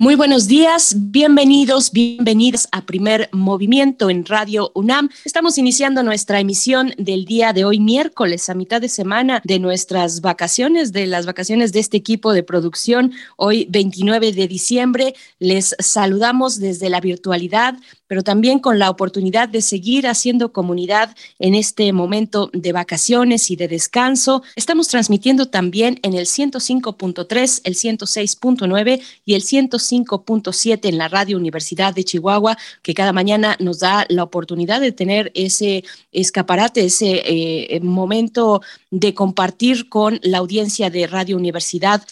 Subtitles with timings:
[0.00, 5.08] Muy buenos días, bienvenidos, bienvenidas a Primer Movimiento en Radio UNAM.
[5.24, 10.20] Estamos iniciando nuestra emisión del día de hoy, miércoles, a mitad de semana de nuestras
[10.20, 13.12] vacaciones, de las vacaciones de este equipo de producción.
[13.36, 17.74] Hoy, 29 de diciembre, les saludamos desde la virtualidad
[18.08, 23.56] pero también con la oportunidad de seguir haciendo comunidad en este momento de vacaciones y
[23.56, 24.42] de descanso.
[24.56, 31.94] Estamos transmitiendo también en el 105.3, el 106.9 y el 105.7 en la Radio Universidad
[31.94, 37.80] de Chihuahua, que cada mañana nos da la oportunidad de tener ese escaparate, ese eh,
[37.80, 42.02] momento de compartir con la audiencia de Radio Universidad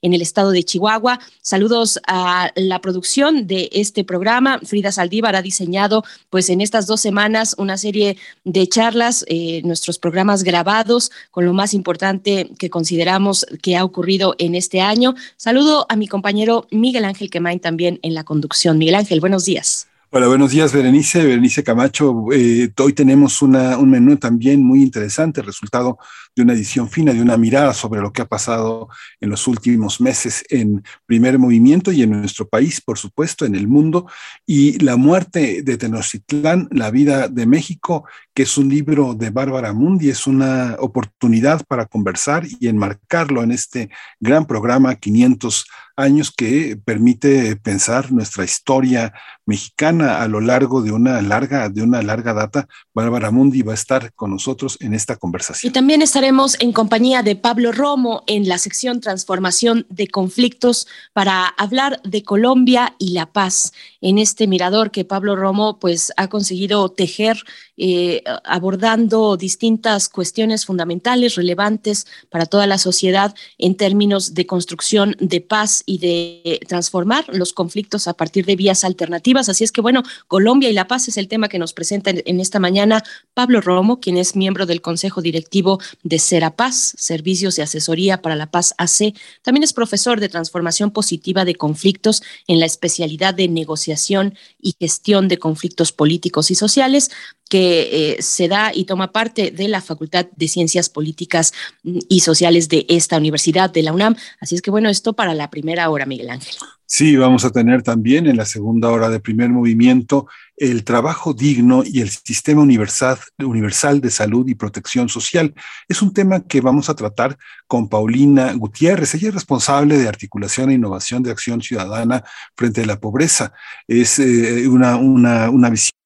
[0.00, 1.20] en el estado de Chihuahua.
[1.40, 4.60] Saludos a la producción de este programa.
[4.64, 9.98] Frida Saldívar ha diseñado, pues en estas dos semanas, una serie de charlas, eh, nuestros
[9.98, 15.14] programas grabados con lo más importante que consideramos que ha ocurrido en este año.
[15.36, 18.78] Saludo a mi compañero Miguel Ángel Quemain también en la conducción.
[18.78, 19.88] Miguel Ángel, buenos días.
[20.14, 21.24] Hola, buenos días, Berenice.
[21.24, 22.26] Berenice Camacho.
[22.34, 25.96] Eh, hoy tenemos una, un menú también muy interesante, resultado
[26.34, 28.88] de una edición fina, de una mirada sobre lo que ha pasado
[29.20, 33.68] en los últimos meses en primer movimiento y en nuestro país, por supuesto, en el
[33.68, 34.06] mundo.
[34.46, 39.72] Y la muerte de Tenochtitlán, la vida de México, que es un libro de Bárbara
[39.72, 45.66] Mundi, es una oportunidad para conversar y enmarcarlo en este gran programa 500
[45.96, 49.12] años que permite pensar nuestra historia
[49.44, 52.66] mexicana a lo largo de una larga, de una larga data.
[52.94, 55.70] Bárbara Mundi va a estar con nosotros en esta conversación.
[55.70, 61.48] Y también estaremos en compañía de Pablo Romo en la sección Transformación de Conflictos para
[61.48, 66.88] hablar de Colombia y la paz en este mirador que Pablo Romo pues ha conseguido
[66.90, 67.42] tejer
[67.84, 75.40] eh, abordando distintas cuestiones fundamentales, relevantes para toda la sociedad en términos de construcción de
[75.40, 79.48] paz y de transformar los conflictos a partir de vías alternativas.
[79.48, 82.40] Así es que, bueno, Colombia y la paz es el tema que nos presenta en,
[82.40, 83.02] esta mañana
[83.34, 88.50] Pablo Romo, quien es miembro del Consejo Directivo de Serapaz, Servicios de Asesoría para la
[88.50, 89.14] Paz AC.
[89.42, 95.28] También es profesor de transformación positiva de conflictos en la especialidad de negociación y gestión
[95.28, 97.10] de conflictos políticos y sociales
[97.48, 101.52] que eh, se da y toma parte de la Facultad de Ciencias Políticas
[101.82, 104.16] y Sociales de esta universidad, de la UNAM.
[104.40, 106.54] Así es que bueno, esto para la primera hora, Miguel Ángel.
[106.94, 110.26] Sí, vamos a tener también en la segunda hora de primer movimiento
[110.58, 115.54] el trabajo digno y el sistema universal, de salud y protección social.
[115.88, 119.14] Es un tema que vamos a tratar con Paulina Gutiérrez.
[119.14, 123.54] Ella es responsable de articulación e innovación de acción ciudadana frente a la pobreza.
[123.88, 126.01] Es eh, una, una, una visión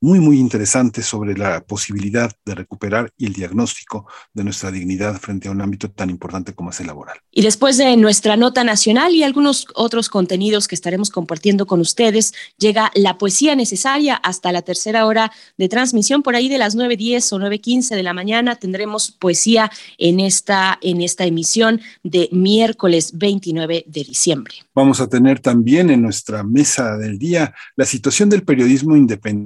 [0.00, 5.48] muy, muy interesante sobre la posibilidad de recuperar y el diagnóstico de nuestra dignidad frente
[5.48, 7.18] a un ámbito tan importante como es el laboral.
[7.30, 12.34] Y después de nuestra nota nacional y algunos otros contenidos que estaremos compartiendo con ustedes,
[12.58, 16.22] llega la poesía necesaria hasta la tercera hora de transmisión.
[16.22, 21.00] Por ahí de las 9.10 o 9.15 de la mañana tendremos poesía en esta, en
[21.00, 24.54] esta emisión de miércoles 29 de diciembre.
[24.74, 29.43] Vamos a tener también en nuestra mesa del día la situación del periodismo independiente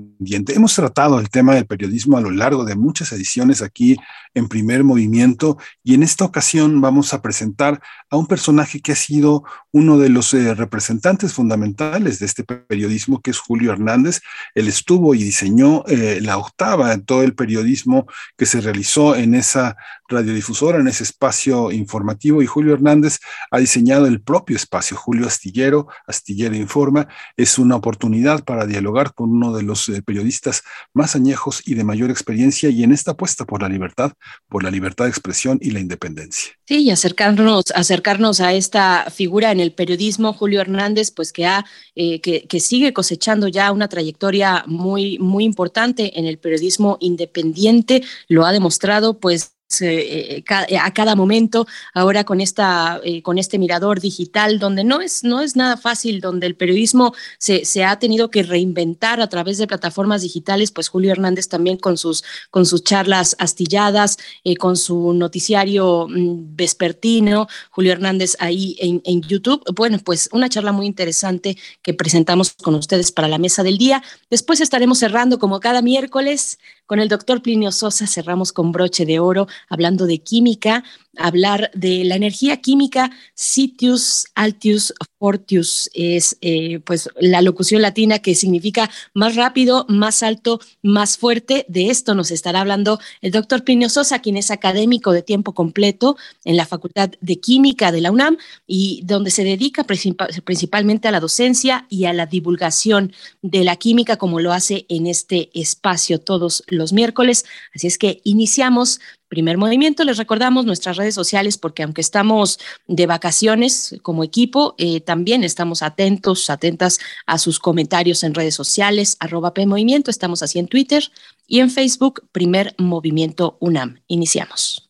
[0.48, 3.96] Hemos tratado el tema del periodismo a lo largo de muchas ediciones aquí
[4.34, 8.96] en primer movimiento y en esta ocasión vamos a presentar a un personaje que ha
[8.96, 14.20] sido uno de los eh, representantes fundamentales de este periodismo, que es Julio Hernández.
[14.54, 18.06] Él estuvo y diseñó eh, la octava de todo el periodismo
[18.36, 19.76] que se realizó en esa
[20.08, 23.18] radiodifusora, en ese espacio informativo y Julio Hernández
[23.50, 24.96] ha diseñado el propio espacio.
[24.96, 30.62] Julio Astillero, Astillero Informa, es una oportunidad para dialogar con uno de los eh, periodistas
[30.94, 34.12] más añejos y de mayor experiencia y en esta apuesta por la libertad,
[34.48, 36.52] por la libertad de expresión y la independencia.
[36.66, 41.64] Sí, y acercarnos, acercarnos a esta figura en el periodismo, Julio Hernández, pues que ha,
[41.94, 48.02] eh, que, que sigue cosechando ya una trayectoria muy, muy importante en el periodismo independiente,
[48.28, 53.58] lo ha demostrado, pues eh, eh, a cada momento, ahora con, esta, eh, con este
[53.58, 57.98] mirador digital, donde no es, no es nada fácil, donde el periodismo se, se, ha
[57.98, 62.64] tenido que reinventar a través de plataformas digitales, pues Julio Hernández también con sus, con
[62.64, 64.16] sus charlas astilladas,
[64.58, 69.62] con su noticiario mm, vespertino, Julio Hernández ahí en, en YouTube.
[69.74, 74.02] Bueno, pues una charla muy interesante que presentamos con ustedes para la mesa del día.
[74.30, 79.20] Después estaremos cerrando como cada miércoles con el doctor Plinio Sosa, cerramos con broche de
[79.20, 80.84] oro hablando de química,
[81.18, 88.34] hablar de la energía química, Sitius Altius Fortius, es eh, pues la locución latina que
[88.34, 91.66] significa más rápido, más alto, más fuerte.
[91.68, 96.16] De esto nos estará hablando el doctor Plinio Sosa, quien es académico de tiempo completo
[96.44, 98.36] en la Facultad de Química de la UNAM
[98.66, 103.12] y donde se dedica principalmente a la docencia y a la divulgación
[103.42, 107.44] de la química, como lo hace en este espacio todos los miércoles.
[107.74, 113.06] Así es que iniciamos Primer movimiento, les recordamos nuestras redes sociales porque aunque estamos de
[113.06, 119.52] vacaciones como equipo, eh, también estamos atentos, atentas a sus comentarios en redes sociales, arroba
[119.52, 121.02] PMovimiento, estamos así en Twitter
[121.46, 124.00] y en Facebook, Primer Movimiento UNAM.
[124.06, 124.88] Iniciamos.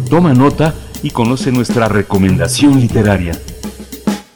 [0.08, 3.38] Toma nota y conoce nuestra recomendación literaria.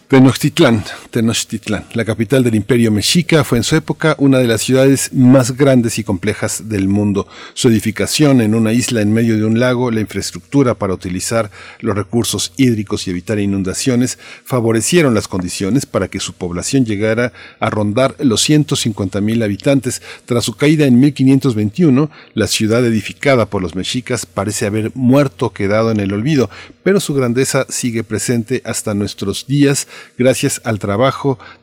[0.08, 5.12] Tenochtitlán, Tenochtitlán, la capital del imperio mexica, fue en su época una de las ciudades
[5.12, 7.26] más grandes y complejas del mundo.
[7.54, 11.96] Su edificación en una isla en medio de un lago, la infraestructura para utilizar los
[11.96, 18.14] recursos hídricos y evitar inundaciones, favorecieron las condiciones para que su población llegara a rondar
[18.20, 20.02] los 150 mil habitantes.
[20.26, 25.90] Tras su caída en 1521, la ciudad edificada por los mexicas parece haber muerto quedado
[25.90, 26.50] en el olvido,
[26.84, 30.99] pero su grandeza sigue presente hasta nuestros días gracias al trabajo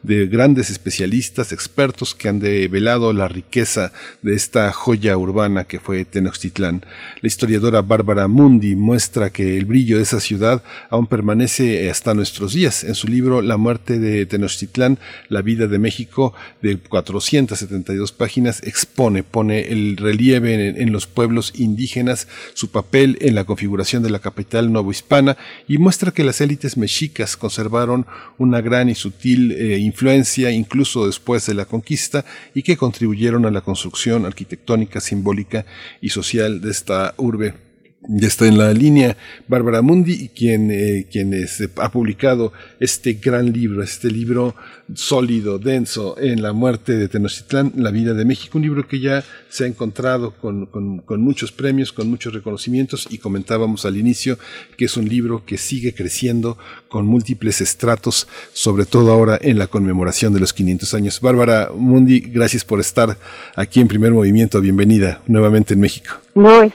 [0.01, 3.91] de grandes especialistas, expertos que han develado la riqueza
[4.23, 6.83] de esta joya urbana que fue Tenochtitlán.
[7.21, 12.53] La historiadora Bárbara Mundi muestra que el brillo de esa ciudad aún permanece hasta nuestros
[12.53, 12.83] días.
[12.83, 14.97] En su libro La muerte de Tenochtitlán,
[15.29, 22.27] la vida de México, de 472 páginas, expone, pone el relieve en, los pueblos indígenas,
[22.55, 25.37] su papel en la configuración de la capital novohispana
[25.67, 28.07] y muestra que las élites mexicas conservaron
[28.39, 33.51] una gran y sutil eh, influencia incluso después de la conquista y que contribuyeron a
[33.51, 35.65] la construcción arquitectónica, simbólica
[36.01, 37.66] y social de esta urbe
[38.01, 39.17] ya está en la línea
[39.47, 41.33] Bárbara Mundi, quien, eh, quien
[41.77, 44.55] ha publicado este gran libro, este libro
[44.93, 49.23] sólido, denso, en la muerte de Tenochtitlán, la vida de México, un libro que ya
[49.49, 54.37] se ha encontrado con, con, muchos premios, con muchos reconocimientos y comentábamos al inicio
[54.77, 56.57] que es un libro que sigue creciendo
[56.87, 61.19] con múltiples estratos, sobre todo ahora en la conmemoración de los 500 años.
[61.19, 63.17] Bárbara Mundi, gracias por estar
[63.55, 66.15] aquí en Primer Movimiento, bienvenida nuevamente en México.
[66.35, 66.71] Muy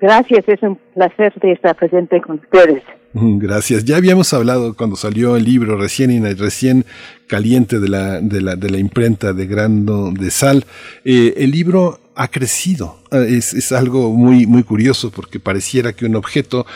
[0.00, 2.82] Gracias, es un placer estar presente con ustedes.
[3.14, 3.84] Mm, gracias.
[3.84, 6.84] Ya habíamos hablado cuando salió el libro recién recién
[7.26, 10.64] caliente de la, de la, de la imprenta de Grando de Sal.
[11.04, 12.98] Eh, el libro ha crecido.
[13.10, 16.66] Ah, es, es, algo muy, muy curioso porque pareciera que un objeto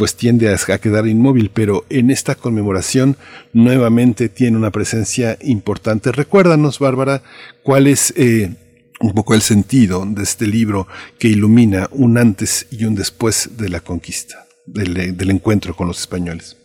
[0.00, 3.16] pues tiende a, quedar inmóvil, pero en esta conmemoración
[3.52, 6.10] nuevamente tiene una presencia importante.
[6.10, 7.22] Recuérdanos, Bárbara,
[7.62, 8.54] cuál es eh,
[9.00, 10.86] un poco el sentido de este libro
[11.18, 16.56] que ilumina un antes y un después de la conquista, del, encuentro con los españoles.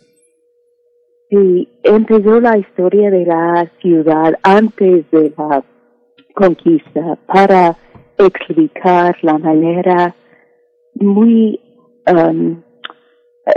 [1.30, 5.64] Sí, empezó la historia de la ciudad antes de la
[6.34, 7.76] conquista para
[8.18, 10.14] explicar la manera
[10.94, 11.58] muy,
[12.10, 12.62] um,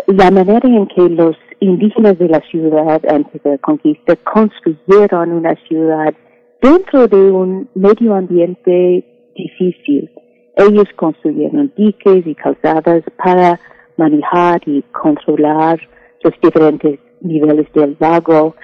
[0.08, 5.56] la manera en que los indígenas de la ciudad antes de la conquista construyeron una
[5.68, 6.13] ciudad
[6.62, 9.04] dentro de un medio ambiente
[9.36, 10.10] difícil.
[10.58, 13.60] Ellos construyeron diques y calzadas para
[13.98, 15.80] manejar y controlar
[16.24, 18.56] los diferentes niveles del lago.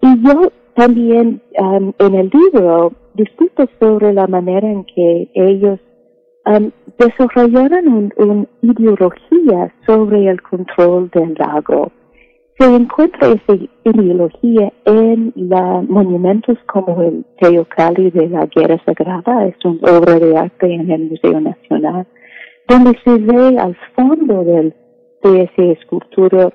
[0.00, 5.78] Y yo también um, en el libro discuto sobre la manera en que ellos
[6.46, 11.92] um, desarrollaron una ideología sobre el control del lago
[12.62, 19.56] se encuentra esa ideología en los monumentos como el Teocalli de la Guerra Sagrada, es
[19.64, 22.06] una obra de arte en el Museo Nacional,
[22.68, 24.72] donde se ve al fondo del,
[25.24, 26.52] de esa escultura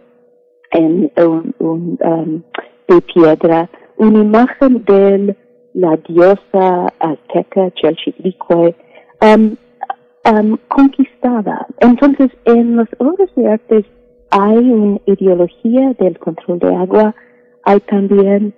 [0.72, 2.42] en un, um,
[2.88, 5.36] de piedra una imagen de
[5.74, 8.76] la diosa azteca Chalchitlicue,
[9.22, 11.68] um, conquistada.
[11.80, 13.86] Entonces, en las obras de arte
[14.30, 17.16] hay una ideología del control de agua,
[17.64, 18.54] hay también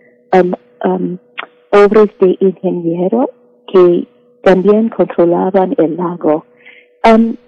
[1.71, 3.29] obras de ingeniero
[3.71, 4.07] que
[4.43, 6.45] también controlaban el lago.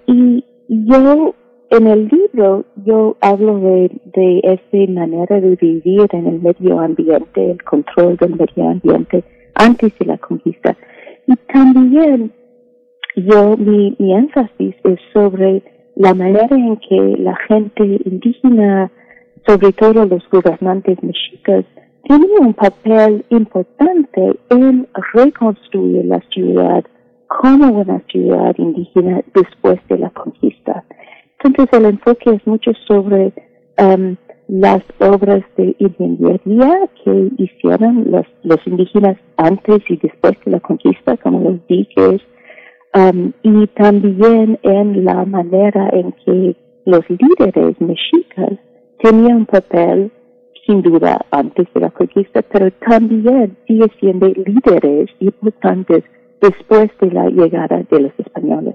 [0.06, 1.34] y yo,
[1.70, 7.50] en el libro, yo hablo de, de esa manera de vivir en el medio ambiente,
[7.50, 9.24] el control del medio ambiente
[9.54, 10.76] antes de la conquista.
[11.26, 12.32] Y también
[13.16, 15.62] yo, mi, mi énfasis es sobre
[15.96, 18.90] la manera en que la gente indígena,
[19.46, 21.64] sobre todo los gobernantes mexicas,
[22.08, 26.84] tenía un papel importante en reconstruir la ciudad
[27.26, 30.84] como una ciudad indígena después de la conquista.
[31.42, 33.32] Entonces el enfoque es mucho sobre
[33.78, 34.16] um,
[34.48, 41.16] las obras de ingeniería que hicieron los, los indígenas antes y después de la conquista,
[41.16, 42.20] como los diques,
[42.94, 48.58] um, y también en la manera en que los líderes mexicas
[48.98, 50.10] tenían un papel
[50.66, 56.04] sin duda antes de la conquista, pero también sigue siendo líderes importantes
[56.40, 58.74] después de la llegada de los españoles.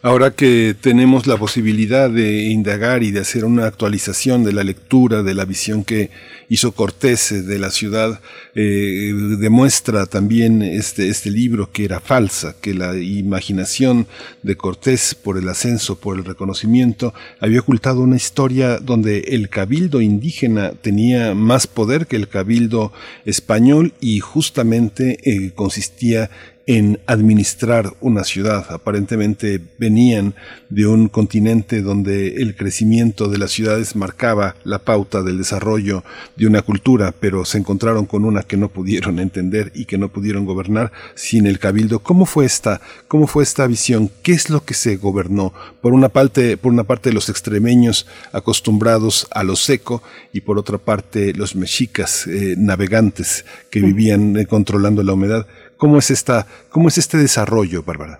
[0.00, 5.24] Ahora que tenemos la posibilidad de indagar y de hacer una actualización de la lectura,
[5.24, 6.10] de la visión que
[6.48, 8.20] hizo Cortés eh, de la ciudad,
[8.54, 14.06] eh, demuestra también este, este libro que era falsa, que la imaginación
[14.42, 20.00] de Cortés por el ascenso, por el reconocimiento, había ocultado una historia donde el cabildo
[20.00, 22.92] indígena tenía más poder que el cabildo
[23.24, 26.30] español y justamente eh, consistía
[26.68, 28.66] en administrar una ciudad.
[28.70, 30.34] Aparentemente venían
[30.68, 36.04] de un continente donde el crecimiento de las ciudades marcaba la pauta del desarrollo
[36.36, 40.10] de una cultura, pero se encontraron con una que no pudieron entender y que no
[40.10, 42.00] pudieron gobernar sin el cabildo.
[42.00, 44.10] ¿Cómo fue esta, cómo fue esta visión?
[44.22, 45.54] ¿Qué es lo que se gobernó?
[45.80, 50.02] Por una parte, por una parte los extremeños acostumbrados a lo seco
[50.34, 55.46] y por otra parte los mexicas eh, navegantes que vivían eh, controlando la humedad.
[55.78, 58.18] ¿Cómo es, esta, cómo es este desarrollo, Bárbara?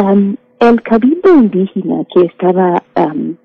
[0.00, 3.36] Um, el cabildo indígena que estaba um,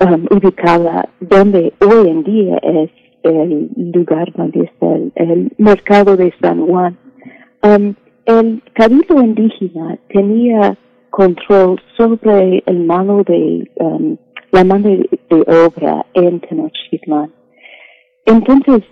[0.00, 2.90] um, ubicada donde hoy en día es
[3.22, 6.96] el lugar donde está el, mercado de San Juan,
[8.26, 10.76] el cabildo indígena tenía
[11.10, 13.70] control sobre el mano de
[14.52, 15.08] la mano de,
[15.66, 17.32] obra en Tenochtitlan.
[18.26, 18.82] Entonces,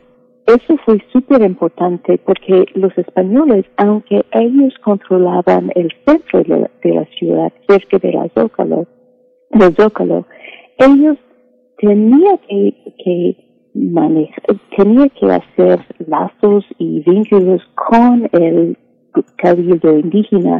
[0.46, 7.52] eso fue súper importante porque los españoles, aunque ellos controlaban el centro de la, ciudad,
[7.68, 8.86] cerca de la Zócalo,
[9.50, 10.26] del Zócalo,
[10.78, 11.16] ellos
[11.78, 13.36] tenían que, que
[13.74, 18.76] manejar, tenían que hacer lazos y vínculos con el
[19.36, 20.58] cabildo indígena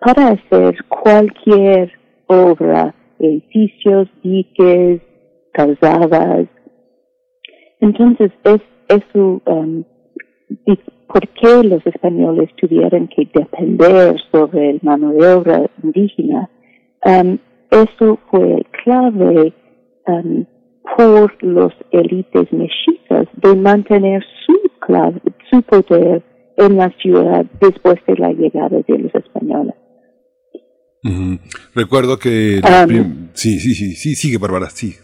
[0.00, 1.92] para hacer cualquier
[2.26, 5.00] obra, edificios, diques,
[5.52, 6.46] calzadas.
[7.80, 8.60] Entonces, es
[8.94, 9.84] eso, um,
[10.66, 16.50] y por qué los españoles tuvieron que depender sobre el mano de obra indígena,
[17.04, 17.38] um,
[17.70, 19.52] eso fue clave
[20.06, 20.44] um,
[20.96, 25.20] por los élites mexicas de mantener su, clave,
[25.50, 26.22] su poder
[26.56, 29.74] en la ciudad después de la llegada de los españoles.
[31.74, 32.60] Recuerdo que...
[33.34, 34.94] sí, sí, sí, sí, sigue Bárbara, sí.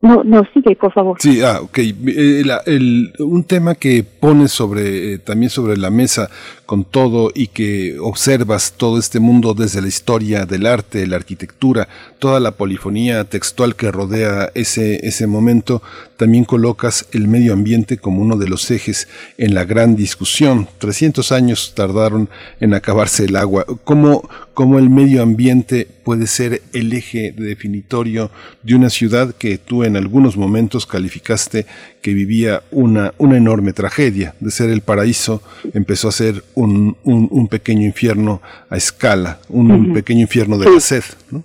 [0.00, 1.16] No, no, sigue, por favor.
[1.20, 1.78] Sí, ah, ok.
[1.78, 6.30] Eh, el, un tema que pones sobre, eh, también sobre la mesa
[6.66, 11.88] con todo y que observas todo este mundo desde la historia del arte, la arquitectura,
[12.18, 15.80] toda la polifonía textual que rodea ese, ese momento,
[16.16, 19.06] también colocas el medio ambiente como uno de los ejes
[19.38, 20.68] en la gran discusión.
[20.78, 22.28] 300 años tardaron
[22.60, 23.64] en acabarse el agua.
[23.84, 28.30] ¿Cómo, cómo el medio ambiente puede ser el eje definitorio
[28.62, 31.66] de una ciudad que tú en algunos momentos calificaste
[32.06, 34.34] que vivía una, una enorme tragedia.
[34.38, 35.42] De ser el paraíso
[35.74, 41.02] empezó a ser un, un, pequeño infierno a escala, un pequeño infierno de la sed.
[41.32, 41.42] ¿no?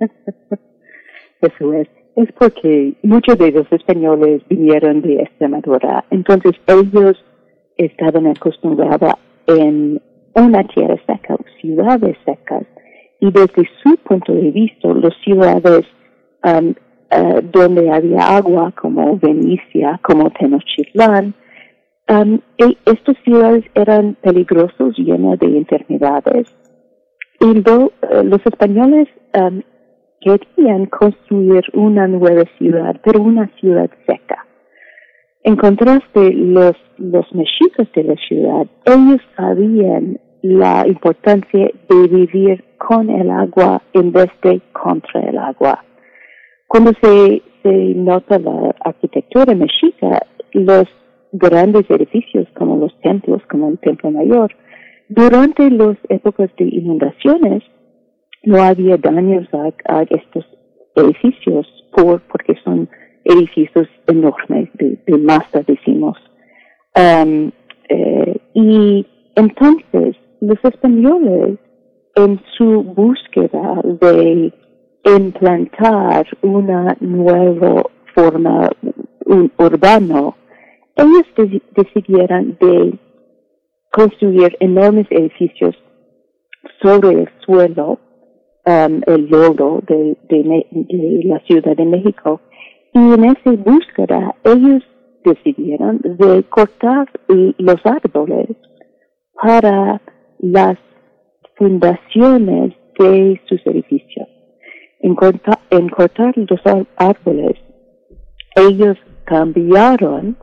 [1.42, 1.88] Eso es.
[2.16, 7.22] Es porque muchos de los españoles vinieron de Extremadura, entonces ellos
[7.76, 9.12] estaban acostumbrados
[9.46, 10.00] en
[10.34, 12.64] una tierra seca, ciudades secas,
[13.20, 15.84] y desde su punto de vista, las ciudades
[16.44, 16.72] um,
[17.14, 21.34] uh, donde había agua, como Venecia, como Tenochtitlan,
[22.08, 26.54] um, estas ciudades eran peligrosos, llenas de enfermedades.
[27.40, 27.90] Y uh,
[28.24, 29.08] los españoles
[30.20, 34.46] querían construir una nueva ciudad, pero una ciudad seca.
[35.44, 43.10] En contraste, los, los mexicas de la ciudad, ellos sabían la importancia de vivir con
[43.10, 45.84] el agua en vez de contra el agua.
[46.72, 50.84] Cuando se, se nota la arquitectura mexica, los
[51.32, 54.50] grandes edificios como los templos, como el Templo Mayor,
[55.10, 57.62] durante las épocas de inundaciones
[58.44, 60.46] no había daños a, estos
[60.94, 62.88] edificios por, porque son
[63.24, 66.16] edificios enormes de, de masa, decimos.
[66.96, 67.50] Um,
[68.54, 71.58] y entonces los españoles
[72.14, 74.54] en su búsqueda de
[75.04, 77.82] implantar una nueva
[78.14, 78.70] forma
[79.58, 80.34] urbana,
[80.96, 82.98] ellos decidieron de
[83.90, 85.74] construir enormes edificios
[86.80, 87.98] sobre el suelo,
[88.66, 90.16] um, el lodo de,
[91.24, 92.40] la Ciudad de México,
[92.94, 94.82] y en esa búsqueda ellos
[95.24, 98.48] decidieron de cortar los árboles
[99.40, 100.00] para
[100.40, 100.76] las
[101.56, 104.28] fundaciones de sus edificios.
[105.02, 106.60] En, cortar los
[106.96, 107.58] árboles,
[108.54, 110.36] ellos cambiaron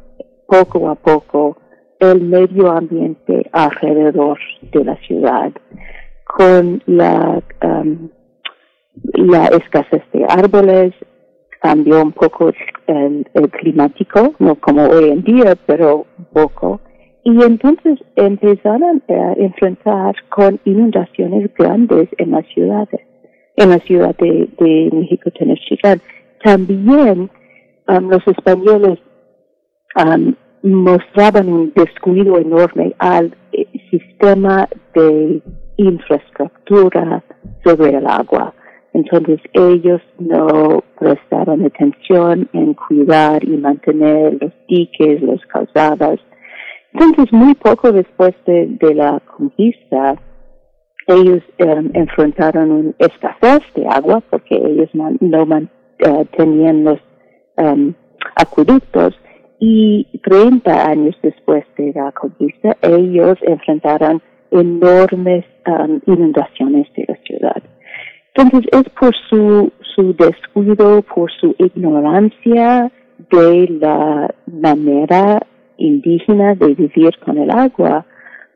[0.48, 1.58] poco a poco
[2.00, 4.38] el medio ambiente alrededor
[4.74, 5.52] de la ciudad
[6.26, 7.42] con la,
[9.52, 10.94] escasez de árboles,
[11.62, 12.52] cambió un poco
[12.88, 16.82] el, climático, no como hoy en día, pero poco.
[17.24, 23.02] Y entonces empezaron a enfrentar con inundaciones grandes en las ciudades,
[23.60, 26.02] en la ciudad de, México Tenochtitlan.
[26.44, 27.30] También
[27.88, 29.00] um, los españoles
[29.96, 35.42] um, mostraban un descuido enorme al eh, sistema de
[35.78, 37.24] infraestructura
[37.64, 38.54] sobre el agua.
[38.94, 46.20] Entonces ellos no prestaron atención en cuidar y mantener los diques, las calzadas.
[46.94, 50.16] Entonces muy poco después de, la conquista,
[51.10, 55.10] ellos em, enfrentaron una escasez de agua porque ellos no,
[56.00, 57.00] eh, tenían los
[57.58, 57.94] um,
[58.36, 59.20] acueductos
[59.60, 67.64] y 30 años después de la conquista, ellos enfrentaron enormes um, inundaciones de la ciudad.
[68.36, 72.92] Entonces es por su, su descuido, por su ignorancia
[73.32, 75.40] de la manera
[75.78, 78.06] indígena de vivir con el agua,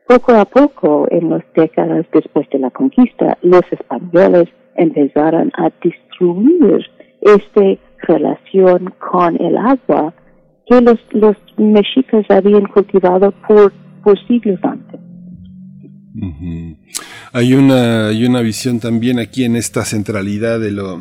[0.06, 6.86] poco a poco, en las décadas después de la conquista, los españoles empezaron a destruir
[7.20, 7.62] esta
[8.06, 10.12] relación con el agua
[10.66, 15.00] que los, los mexicas habían cultivado por, por siglos antes.
[17.32, 21.00] Hay una, hay una visión también aquí en esta centralidad de lo,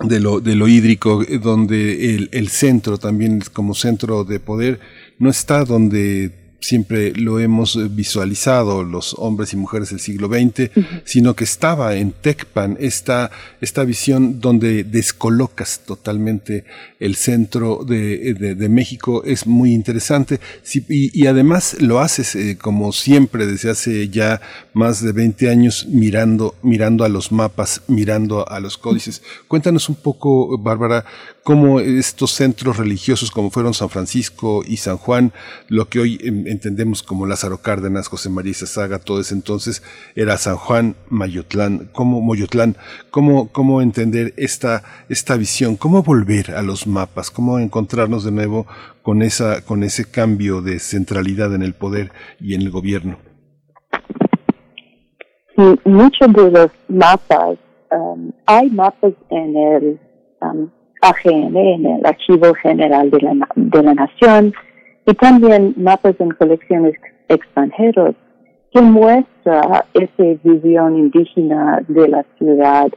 [0.00, 4.80] de lo, de lo hídrico, eh, donde el, el centro también como centro de poder
[5.18, 10.70] no está donde siempre lo hemos visualizado los hombres y mujeres del siglo XX,
[11.04, 16.64] sino que estaba en Tecpan esta, esta visión donde descolocas totalmente
[17.00, 20.38] el centro de, de, México es muy interesante.
[20.88, 24.40] Y, además lo haces eh, como siempre desde hace ya
[24.72, 29.22] más de 20 años mirando, mirando a los mapas, mirando a los códices.
[29.48, 31.04] Cuéntanos un poco, Bárbara,
[31.42, 35.32] cómo estos centros religiosos como fueron San Francisco y San Juan,
[35.68, 39.82] lo que hoy entendemos como Lázaro Cárdenas, José María Saga, todo ese entonces
[40.14, 42.76] era San Juan, Mayotlán, cómo Moyotlán,
[43.10, 48.66] cómo, cómo entender esta, esta visión, cómo volver a los mapas, cómo encontrarnos de nuevo
[49.02, 53.18] con esa, con ese cambio de centralidad en el poder y en el gobierno.
[55.56, 57.58] Sí, muchos de los mapas,
[57.90, 60.00] um, hay mapas en el
[60.40, 60.70] um,
[61.02, 64.54] AGN, el Archivo General de la, de la Nación,
[65.06, 66.94] y también mapas en colecciones
[67.28, 68.14] extranjeros
[68.72, 72.88] que muestra esa visión indígena de la ciudad,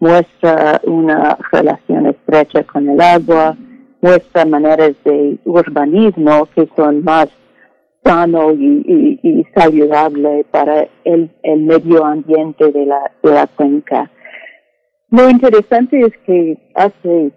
[0.00, 3.56] muestra una relación estrecha con el agua,
[4.02, 7.28] muestra maneras de urbanismo que son más
[8.04, 14.10] sano y, y, saludable para el, el, medio ambiente de la, de la cuenca.
[15.10, 17.30] Lo interesante es que hace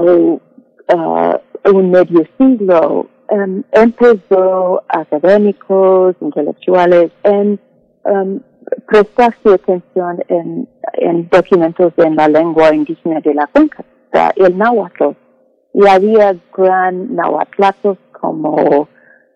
[0.00, 1.38] uh,
[1.72, 7.60] un medio siglo um, empezó académicos, intelectuales en
[8.04, 8.40] um,
[8.86, 13.84] prestar su atención en, en, documentos en la lengua indígena de la cuenca,
[14.36, 15.16] el náhuatl.
[15.74, 18.88] Y había gran náhuatlatos como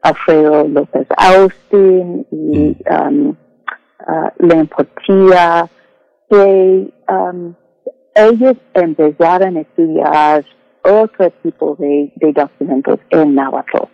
[0.02, 3.08] Alfredo López Austin y mm.
[3.08, 3.36] um,
[4.08, 5.68] uh, Portilla,
[6.28, 7.54] que um,
[8.14, 10.44] ellos empezaron a estudiar
[10.84, 13.88] otro tipo de, documentos en náhuatl.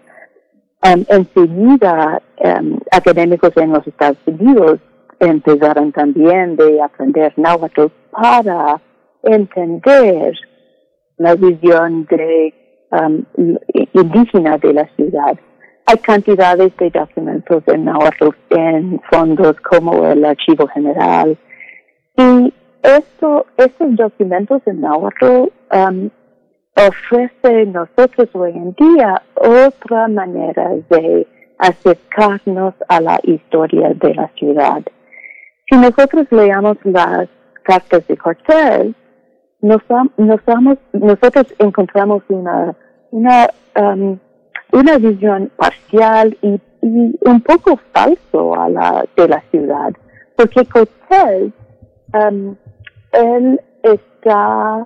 [0.84, 4.78] Um, enseguida, um, académicos en los Estados Unidos
[5.18, 8.80] empezaron también de aprender náhuatl para
[9.22, 10.34] entender
[11.16, 12.54] la visión de
[12.92, 13.24] um,
[13.92, 15.36] indígena de la ciudad.
[15.86, 21.36] Hay cantidades de documentos en náhuatl en fondos como el Archivo General.
[22.16, 26.10] Y esto, estos documentos en náhuatl um,
[26.76, 31.26] ofrece nosotros hoy en día otra manera de
[31.58, 34.82] acercarnos a la historia de la ciudad.
[35.68, 37.28] Si nosotros leamos las
[37.64, 38.94] cartas de Cortés,
[39.60, 39.82] nos,
[40.92, 42.76] nosotros encontramos una,
[43.10, 44.18] una, um,
[44.72, 49.92] una visión parcial y, un poco falso a la, de la ciudad,
[50.36, 51.52] porque Cortés,
[52.12, 52.56] um,
[53.12, 54.84] él está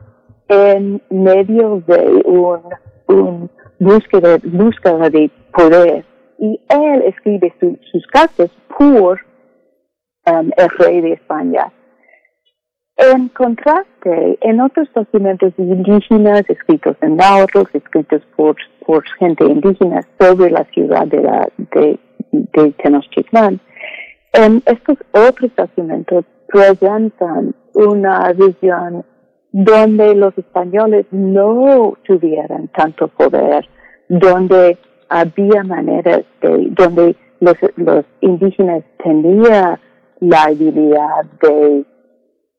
[0.48, 2.60] en medio de un,
[3.08, 4.38] un búsqueda,
[5.10, 6.04] de poder.
[6.38, 7.54] Y él escribe
[7.90, 9.20] sus cartas por
[10.26, 11.72] um, el rey de España.
[12.96, 18.56] En contraste, en otros documentos indígenas escritos en náhuatl, escritos por,
[18.86, 21.98] por gente indígena sobre la ciudad de, la, de,
[22.30, 23.60] de Tenochtitlan,
[24.34, 29.04] en estos otros documentos presentan una visión
[29.50, 33.68] donde los españoles no tuvieran tanto poder,
[34.08, 39.78] donde había maneras de, donde los, los indígenas tenían
[40.20, 41.84] la habilidad de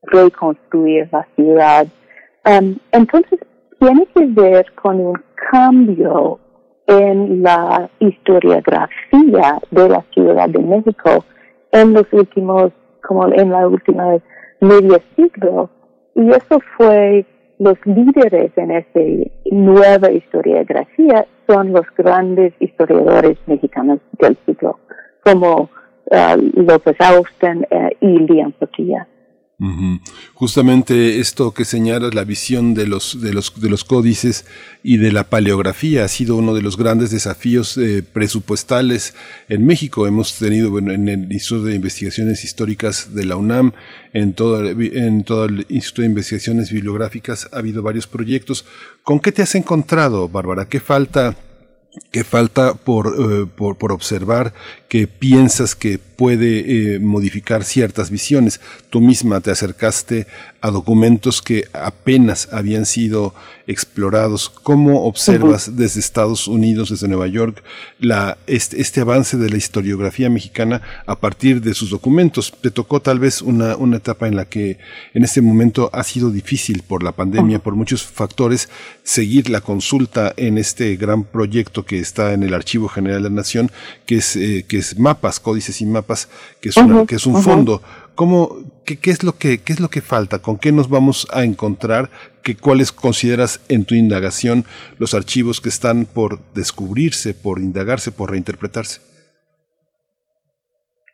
[0.02, 1.86] reconstruir la ciudad.
[2.44, 3.40] Um, entonces,
[3.80, 6.38] tiene que ver con un cambio
[6.86, 11.24] en la historiografía de la Ciudad de México
[11.72, 12.72] en los últimos,
[13.06, 14.18] como en la última
[14.60, 15.70] media siglo,
[16.14, 17.26] y eso fue
[17.58, 19.00] los líderes en esta
[19.50, 24.78] nueva historiografía son los grandes historiadores mexicanos del siglo,
[25.22, 25.70] como
[26.10, 29.06] uh, López Austin uh, y Liam Portilla.
[30.34, 34.46] Justamente esto que señalas, la visión de los, de, los, de los códices
[34.82, 39.14] y de la paleografía ha sido uno de los grandes desafíos eh, presupuestales
[39.48, 40.08] en México.
[40.08, 43.72] Hemos tenido, bueno, en el Instituto de Investigaciones Históricas de la UNAM,
[44.12, 48.64] en todo, en todo el Instituto de Investigaciones Bibliográficas ha habido varios proyectos.
[49.04, 50.68] ¿Con qué te has encontrado, Bárbara?
[50.68, 51.36] ¿Qué falta?
[52.10, 54.52] ¿Qué falta por, eh, por, por observar
[54.94, 58.60] que piensas que puede eh, modificar ciertas visiones.
[58.90, 60.28] Tú misma te acercaste
[60.64, 63.34] a documentos que apenas habían sido
[63.66, 64.48] explorados.
[64.48, 67.62] ¿Cómo observas desde Estados Unidos, desde Nueva York,
[67.98, 72.50] la, este, este, avance de la historiografía mexicana a partir de sus documentos?
[72.62, 74.78] Te tocó tal vez una, una etapa en la que
[75.12, 78.70] en este momento ha sido difícil por la pandemia, por muchos factores,
[79.02, 83.36] seguir la consulta en este gran proyecto que está en el Archivo General de la
[83.36, 83.70] Nación,
[84.06, 86.30] que es, eh, que es mapas, códices y mapas,
[86.62, 87.82] que es, que es un fondo.
[88.14, 90.40] ¿Cómo, qué, qué, es lo que, ¿Qué es lo que falta?
[90.40, 92.10] ¿Con qué nos vamos a encontrar?
[92.42, 94.64] ¿Qué, ¿Cuáles consideras en tu indagación
[94.98, 99.00] los archivos que están por descubrirse, por indagarse, por reinterpretarse?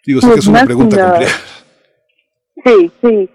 [0.05, 1.39] Digo, sé que es una pregunta compleja.
[2.63, 3.31] Sí, sí.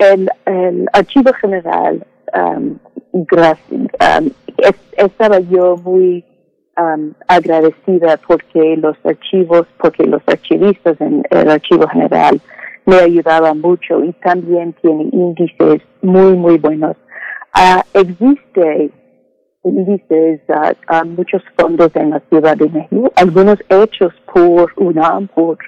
[0.00, 2.04] el, el, Archivo General,
[2.34, 2.80] um,
[3.12, 4.30] um
[4.96, 6.24] estaba yo muy
[6.78, 12.40] um, agradecida porque los archivos, porque los archivistas en el Archivo General
[12.84, 16.96] me ayudaban mucho y también tiene índices muy, muy buenos.
[17.54, 18.90] Uh, existe
[19.64, 25.58] índices a muchos fondos en la Ciudad de México, algunos hechos por UNAM, por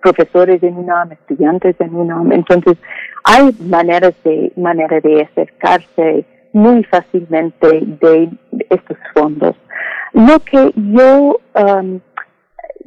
[0.00, 2.32] profesores en UNAM, estudiantes en UNAM.
[2.32, 2.78] Entonces,
[3.24, 7.68] hay maneras de, manera de acercarse muy fácilmente
[8.00, 8.30] de
[8.70, 9.54] estos fondos.
[10.12, 12.00] Lo que yo um,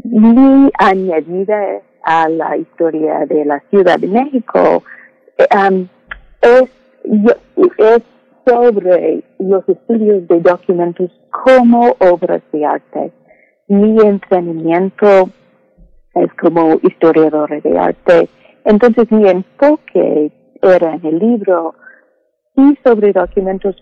[0.04, 4.84] mi añadida a la historia de la Ciudad de México
[5.52, 5.88] um,
[6.42, 6.70] es,
[7.78, 8.02] es
[8.46, 13.12] sobre los estudios de documentos como obras de arte.
[13.68, 15.30] Mi entrenamiento
[16.14, 18.30] es como historiadora de arte.
[18.64, 21.74] Entonces mi enfoque era en el libro
[22.56, 23.76] y sobre documentos,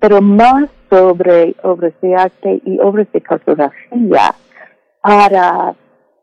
[0.00, 4.34] pero más sobre obras de arte y obras de cartografía
[5.02, 5.74] para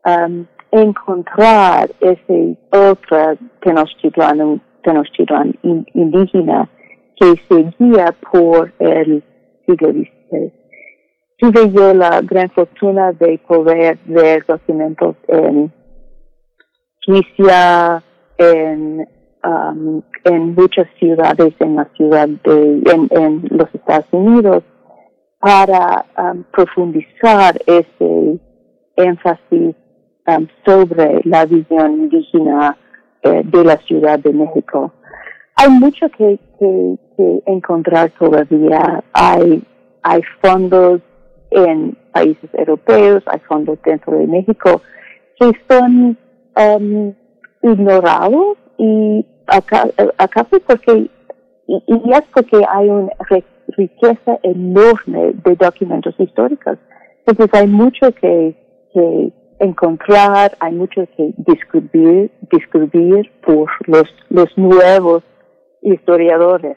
[0.04, 6.68] um, encontrar ese otro Tenochtitlan indígena
[7.16, 9.22] que seguía por el
[9.66, 10.52] siglo XVI.
[11.38, 15.72] Tuve yo la gran fortuna de poder ver documentos en
[17.00, 18.02] Suiza,
[18.38, 19.08] en
[19.44, 24.62] Um, en muchas ciudades en la ciudad de, en, los Estados Unidos,
[25.38, 28.40] para um, profundizar ese
[28.96, 29.76] énfasis
[30.26, 32.78] um, sobre la visión indígena
[33.22, 34.94] eh, de la Ciudad de México.
[35.56, 39.04] Hay mucho que, que, que encontrar todavía.
[39.12, 39.62] Hay,
[40.02, 41.02] hay fondos
[41.50, 44.80] en países europeos, hay fondos dentro de México
[45.38, 46.16] que son
[46.56, 47.12] um,
[47.62, 51.08] ignorados y acá, acá porque
[51.66, 53.10] y, y es porque hay una
[53.68, 56.78] riqueza enorme de documentos históricos.
[57.26, 58.54] Entonces hay mucho que,
[58.92, 65.22] que encontrar, hay mucho que descubrir, descubrir por los, los nuevos
[65.82, 66.76] historiadores.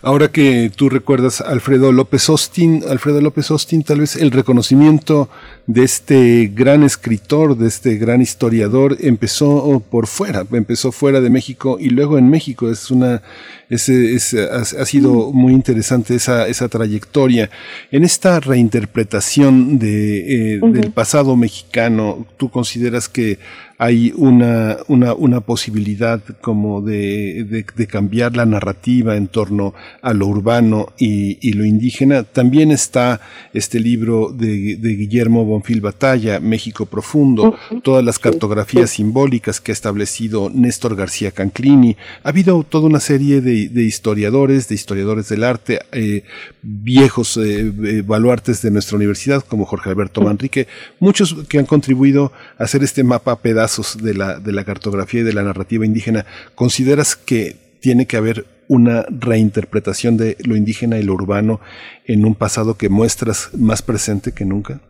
[0.00, 5.28] Ahora que tú recuerdas a Alfredo López Austin, Alfredo López Austin, tal vez el reconocimiento
[5.66, 11.76] de este gran escritor, de este gran historiador, empezó por fuera, empezó fuera de México
[11.78, 12.70] y luego en México.
[12.70, 13.22] Es una,
[13.68, 17.50] es, ha, sido muy interesante esa, esa trayectoria.
[17.90, 23.38] En esta reinterpretación de, eh, del pasado mexicano, ¿tú consideras que
[23.82, 30.12] hay una, una, una posibilidad como de, de, de, cambiar la narrativa en torno a
[30.12, 32.22] lo urbano y, y lo indígena.
[32.22, 33.20] También está
[33.52, 39.74] este libro de, de, Guillermo Bonfil Batalla, México Profundo, todas las cartografías simbólicas que ha
[39.74, 41.96] establecido Néstor García Canclini.
[42.22, 46.22] Ha habido toda una serie de, de historiadores, de historiadores del arte, eh,
[46.62, 50.68] viejos eh, eh, baluartes de nuestra universidad, como Jorge Alberto Manrique,
[51.00, 53.71] muchos que han contribuido a hacer este mapa pedazo
[54.02, 58.44] de la, de la cartografía y de la narrativa indígena, ¿consideras que tiene que haber
[58.68, 61.60] una reinterpretación de lo indígena y lo urbano
[62.06, 64.80] en un pasado que muestras más presente que nunca?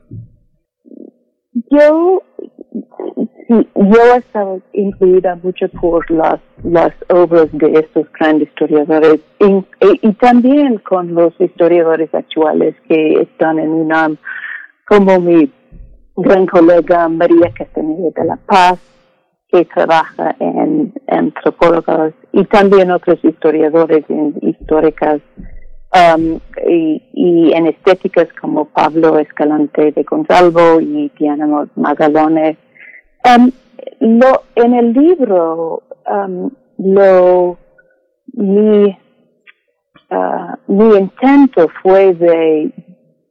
[1.70, 2.22] Yo,
[3.48, 10.06] sí, yo he estado incluida mucho por las, las obras de estos grandes historiadores y,
[10.06, 14.16] y, también con los historiadores actuales que están en UNAM,
[14.86, 15.50] como mi
[16.16, 18.78] gran colega María Castaneda de la Paz,
[19.48, 25.20] que trabaja en, antropólogos y también otros historiadores y históricas
[25.92, 31.46] um, y, en estéticas como Pablo Escalante de Gonzalvo y Diana
[31.76, 32.56] Magalone.
[33.24, 33.50] Um,
[34.00, 37.58] lo, en el libro, um, lo,
[38.32, 38.86] mi,
[40.10, 42.72] uh, mi intento fue de,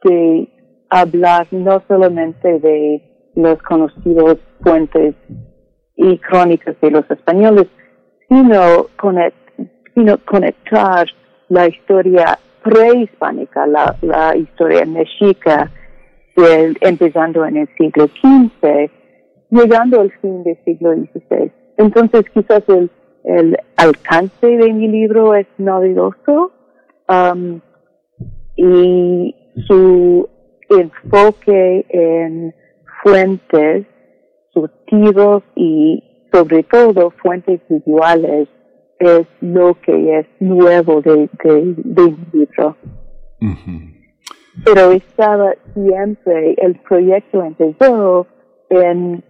[0.03, 0.60] de
[0.91, 3.01] hablar no solamente de
[3.35, 5.15] los conocidos fuentes
[5.95, 7.67] y crónicas de los españoles,
[8.27, 8.87] sino,
[10.25, 11.07] conectar
[11.47, 15.71] la historia prehispánica, la, historia mexica,
[16.81, 18.89] empezando en el siglo XV,
[19.49, 21.51] llegando al fin del siglo XVI.
[21.77, 22.89] Entonces, quizás el,
[23.23, 26.51] el alcance de mi libro es novedoso
[27.07, 27.61] um,
[28.55, 29.35] y
[29.67, 30.29] su
[30.79, 32.53] enfoque en
[33.03, 33.85] fuentes,
[34.53, 38.47] surtidos y sobre todo fuentes visuales
[38.99, 41.61] es lo que es nuevo de, de,
[41.93, 42.77] mi libro.
[44.63, 48.27] Pero estaba siempre, el proyecto empezó
[48.69, 49.23] en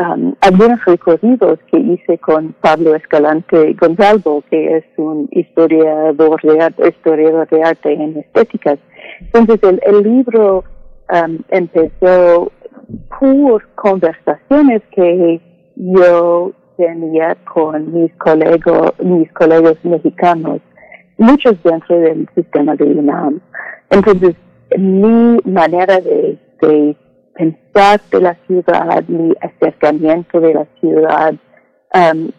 [0.00, 6.88] um, algunos recorridos que hice con Pablo Escalante Gonzalvo, que es un historiador de arte,
[6.88, 8.78] historiador de arte en estéticas.
[9.20, 10.64] Entonces el, el libro
[11.10, 12.52] um, empezó
[13.18, 15.40] por conversaciones que
[15.76, 20.60] yo tenía con mis colegos, mis colegas mexicanos,
[21.18, 23.40] muchos dentro del sistema de UNAM.
[23.90, 24.36] Entonces,
[24.76, 26.96] mi manera de, de
[27.34, 31.34] pensar de la ciudad, mi acercamiento de la ciudad,
[31.94, 32.30] um,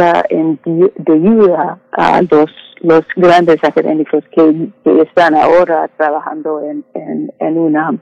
[0.00, 0.58] está en
[1.06, 2.50] ayuda a los
[2.82, 4.70] los grandes académicos que,
[5.02, 8.00] están ahora trabajando en, en, en UNAM.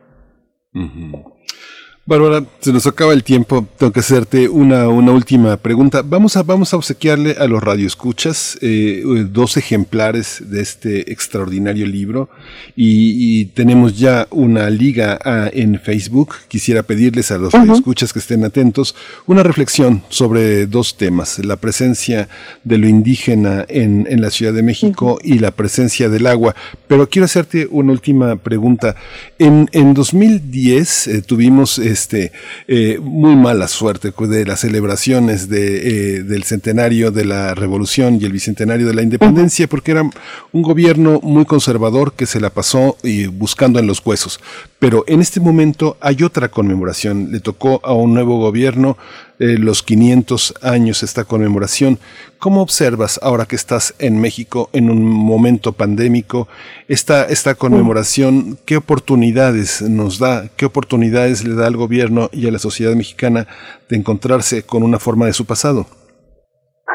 [2.08, 3.68] Bárbara, se nos acaba el tiempo.
[3.76, 6.00] Tengo que hacerte una, una última pregunta.
[6.00, 12.30] Vamos a, vamos a obsequiarle a los radioescuchas eh, dos ejemplares de este extraordinario libro
[12.74, 16.34] y, tenemos ya una liga ah, en Facebook.
[16.48, 18.94] Quisiera pedirles a los radioescuchas que estén atentos
[19.26, 21.38] una reflexión sobre dos temas.
[21.44, 22.30] La presencia
[22.64, 26.54] de lo indígena en, en la Ciudad de México y la presencia del agua.
[26.86, 28.96] Pero quiero hacerte una última pregunta.
[29.40, 32.32] En, en 2010 eh, tuvimos este,
[32.66, 38.24] eh, muy mala suerte de las celebraciones de, eh, del centenario de la revolución y
[38.24, 40.02] el bicentenario de la independencia, porque era
[40.50, 44.40] un gobierno muy conservador que se la pasó y buscando en los huesos.
[44.80, 47.30] Pero en este momento hay otra conmemoración.
[47.30, 48.98] Le tocó a un nuevo gobierno
[49.40, 51.98] eh, los 500 años, esta conmemoración.
[52.38, 56.48] ¿Cómo observas ahora que estás en México en un momento pandémico
[56.88, 58.58] esta, esta conmemoración?
[58.66, 60.48] ¿Qué oportunidades nos da?
[60.56, 63.46] ¿Qué oportunidades le da al gobierno y a la sociedad mexicana
[63.88, 65.86] de encontrarse con una forma de su pasado?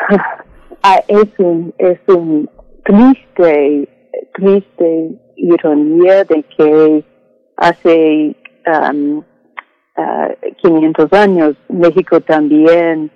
[0.85, 2.49] Ah, es un, es un
[2.83, 3.87] triste,
[4.33, 7.05] triste ironía de que
[7.55, 8.35] hace
[8.67, 9.23] um,
[9.95, 13.11] 500 uh, años, México también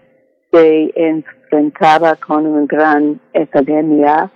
[0.52, 4.32] se enfrentaba con una gran epidemia.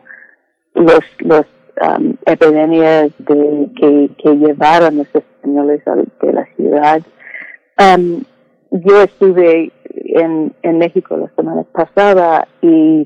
[0.73, 1.45] Los, los
[1.82, 5.84] um, epidemias de, que, que llevaron los españoles
[6.21, 7.01] de la ciudad.
[7.77, 8.23] Um,
[8.71, 13.06] yo estuve en, en México la semana pasada y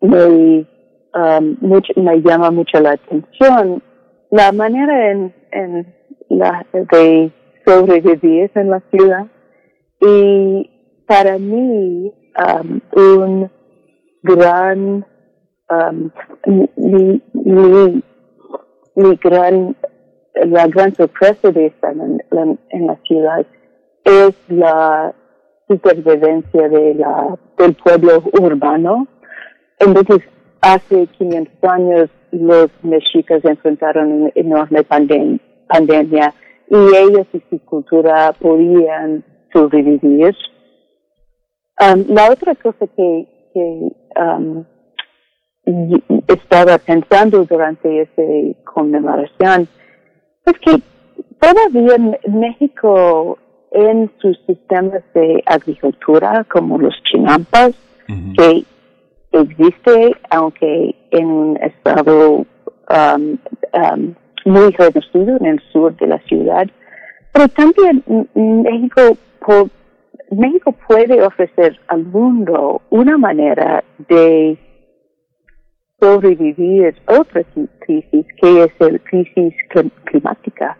[0.00, 0.66] me,
[1.14, 1.56] um,
[1.96, 3.82] me llama mucho la atención
[4.30, 5.94] la manera en, en
[6.28, 7.30] la, de
[7.66, 9.26] sobrevivir en la ciudad.
[10.00, 10.70] Y
[11.06, 13.50] para mí um, un
[14.22, 15.04] gran
[15.70, 16.10] um,
[16.46, 18.02] mi, mi,
[18.94, 19.76] mi, gran
[20.34, 23.46] la gran sorpresa de estar en, en, la ciudad
[24.04, 25.14] es la
[25.66, 29.06] supervivencia de la del pueblo urbano.
[29.78, 30.22] Entonces
[30.60, 36.34] hace 500 años los mexicas enfrentaron una enorme pandemia
[36.68, 40.34] y ellos y su cultura podían sobrevivir.
[41.78, 44.64] Um, la otra cosa que, que um,
[46.28, 49.68] estaba pensando durante esa conmemoración
[50.46, 50.82] es que
[51.40, 53.38] todavía México
[53.72, 57.72] en sus sistemas de agricultura como los chinampas
[58.38, 58.64] que
[59.32, 62.46] existe aunque en un estado
[62.88, 64.14] um,
[64.46, 66.66] muy reducido en el sur de la ciudad,
[67.32, 68.02] pero también
[68.34, 69.18] México,
[70.30, 74.56] México puede ofrecer al mundo una manera de
[76.00, 77.42] sobrevivir otra
[77.80, 79.54] crisis que es la crisis
[80.04, 80.76] climática.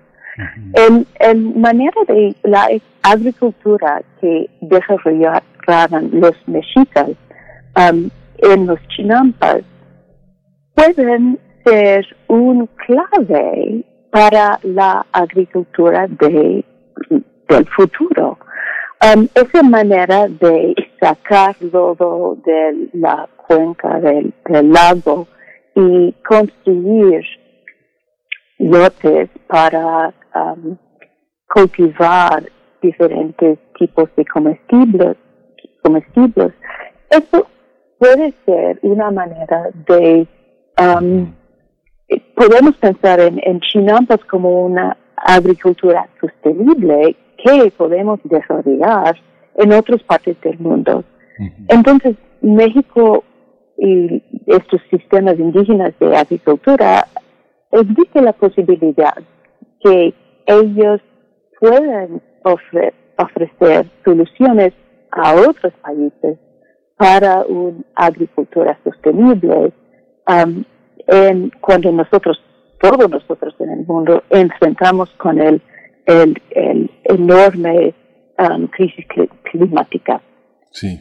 [0.74, 2.68] en, en, manera de la
[3.02, 5.40] agricultura que desarrollaron
[6.12, 7.11] los mexicas
[7.74, 9.62] um, en los chinampas
[10.74, 16.64] pueden ser un clave para la agricultura de,
[17.48, 18.38] del futuro.
[19.02, 25.26] Um, esa manera de sacar lodo de la cuenca del, lago
[25.74, 27.22] y construir
[28.59, 30.79] lotes para um,
[31.52, 32.42] cultivar
[32.81, 35.16] diferentes tipos de comestibles,
[35.83, 36.52] comestibles.
[37.11, 37.46] Eso
[37.98, 40.26] puede ser una manera de
[40.81, 41.35] um,
[42.35, 49.16] podemos pensar en, en chinampas como una agricultura sostenible que podemos desarrollar
[49.57, 51.05] en otras partes del mundo.
[51.69, 53.25] Entonces, México
[53.79, 57.07] y estos sistemas indígenas de agricultura
[57.73, 59.16] existe la posibilidad
[59.83, 60.14] que
[60.47, 61.01] ellos
[61.61, 64.73] puedan ofrecer soluciones
[65.11, 66.38] a otros países
[66.97, 69.73] para una agricultura sostenible
[70.29, 70.64] um,
[71.07, 72.42] en, cuando nosotros,
[72.81, 75.62] todos nosotros en el mundo, enfrentamos con el,
[76.07, 77.95] el, el enorme
[78.38, 79.07] um, crisis
[79.51, 80.21] climática.
[80.71, 81.01] Sí.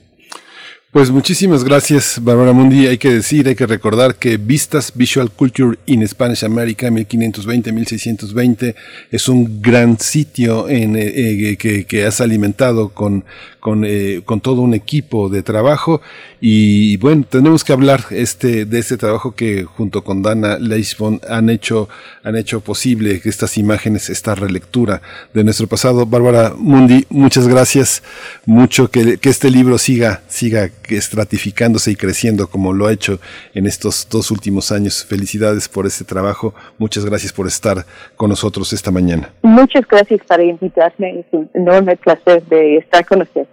[0.95, 2.87] Pues muchísimas gracias, Bárbara Mundi.
[2.87, 8.75] Hay que decir, hay que recordar que Vistas Visual Culture in Spanish America 1520-1620
[9.11, 13.25] es un gran sitio en, eh, eh, que, que, has alimentado con,
[13.59, 15.99] con, eh, con, todo un equipo de trabajo.
[16.39, 21.49] Y bueno, tenemos que hablar este, de este trabajo que junto con Dana Leisbon han
[21.49, 21.89] hecho,
[22.23, 25.01] han hecho posible que estas imágenes, esta relectura
[25.33, 26.05] de nuestro pasado.
[26.05, 28.01] Bárbara Mundi, muchas gracias.
[28.45, 33.19] Mucho que, que este libro siga, siga estratificándose y creciendo como lo ha hecho
[33.53, 35.05] en estos dos últimos años.
[35.05, 36.53] Felicidades por este trabajo.
[36.77, 39.33] Muchas gracias por estar con nosotros esta mañana.
[39.41, 41.19] Muchas gracias por invitarme.
[41.19, 43.47] Es un enorme placer de estar con ustedes.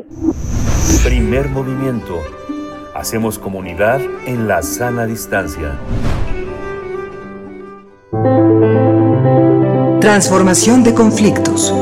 [1.05, 2.21] Primer movimiento.
[2.95, 5.79] Hacemos comunidad en la sana distancia.
[10.01, 11.73] Transformación de conflictos.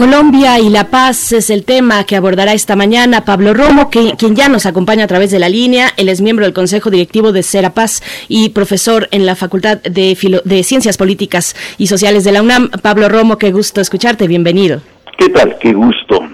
[0.00, 4.34] Colombia y la paz es el tema que abordará esta mañana Pablo Romo, que, quien
[4.34, 5.88] ya nos acompaña a través de la línea.
[5.98, 10.62] Él es miembro del Consejo Directivo de Serapaz y profesor en la Facultad de, de
[10.62, 12.70] Ciencias Políticas y Sociales de la UNAM.
[12.80, 14.80] Pablo Romo, qué gusto escucharte, bienvenido.
[15.18, 15.58] ¿Qué tal?
[15.58, 16.26] Qué gusto.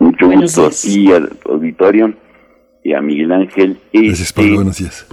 [0.00, 2.12] Mucho gusto a ti, al auditorio
[2.84, 3.78] y a Miguel Ángel.
[3.90, 4.56] Gracias, Pablo.
[4.56, 5.06] Buenos días.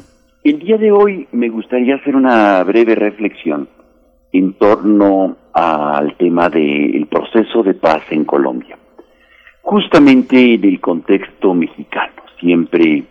[0.43, 3.69] El día de hoy me gustaría hacer una breve reflexión
[4.37, 8.77] en torno al tema del proceso de paz en Colombia.
[9.61, 13.03] Justamente en el contexto mexicano, siempre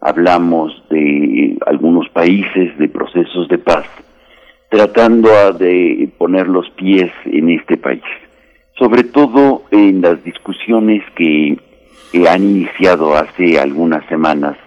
[0.00, 3.86] hablamos de algunos países, de procesos de paz,
[4.70, 8.02] tratando de poner los pies en este país,
[8.76, 11.58] sobre todo en las discusiones que,
[12.28, 14.58] han iniciado hace algunas semanas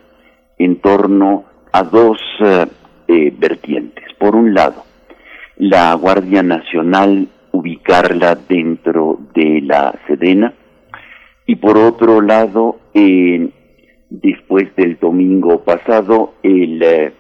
[0.57, 4.03] en torno a dos eh, vertientes.
[4.18, 4.85] Por un lado,
[5.58, 10.53] la Guardia Nacional ubicarla dentro de la Sedena
[11.45, 12.80] y por otro lado,
[14.10, 17.14] después del domingo pasado, el,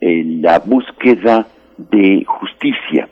[0.00, 3.08] la búsqueda de justicia,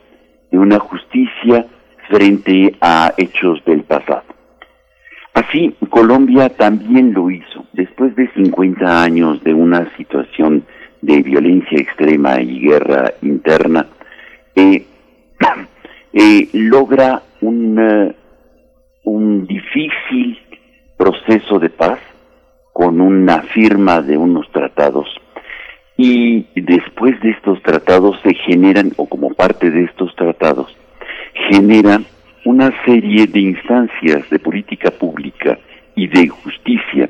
[0.51, 1.65] de una justicia
[2.09, 4.23] frente a hechos del pasado.
[5.33, 7.65] Así, Colombia también lo hizo.
[7.73, 10.63] Después de 50 años de una situación
[11.01, 13.87] de violencia extrema y guerra interna,
[16.53, 18.15] logra un, eh,
[19.03, 20.39] un difícil
[20.97, 21.99] proceso de paz
[22.73, 25.07] con una firma de unos tratados.
[25.95, 30.75] Y después de estos tratados se generan, o como parte de estos tratados,
[31.49, 32.05] generan
[32.45, 35.57] una serie de instancias de política pública
[35.95, 37.09] y de justicia,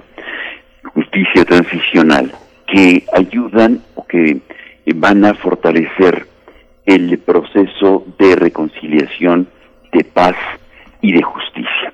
[0.94, 2.32] justicia transicional,
[2.66, 4.40] que ayudan o que
[4.96, 6.26] van a fortalecer
[6.88, 9.48] el proceso de reconciliación,
[9.92, 10.36] de paz
[11.02, 11.94] y de justicia.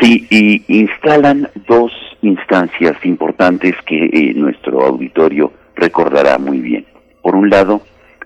[0.00, 1.90] y instalan dos
[2.22, 6.84] instancias importantes que eh, nuestro auditorio recordará muy bien.
[7.22, 7.80] Por un lado,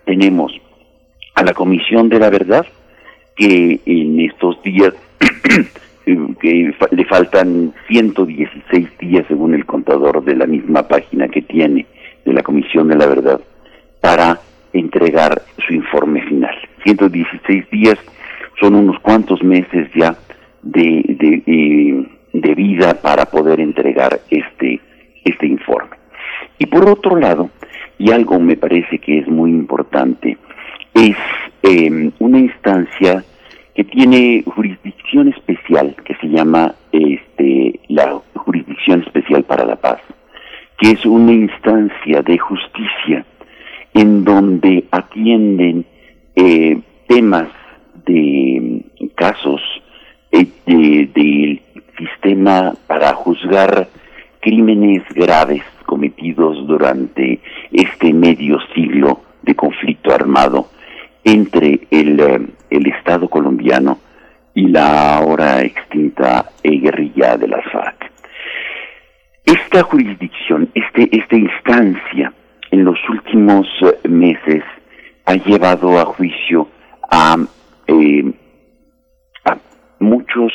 [0.05, 0.53] tenemos
[1.35, 2.67] a la Comisión de la Verdad,
[3.37, 4.93] que en estos días,
[6.05, 11.87] que le faltan 116 días según el contador de la misma página que tiene
[12.25, 13.41] de la Comisión de la Verdad,
[14.01, 14.41] para
[14.73, 16.55] entregar su informe final.
[16.85, 17.99] 116 días
[18.61, 20.17] son unos cuantos meses ya
[20.63, 21.01] de,
[21.47, 24.81] eh, de vida para poder entregar este,
[25.25, 25.97] este informe.
[26.59, 27.51] Y por otro lado,
[27.99, 30.37] y algo me parece que es muy importante,
[30.95, 31.17] es
[31.63, 33.25] em, una instancia
[33.75, 40.01] que tiene jurisdicción especial, que se llama este, la Jurisdicción Especial para la Paz,
[40.79, 43.25] que es una instancia de justicia
[43.95, 45.85] en donde atienden
[46.35, 47.49] eh, temas
[48.07, 48.85] de
[49.15, 49.61] casos
[50.31, 51.63] eh, del
[51.99, 53.89] sistema para juzgar
[54.41, 57.39] crímenes graves cometidos durante
[57.71, 60.69] este medio siglo de conflicto armado
[61.25, 62.41] entre el, eh,
[62.71, 63.99] el Estado colombiano
[64.55, 68.11] y la ahora extinta guerrilla de las FARC.
[69.45, 72.33] Esta jurisdicción, este, esta instancia,
[72.73, 74.65] en los últimos eh, meses
[75.27, 76.67] ha llevado a juicio
[77.09, 77.37] a,
[79.45, 79.59] a
[80.01, 80.53] muchos,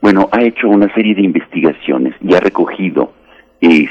[0.00, 3.14] bueno, ha hecho una serie de investigaciones y ha recogido
[3.60, 3.88] eh,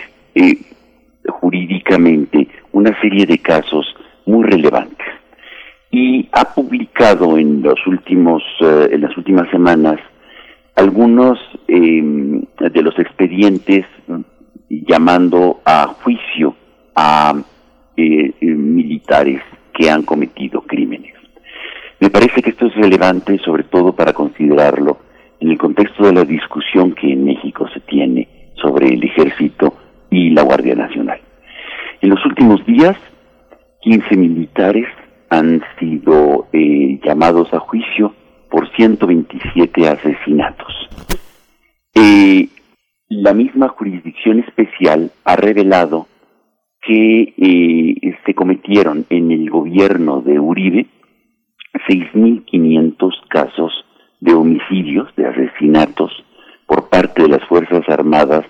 [1.27, 3.95] jurídicamente una serie de casos
[4.25, 5.07] muy relevantes.
[5.91, 9.99] Y ha publicado en los últimos eh, en las últimas semanas
[10.75, 13.85] algunos em, de los expedientes
[14.69, 16.55] llamando a juicio
[17.01, 17.33] a
[17.95, 19.41] eh, militares
[19.73, 21.13] que han cometido crímenes.
[22.01, 24.97] Me parece que esto es relevante sobre todo para considerarlo
[25.39, 28.27] en el contexto de la discusión que en México se tiene
[28.61, 29.73] sobre el ejército
[30.11, 31.21] y la Guardia Nacional.
[32.01, 32.97] En los últimos días,
[33.81, 34.87] 15 militares
[35.29, 38.13] han sido eh, llamados a juicio
[38.49, 40.73] por 127 asesinatos.
[41.95, 42.49] Eh,
[43.07, 46.08] la misma jurisdicción especial ha revelado
[46.89, 50.87] que eh, se cometieron en el gobierno de Uribe
[51.87, 53.85] 6.500 casos
[54.19, 56.11] de homicidios, de asesinatos
[56.65, 58.43] por parte de las Fuerzas Armadas,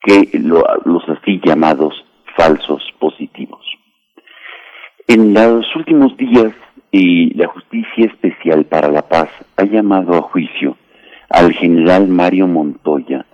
[0.00, 2.06] que los así llamados
[2.38, 3.60] falsos positivos.
[5.06, 6.54] En los últimos días,
[6.90, 10.78] la Justicia Especial para la Paz ha llamado a juicio
[11.28, 13.26] al general Mario Montoya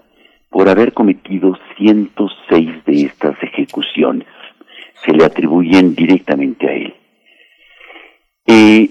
[0.54, 4.28] por haber cometido 106 de estas ejecuciones.
[5.04, 6.94] Se le atribuyen directamente a él.
[8.46, 8.88] Eh,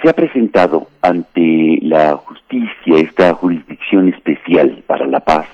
[0.00, 5.48] se ha presentado ante la justicia esta jurisdicción especial para la paz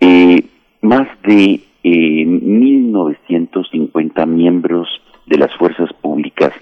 [0.00, 0.42] eh,
[0.82, 4.88] más de eh, 1.950 miembros
[5.26, 6.52] de las fuerzas públicas,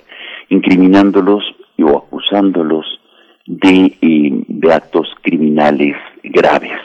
[0.50, 1.42] incriminándolos
[1.82, 3.00] o acusándolos
[3.46, 6.78] de, eh, de actos criminales graves,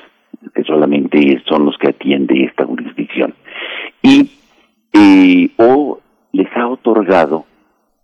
[0.53, 3.33] que solamente son los que atiende esta jurisdicción.
[4.01, 4.31] Y
[4.93, 5.99] eh, o
[6.31, 7.45] les ha otorgado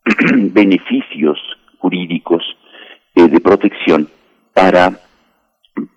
[0.36, 1.39] beneficios
[1.79, 2.43] jurídicos
[3.15, 4.09] de protección
[4.53, 4.99] para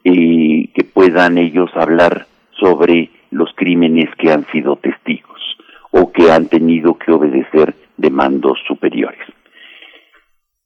[0.05, 2.27] que puedan ellos hablar
[2.59, 5.41] sobre los crímenes que han sido testigos
[5.91, 9.21] o que han tenido que obedecer de mandos superiores.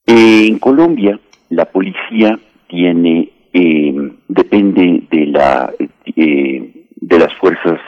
[0.06, 1.18] en Colombia,
[1.50, 3.94] la policía tiene, eh,
[4.28, 5.72] depende de la
[6.16, 7.80] eh, de las fuerzas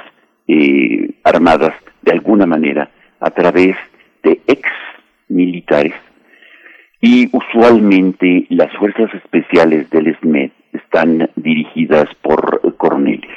[0.47, 2.91] eh, armadas de alguna manera
[3.21, 3.77] a través
[4.23, 4.69] de ex
[5.29, 5.95] militares
[7.01, 13.31] y usualmente las fuerzas especiales del SMED están dirigidas por coroneles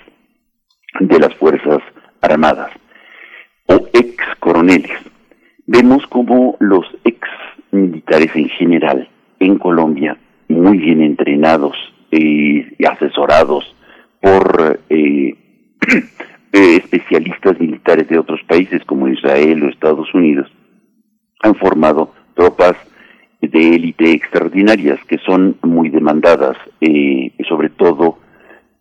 [0.99, 1.79] de las Fuerzas
[2.21, 2.71] Armadas
[3.67, 4.97] o ex coroneles.
[5.65, 7.19] Vemos como los ex
[7.71, 9.07] militares en general
[9.39, 10.17] en Colombia,
[10.47, 11.75] muy bien entrenados
[12.11, 13.75] y asesorados
[14.21, 15.35] por eh,
[16.53, 20.51] eh, especialistas militares de otros países como Israel o Estados Unidos,
[21.43, 22.75] han formado tropas
[23.41, 28.17] de élite extraordinarias que son muy demandadas, eh, sobre todo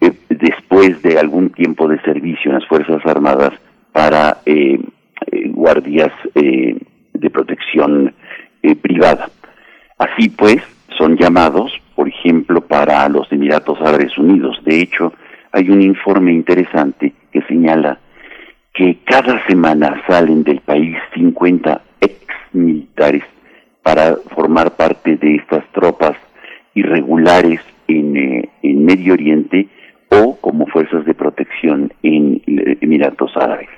[0.00, 3.52] eh, después de algún tiempo de servicio en las Fuerzas Armadas
[3.92, 4.78] para eh,
[5.32, 6.76] eh guardias eh,
[7.14, 8.14] de protección
[8.82, 9.30] privada.
[9.96, 10.60] Así pues,
[10.98, 14.60] son llamados, por ejemplo, para los Emiratos Árabes Unidos.
[14.64, 15.14] De hecho,
[15.50, 17.98] hay un informe interesante que señala
[18.74, 22.20] que cada semana salen del país 50 ex
[22.52, 23.24] militares
[23.82, 26.16] para formar parte de estas tropas
[26.74, 29.68] irregulares en, eh, en Medio Oriente
[30.10, 33.70] o como fuerzas de protección en Emiratos Árabes.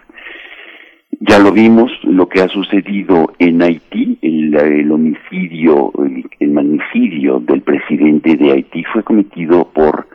[1.20, 5.92] Ya lo vimos, lo que ha sucedido en Haití, el, homicidio,
[6.38, 10.06] el, magnicidio del presidente de Haití fue cometido por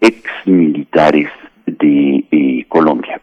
[0.00, 1.28] ex militares
[1.66, 3.20] de eh, Colombia.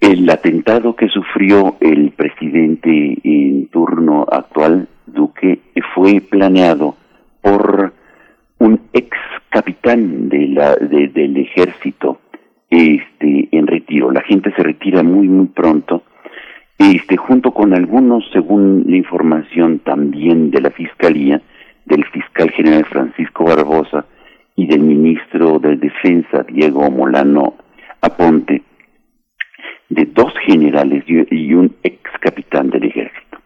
[0.00, 5.58] El atentado que sufrió el presidente en turno actual, Duque,
[5.94, 6.96] fue planeado
[7.42, 7.92] por
[8.58, 9.10] un ex
[9.50, 12.20] capitán de la, del ejército
[12.70, 14.10] este, en retiro.
[14.10, 16.04] La gente se retira muy, muy pronto
[16.90, 21.40] este, junto con algunos, según la información también de la Fiscalía,
[21.84, 24.04] del fiscal general Francisco Barbosa
[24.56, 27.54] y del ministro de Defensa, Diego Molano
[28.00, 28.62] Aponte,
[29.88, 33.38] de dos generales y un ex capitán del ejército.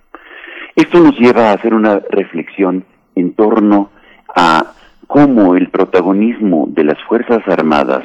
[0.74, 2.84] Esto nos lleva a hacer una reflexión
[3.14, 3.90] en torno
[4.34, 4.74] a
[5.06, 8.04] cómo el protagonismo de las Fuerzas Armadas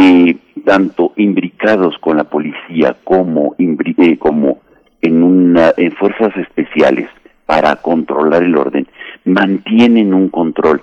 [0.00, 4.18] eh, tanto imbricados con la policía como, eh,
[5.02, 7.08] en, una, en fuerzas especiales
[7.44, 8.86] para controlar el orden,
[9.26, 10.80] mantienen un control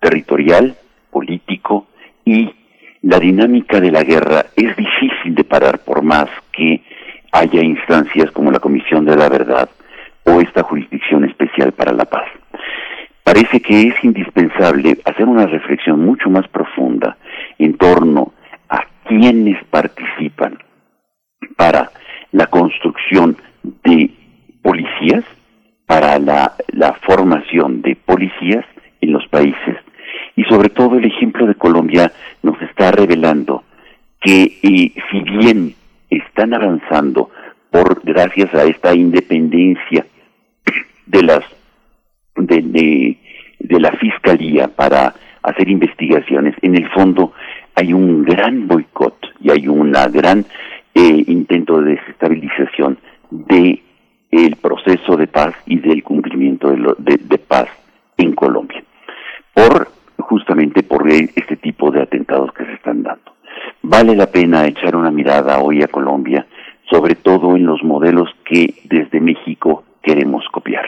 [0.00, 0.74] territorial,
[1.12, 1.86] político
[2.24, 2.50] y
[3.02, 6.82] la dinámica de la guerra es difícil de parar por más que
[7.30, 9.70] haya instancias como la Comisión de la Verdad
[10.24, 12.26] o esta jurisdicción especial para la paz.
[13.22, 17.16] Parece que es indispensable hacer una reflexión mucho más profunda
[17.58, 18.32] en torno
[19.10, 20.58] quienes participan
[21.56, 21.90] para
[22.30, 23.36] la construcción
[23.82, 24.08] de
[24.62, 25.24] policías,
[25.86, 26.54] para la,
[27.02, 28.64] formación de policías
[29.00, 29.76] en los países.
[30.36, 32.12] Y sobre todo el ejemplo de Colombia
[32.44, 33.64] nos está revelando
[34.20, 35.74] que eh, si bien
[36.08, 37.30] están avanzando
[37.70, 40.06] por gracias a esta independencia
[41.06, 41.44] de las
[42.36, 43.18] de,
[43.58, 47.32] de la fiscalía para hacer investigaciones en el fondo
[47.80, 50.44] hay un gran boicot y hay un gran
[50.94, 52.98] eh, intento de desestabilización
[53.30, 53.82] de
[54.60, 57.68] proceso de paz y del cumplimiento de, de, paz
[58.16, 58.82] en Colombia
[59.54, 63.32] por justamente por este tipo de atentados que se están dando.
[63.82, 66.46] Vale la pena echar una mirada hoy a Colombia,
[66.90, 70.86] sobre todo en los modelos que desde México queremos copiar.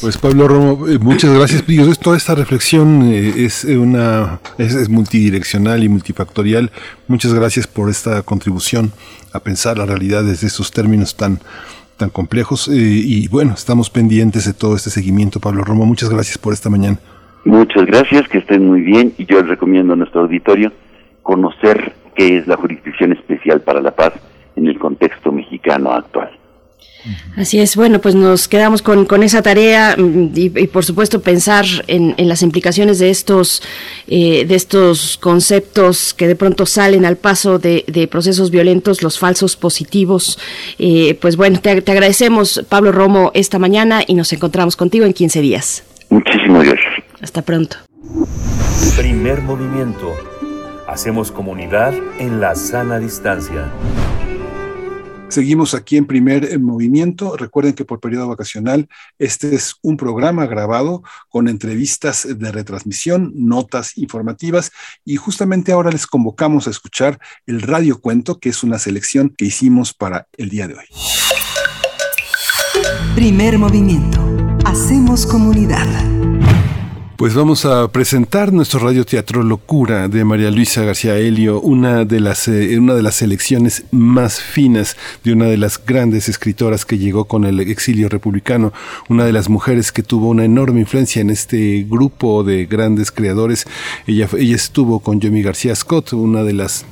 [0.00, 1.62] Pues Pablo Romo, eh, muchas gracias.
[1.98, 6.70] Toda esta reflexión eh, es una es, multidireccional y multifactorial.
[7.06, 8.92] Muchas gracias por esta contribución
[9.34, 11.40] a pensar la realidad desde estos términos tan
[11.98, 12.68] tan complejos.
[12.68, 15.84] Eh, y bueno, estamos pendientes de todo este seguimiento, Pablo Romo.
[15.84, 16.98] Muchas gracias por esta mañana.
[17.44, 19.12] Muchas gracias, que estén muy bien.
[19.18, 20.72] Y yo les recomiendo a nuestro auditorio
[21.22, 24.14] conocer qué es la Jurisdicción Especial para la Paz
[24.56, 26.30] en el contexto mexicano actual.
[27.36, 31.64] Así es, bueno, pues nos quedamos con, con esa tarea mm, y, por supuesto pensar
[31.86, 33.62] en, en, las implicaciones de estos,
[34.06, 39.18] eh, de estos conceptos que de pronto salen al paso de, de procesos violentos, los
[39.18, 40.38] falsos positivos.
[40.78, 45.40] Eh, pues bueno, te, agradecemos, Pablo Romo, esta mañana y nos encontramos contigo en 15
[45.40, 45.84] días.
[46.10, 46.92] Muchísimas gracias.
[47.20, 47.76] Hasta pronto.
[48.96, 50.12] Primer movimiento.
[50.86, 53.70] Hacemos comunidad en la sana distancia.
[55.32, 57.38] Seguimos aquí en primer movimiento.
[57.38, 58.86] Recuerden que por periodo vacacional
[59.18, 64.72] este es un programa grabado con entrevistas de retransmisión, notas informativas
[65.06, 69.46] y justamente ahora les convocamos a escuchar el Radio Cuento, que es una selección que
[69.46, 70.84] hicimos para el día de hoy.
[73.14, 74.20] Primer movimiento.
[74.66, 75.88] Hacemos comunidad.
[77.22, 82.48] Pues vamos a presentar nuestro radioteatro Locura de María Luisa García Helio, una de las
[82.48, 87.26] eh, una de las selecciones más finas de una de las grandes escritoras que llegó
[87.26, 88.72] con el exilio republicano,
[89.08, 93.68] una de las mujeres que tuvo una enorme influencia en este grupo de grandes creadores.
[94.08, 96.84] Ella ella estuvo con Yomi García Scott, una de las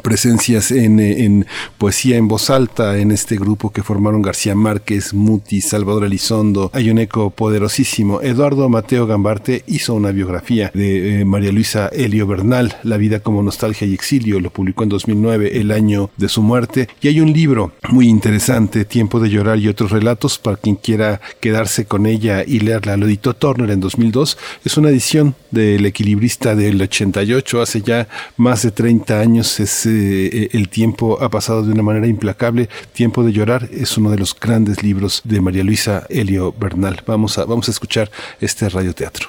[0.00, 1.46] presencias en, en,
[1.78, 6.70] poesía en voz alta en este grupo que formaron García Márquez, Muti, Salvador Elizondo.
[6.72, 8.22] Hay un eco poderosísimo.
[8.22, 13.42] Eduardo Mateo Gambarte hizo una biografía de eh, María Luisa Helio Bernal, La vida como
[13.42, 14.40] nostalgia y exilio.
[14.40, 16.88] Lo publicó en 2009, el año de su muerte.
[17.00, 21.20] Y hay un libro muy interesante, Tiempo de llorar y otros relatos, para quien quiera
[21.40, 22.96] quedarse con ella y leerla.
[22.96, 24.38] Lo editó Turner en 2002.
[24.64, 29.60] Es una edición del equilibrista del 88, hace ya más de 30 años.
[29.86, 32.68] Eh, el tiempo ha pasado de una manera implacable.
[32.92, 37.02] Tiempo de llorar es uno de los grandes libros de María Luisa Helio Bernal.
[37.06, 38.10] Vamos a, vamos a escuchar
[38.40, 39.28] este radioteatro.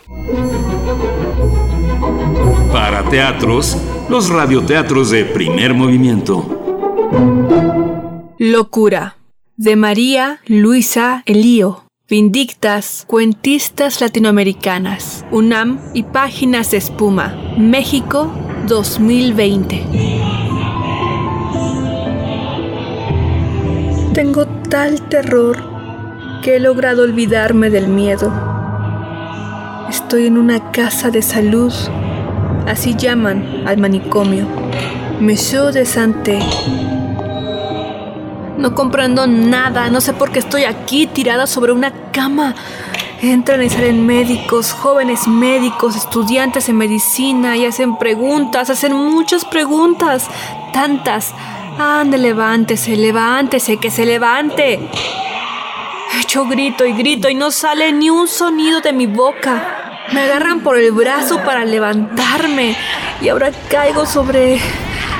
[2.72, 3.78] Para teatros,
[4.10, 6.64] los radioteatros de primer movimiento.
[8.40, 9.18] Locura,
[9.58, 11.84] de María Luisa Elío.
[12.10, 18.30] Vindictas, cuentistas latinoamericanas, UNAM y Páginas de Espuma, México
[18.68, 20.33] 2020.
[24.14, 25.58] Tengo tal terror
[26.44, 28.32] que he logrado olvidarme del miedo.
[29.90, 31.74] Estoy en una casa de salud,
[32.68, 34.46] así llaman al manicomio,
[35.20, 36.40] Monsieur de Santé.
[38.60, 42.54] No comprendo nada, no sé por qué estoy aquí tirada sobre una cama.
[43.20, 50.28] Entran y salen médicos, jóvenes médicos, estudiantes en medicina y hacen preguntas, hacen muchas preguntas,
[50.72, 51.34] tantas
[51.78, 54.80] Ande, levántese, levántese, que se levante.
[56.28, 60.02] Yo grito y grito y no sale ni un sonido de mi boca.
[60.14, 62.76] Me agarran por el brazo para levantarme
[63.22, 64.60] y ahora caigo sobre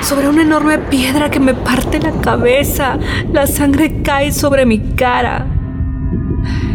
[0.02, 2.98] sobre una enorme piedra que me parte la cabeza.
[3.32, 5.46] La sangre cae sobre mi cara.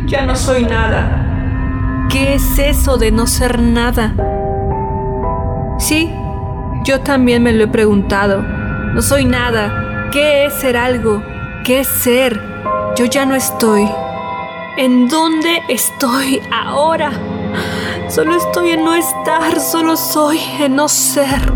[0.08, 2.08] Ya no soy nada.
[2.10, 4.16] ¿Qué es eso de no ser nada?
[5.78, 6.10] Sí,
[6.84, 8.59] yo también me lo he preguntado.
[8.94, 10.10] No soy nada.
[10.12, 11.24] ¿Qué es ser algo?
[11.64, 12.42] ¿Qué es ser?
[12.96, 13.88] Yo ya no estoy.
[14.78, 17.12] ¿En dónde estoy ahora?
[18.10, 21.54] Solo estoy en no estar, solo soy en no ser.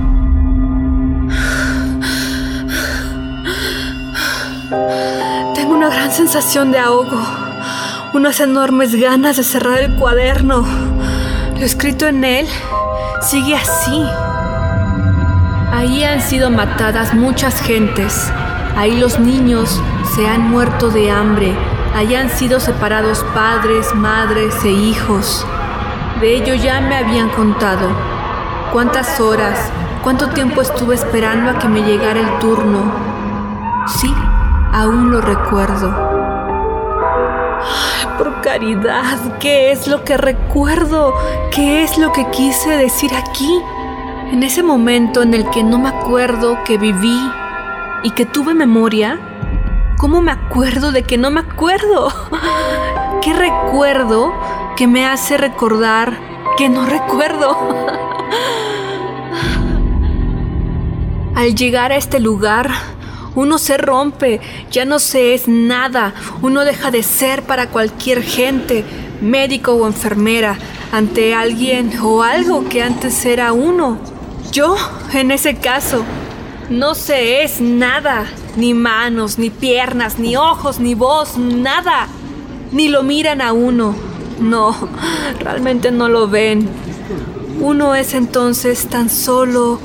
[5.56, 7.20] Tengo una gran sensación de ahogo,
[8.14, 10.66] unas enormes ganas de cerrar el cuaderno.
[11.58, 12.48] Lo escrito en él
[13.22, 14.06] sigue así.
[15.74, 18.32] Ahí han sido matadas muchas gentes.
[18.78, 19.82] Ahí los niños
[20.16, 21.52] se han muerto de hambre.
[21.96, 25.44] Ahí han sido separados padres, madres e hijos.
[26.22, 27.90] De ello ya me habían contado.
[28.72, 29.72] ¿Cuántas horas,
[30.04, 32.94] cuánto tiempo estuve esperando a que me llegara el turno?
[33.88, 34.14] Sí,
[34.74, 35.92] aún lo recuerdo.
[38.20, 41.16] por caridad, ¿qué es lo que recuerdo?
[41.50, 43.60] ¿Qué es lo que quise decir aquí?
[44.34, 47.20] En ese momento en el que no me acuerdo que viví
[48.02, 49.20] y que tuve memoria,
[50.00, 52.12] ¿cómo me acuerdo de que no me acuerdo?
[53.22, 54.34] ¿Qué recuerdo
[54.76, 56.18] que me hace recordar
[56.58, 57.56] que no recuerdo?
[61.36, 62.72] Al llegar a este lugar,
[63.36, 68.84] uno se rompe, ya no se es nada, uno deja de ser para cualquier gente,
[69.22, 70.58] médico o enfermera,
[70.92, 74.13] ante alguien o algo que antes era uno.
[74.54, 74.76] Yo,
[75.14, 76.04] en ese caso,
[76.70, 82.08] no se es nada, ni manos, ni piernas, ni ojos, ni voz, nada.
[82.72, 83.96] Ni lo miran a uno.
[84.40, 84.76] No,
[85.40, 86.70] realmente no lo ven.
[87.62, 89.80] Uno es entonces tan solo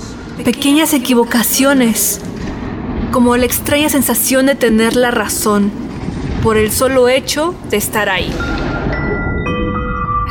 [0.44, 2.20] pequeñas equivocaciones,
[3.10, 5.72] como la extraña sensación de tener la razón
[6.42, 8.30] por el solo hecho de estar ahí.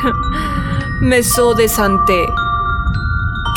[1.00, 2.24] Meso de Santé.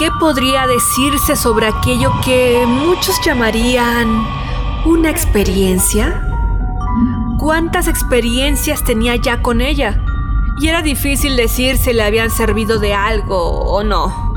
[0.01, 4.25] ¿Qué podría decirse sobre aquello que muchos llamarían
[4.83, 6.27] una experiencia?
[7.37, 10.01] ¿Cuántas experiencias tenía ya con ella?
[10.59, 14.33] Y era difícil decir si le habían servido de algo o no.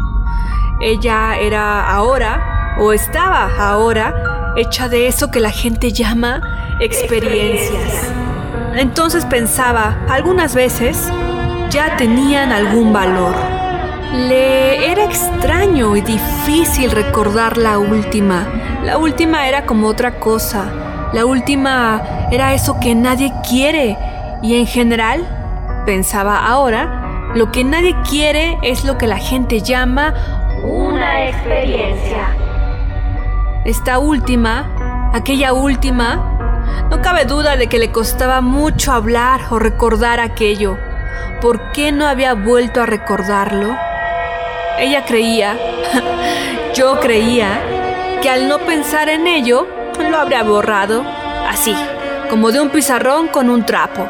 [0.82, 8.12] Ella era ahora, o estaba ahora, hecha de eso que la gente llama experiencias.
[8.74, 11.10] Entonces pensaba, algunas veces
[11.70, 13.53] ya tenían algún valor.
[14.14, 18.46] Le era extraño y difícil recordar la última.
[18.84, 21.10] La última era como otra cosa.
[21.12, 23.98] La última era eso que nadie quiere.
[24.40, 25.26] Y en general,
[25.84, 30.14] pensaba ahora, lo que nadie quiere es lo que la gente llama
[30.62, 32.36] una experiencia.
[33.64, 40.20] Esta última, aquella última, no cabe duda de que le costaba mucho hablar o recordar
[40.20, 40.78] aquello.
[41.40, 43.74] ¿Por qué no había vuelto a recordarlo?
[44.78, 45.56] Ella creía,
[46.74, 47.60] yo creía,
[48.20, 49.66] que al no pensar en ello,
[49.98, 51.04] lo habría borrado,
[51.48, 51.74] así,
[52.28, 54.08] como de un pizarrón con un trapo.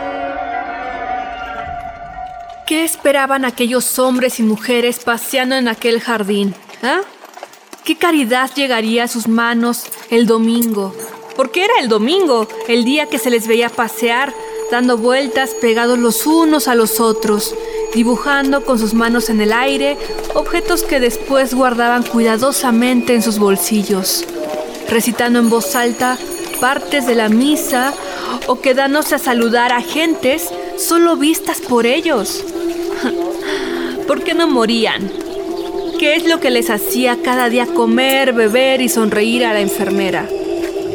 [2.66, 6.54] ¿Qué esperaban aquellos hombres y mujeres paseando en aquel jardín?
[6.82, 7.00] ¿Ah?
[7.84, 10.94] ¿Qué caridad llegaría a sus manos el domingo?
[11.36, 14.32] Porque era el domingo, el día que se les veía pasear,
[14.74, 17.54] dando vueltas pegados los unos a los otros,
[17.94, 19.96] dibujando con sus manos en el aire
[20.34, 24.24] objetos que después guardaban cuidadosamente en sus bolsillos,
[24.88, 26.18] recitando en voz alta
[26.60, 27.94] partes de la misa
[28.48, 32.44] o quedándose a saludar a gentes solo vistas por ellos.
[34.08, 35.08] ¿Por qué no morían?
[36.00, 40.28] ¿Qué es lo que les hacía cada día comer, beber y sonreír a la enfermera?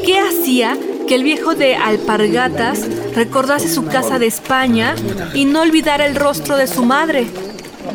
[0.06, 0.78] ¿Qué hacía
[1.10, 4.94] que el viejo de Alpargatas recordase su casa de España
[5.34, 7.26] y no olvidara el rostro de su madre?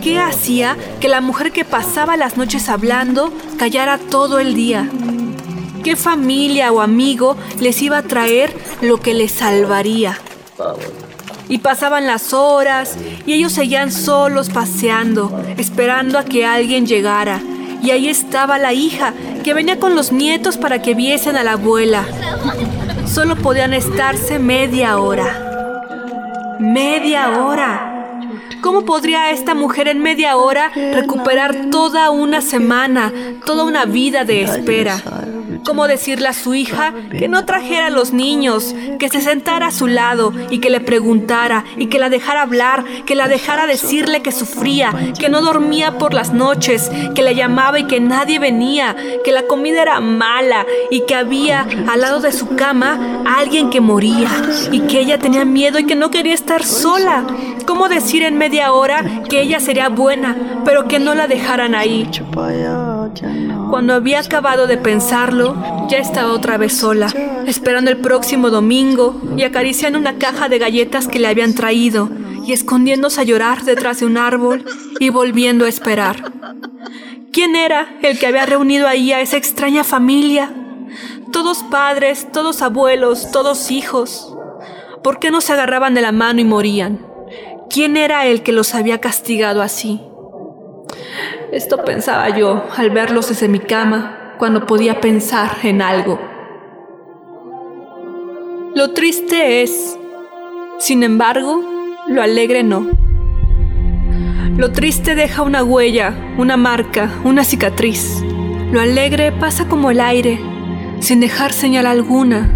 [0.02, 4.90] ¿Qué hacía que la mujer que pasaba las noches hablando callara todo el día?
[5.84, 8.52] ¿Qué familia o amigo les iba a traer
[8.82, 10.18] lo que les salvaría?
[11.48, 12.96] Y pasaban las horas
[13.26, 17.40] y ellos seguían solos paseando, esperando a que alguien llegara.
[17.80, 21.52] Y ahí estaba la hija, que venía con los nietos para que viesen a la
[21.52, 22.04] abuela.
[23.14, 26.56] Solo podían estarse media hora.
[26.58, 27.93] Media hora.
[28.64, 33.12] ¿Cómo podría esta mujer en media hora recuperar toda una semana,
[33.44, 35.02] toda una vida de espera?
[35.66, 39.70] ¿Cómo decirle a su hija que no trajera a los niños, que se sentara a
[39.70, 44.22] su lado y que le preguntara y que la dejara hablar, que la dejara decirle
[44.22, 48.96] que sufría, que no dormía por las noches, que la llamaba y que nadie venía,
[49.24, 53.82] que la comida era mala y que había al lado de su cama alguien que
[53.82, 54.30] moría
[54.72, 57.26] y que ella tenía miedo y que no quería estar sola?
[57.66, 62.08] ¿Cómo decir en media hora que ella sería buena, pero que no la dejaran ahí?
[63.68, 65.56] Cuando había acabado de pensarlo,
[65.88, 67.08] ya estaba otra vez sola,
[67.48, 72.08] esperando el próximo domingo y acariciando una caja de galletas que le habían traído
[72.46, 74.64] y escondiéndose a llorar detrás de un árbol
[75.00, 76.30] y volviendo a esperar.
[77.32, 80.54] ¿Quién era el que había reunido ahí a esa extraña familia?
[81.32, 84.32] Todos padres, todos abuelos, todos hijos.
[85.02, 87.13] ¿Por qué no se agarraban de la mano y morían?
[87.70, 90.00] ¿Quién era el que los había castigado así?
[91.52, 96.18] Esto pensaba yo al verlos desde mi cama cuando podía pensar en algo.
[98.74, 99.96] Lo triste es,
[100.78, 101.62] sin embargo,
[102.08, 102.86] lo alegre no.
[104.56, 108.22] Lo triste deja una huella, una marca, una cicatriz.
[108.72, 110.40] Lo alegre pasa como el aire,
[111.00, 112.50] sin dejar señal alguna.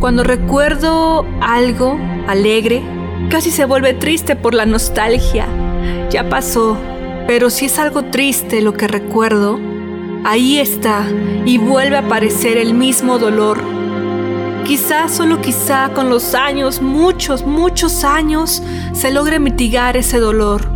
[0.00, 2.82] Cuando recuerdo algo alegre,
[3.30, 5.46] casi se vuelve triste por la nostalgia.
[6.10, 6.76] Ya pasó,
[7.26, 9.58] pero si es algo triste lo que recuerdo,
[10.24, 11.06] ahí está
[11.44, 13.58] y vuelve a aparecer el mismo dolor.
[14.64, 18.62] Quizá, solo quizá, con los años, muchos, muchos años,
[18.92, 20.68] se logre mitigar ese dolor,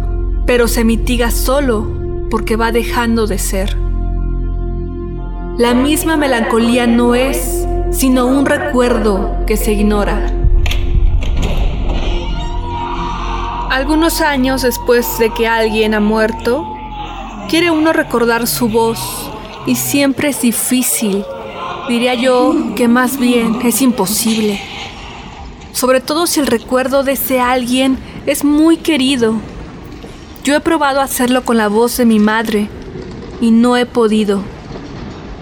[0.47, 1.89] pero se mitiga solo
[2.31, 3.77] porque va dejando de ser.
[5.59, 10.40] La misma melancolía no es, sino un recuerdo que se ignora.
[13.71, 16.77] Algunos años después de que alguien ha muerto,
[17.49, 18.99] quiere uno recordar su voz
[19.65, 21.25] y siempre es difícil.
[21.89, 24.61] Diría yo que más bien es imposible.
[25.71, 27.97] Sobre todo si el recuerdo de ese alguien
[28.27, 29.37] es muy querido.
[30.43, 32.69] Yo he probado hacerlo con la voz de mi madre
[33.41, 34.43] y no he podido.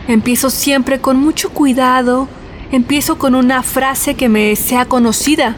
[0.07, 2.29] Empiezo siempre con mucho cuidado,
[2.73, 5.57] empiezo con una frase que me sea conocida,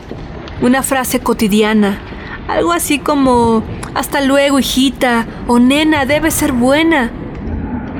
[0.62, 2.09] una frase cotidiana
[2.52, 3.62] algo así como,
[3.94, 7.10] hasta luego hijita, o nena, debe ser buena.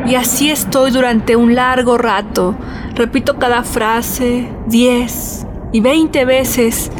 [0.06, 2.54] Y así estoy durante un largo rato.
[2.94, 6.90] Repito cada frase diez y veinte veces.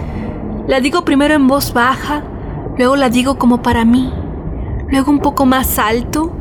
[0.67, 2.23] La digo primero en voz baja,
[2.79, 4.13] luego la digo como para mí,
[4.89, 6.33] luego un poco más alto,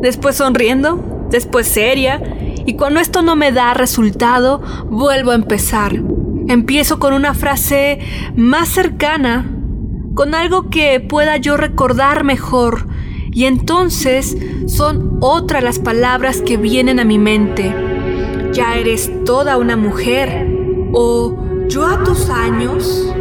[0.00, 2.20] después sonriendo, después seria,
[2.66, 4.60] y cuando esto no me da resultado,
[4.90, 5.92] vuelvo a empezar.
[6.48, 8.00] Empiezo con una frase
[8.34, 9.46] más cercana,
[10.16, 12.88] con algo que pueda yo recordar mejor,
[13.32, 14.34] y entonces
[14.66, 17.74] son otras las palabras que vienen a mi mente.
[18.52, 20.48] Ya eres toda una mujer,
[20.94, 21.36] o
[21.68, 23.12] yo a tus años.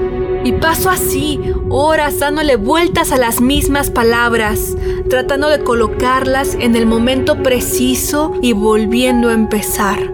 [0.45, 4.77] Y paso así, horas dándole vueltas a las mismas palabras,
[5.09, 10.13] tratando de colocarlas en el momento preciso y volviendo a empezar.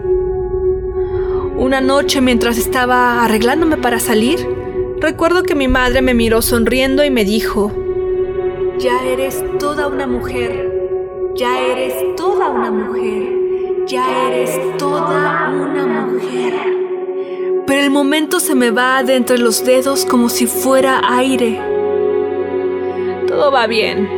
[1.58, 4.61] Una noche mientras estaba arreglándome para salir,
[5.02, 7.74] recuerdo que mi madre me miró sonriendo y me dijo,
[8.80, 10.72] ya eres toda una mujer,
[11.36, 16.82] ya eres toda una mujer, ya eres toda una mujer
[17.72, 21.58] pero el momento se me va de entre los dedos como si fuera aire.
[23.28, 24.10] Todo va bien,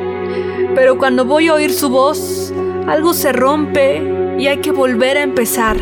[0.73, 2.51] pero cuando voy a oír su voz,
[2.87, 4.01] algo se rompe
[4.39, 5.77] y hay que volver a empezar.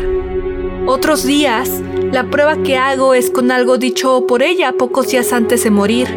[0.84, 1.81] Otros días,
[2.12, 6.08] la prueba que hago es con algo dicho por ella pocos días antes de morir.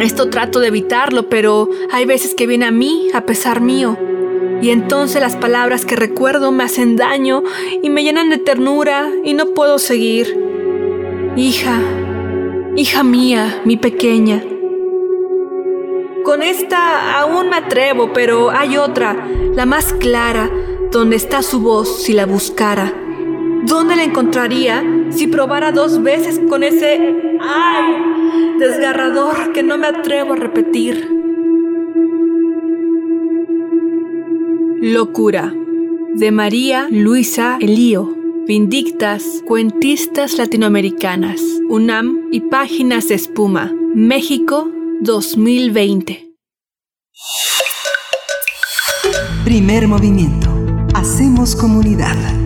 [0.00, 3.98] Esto trato de evitarlo, pero hay veces que viene a mí a pesar mío.
[4.62, 7.42] Y entonces las palabras que recuerdo me hacen daño
[7.82, 10.40] y me llenan de ternura y no puedo seguir.
[11.36, 11.80] Hija,
[12.74, 14.42] hija mía, mi pequeña.
[16.24, 20.50] Con esta aún me atrevo, pero hay otra, la más clara,
[20.90, 22.90] donde está su voz si la buscara.
[23.66, 24.82] ¿Dónde la encontraría
[25.14, 26.98] si probara dos veces con ese
[27.40, 31.08] ay desgarrador que no me atrevo a repetir?
[34.80, 35.54] Locura
[36.14, 38.24] de María Luisa Elío.
[38.46, 41.40] Vindictas, Cuentistas Latinoamericanas,
[41.70, 46.30] UNAM y Páginas de Espuma, México 2020.
[49.46, 50.50] Primer movimiento.
[50.94, 52.43] Hacemos comunidad.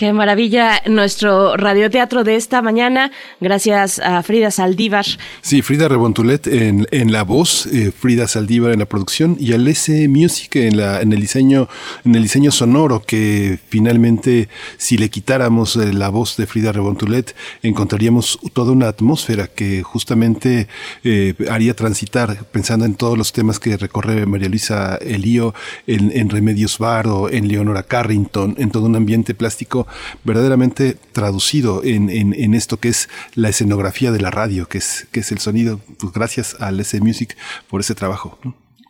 [0.00, 3.12] Qué maravilla nuestro radioteatro de esta mañana.
[3.38, 5.04] Gracias a Frida Saldívar.
[5.42, 9.68] Sí, Frida Rebontulet en, en la voz, eh, Frida Saldívar en la producción y al
[9.68, 11.68] S Music en, la, en, el diseño,
[12.06, 14.48] en el diseño sonoro que finalmente
[14.78, 20.66] si le quitáramos eh, la voz de Frida Rebontulet encontraríamos toda una atmósfera que justamente
[21.04, 25.52] eh, haría transitar pensando en todos los temas que recorre María Luisa Elío
[25.86, 29.86] en, en Remedios Bar o en Leonora Carrington, en todo un ambiente plástico
[30.24, 35.80] verdaderamente traducido en, esto que es la escenografía de la radio, que es, el sonido.
[35.98, 37.36] Pues gracias al S Music
[37.68, 38.38] por ese trabajo.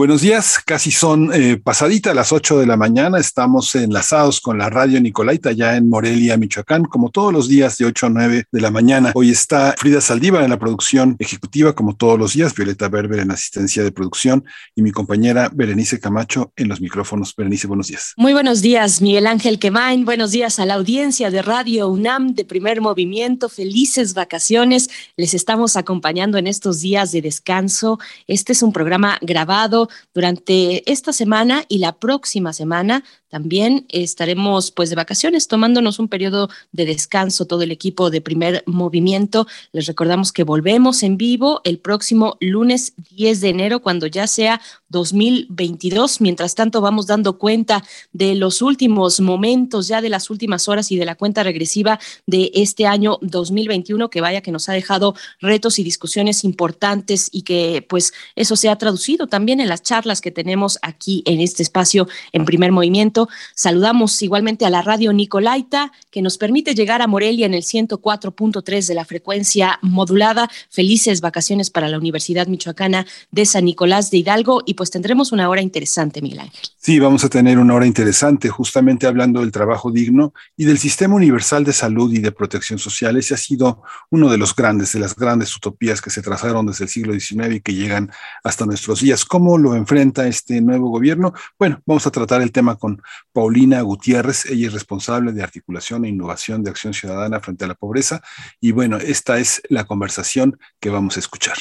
[0.00, 3.18] Buenos días, casi son eh, pasaditas las 8 de la mañana.
[3.18, 7.84] Estamos enlazados con la radio Nicolaita ya en Morelia, Michoacán, como todos los días de
[7.84, 9.12] 8 a 9 de la mañana.
[9.14, 13.30] Hoy está Frida Saldívar en la producción ejecutiva, como todos los días, Violeta Berber en
[13.30, 14.42] asistencia de producción
[14.74, 17.36] y mi compañera Berenice Camacho en los micrófonos.
[17.36, 18.14] Berenice, buenos días.
[18.16, 20.06] Muy buenos días, Miguel Ángel Quemain.
[20.06, 23.50] Buenos días a la audiencia de Radio UNAM de Primer Movimiento.
[23.50, 24.88] Felices vacaciones.
[25.18, 27.98] Les estamos acompañando en estos días de descanso.
[28.26, 34.90] Este es un programa grabado durante esta semana y la próxima semana también estaremos pues
[34.90, 39.46] de vacaciones tomándonos un periodo de descanso todo el equipo de primer movimiento.
[39.72, 44.60] Les recordamos que volvemos en vivo el próximo lunes 10 de enero cuando ya sea
[44.90, 46.20] 2022.
[46.20, 47.82] Mientras tanto, vamos dando cuenta
[48.12, 52.50] de los últimos momentos, ya de las últimas horas y de la cuenta regresiva de
[52.54, 57.84] este año 2021, que vaya que nos ha dejado retos y discusiones importantes y que
[57.88, 62.08] pues eso se ha traducido también en las charlas que tenemos aquí en este espacio
[62.32, 63.28] en primer movimiento.
[63.54, 68.86] Saludamos igualmente a la radio Nicolaita, que nos permite llegar a Morelia en el 104.3
[68.86, 70.50] de la frecuencia modulada.
[70.68, 75.46] Felices vacaciones para la Universidad Michoacana de San Nicolás de Hidalgo y pues tendremos una
[75.50, 76.62] hora interesante, Miguel Ángel.
[76.78, 81.16] Sí, vamos a tener una hora interesante justamente hablando del trabajo digno y del sistema
[81.16, 83.18] universal de salud y de protección social.
[83.18, 86.84] Ese ha sido uno de los grandes, de las grandes utopías que se trazaron desde
[86.84, 88.10] el siglo XIX y que llegan
[88.42, 89.26] hasta nuestros días.
[89.26, 91.34] ¿Cómo lo enfrenta este nuevo gobierno?
[91.58, 93.02] Bueno, vamos a tratar el tema con
[93.34, 94.46] Paulina Gutiérrez.
[94.46, 98.22] Ella es responsable de articulación e innovación de acción ciudadana frente a la pobreza.
[98.62, 101.58] Y bueno, esta es la conversación que vamos a escuchar.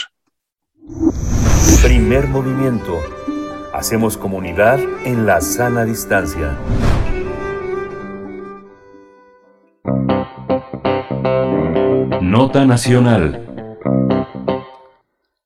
[1.83, 2.99] Primer movimiento.
[3.73, 6.57] Hacemos comunidad en la sana distancia.
[12.21, 13.45] Nota Nacional.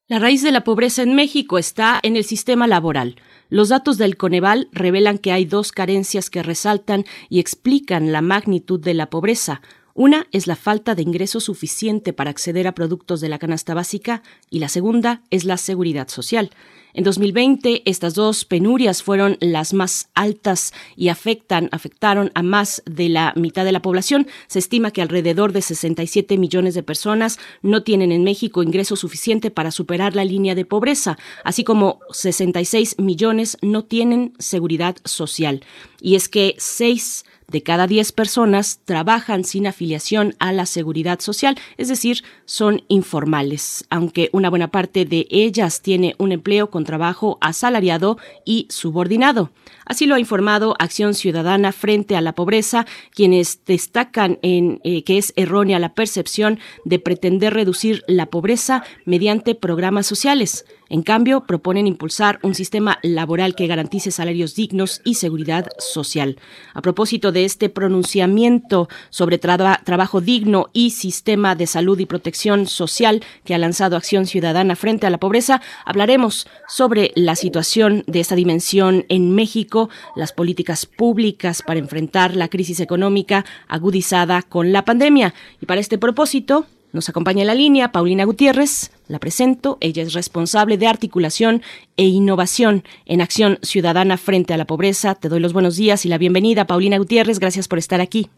[0.08, 3.16] La raíz de la pobreza en México está en el sistema laboral.
[3.50, 8.80] Los datos del Coneval revelan que hay dos carencias que resaltan y explican la magnitud
[8.80, 9.62] de la pobreza.
[9.96, 14.24] Una es la falta de ingreso suficiente para acceder a productos de la canasta básica
[14.50, 16.50] y la segunda es la seguridad social.
[16.96, 23.10] En 2020, estas dos penurias fueron las más altas y afectan, afectaron a más de
[23.10, 24.28] la mitad de la población.
[24.48, 29.52] Se estima que alrededor de 67 millones de personas no tienen en México ingreso suficiente
[29.52, 35.64] para superar la línea de pobreza, así como 66 millones no tienen seguridad social.
[36.00, 41.56] Y es que seis de cada 10 personas trabajan sin afiliación a la seguridad social,
[41.78, 47.38] es decir, son informales, aunque una buena parte de ellas tiene un empleo con trabajo
[47.42, 49.52] asalariado y subordinado.
[49.86, 55.20] Así lo ha informado Acción Ciudadana frente a la pobreza, quienes destacan en eh, que
[55.20, 60.66] es errónea la percepción de pretender reducir la pobreza mediante programas sociales.
[60.94, 66.38] En cambio, proponen impulsar un sistema laboral que garantice salarios dignos y seguridad social.
[66.76, 73.24] A propósito de este pronunciamiento sobre trabajo digno y sistema de salud y protección social
[73.44, 78.36] que ha lanzado Acción Ciudadana frente a la pobreza, hablaremos sobre la situación de esta
[78.36, 85.34] dimensión en México, las políticas públicas para enfrentar la crisis económica agudizada con la pandemia.
[85.60, 90.14] Y para este propósito, nos acompaña en la línea Paulina Gutiérrez, la presento, ella es
[90.14, 91.62] responsable de articulación
[91.98, 95.16] e innovación en acción ciudadana frente a la pobreza.
[95.16, 98.30] Te doy los buenos días y la bienvenida, Paulina Gutiérrez, gracias por estar aquí.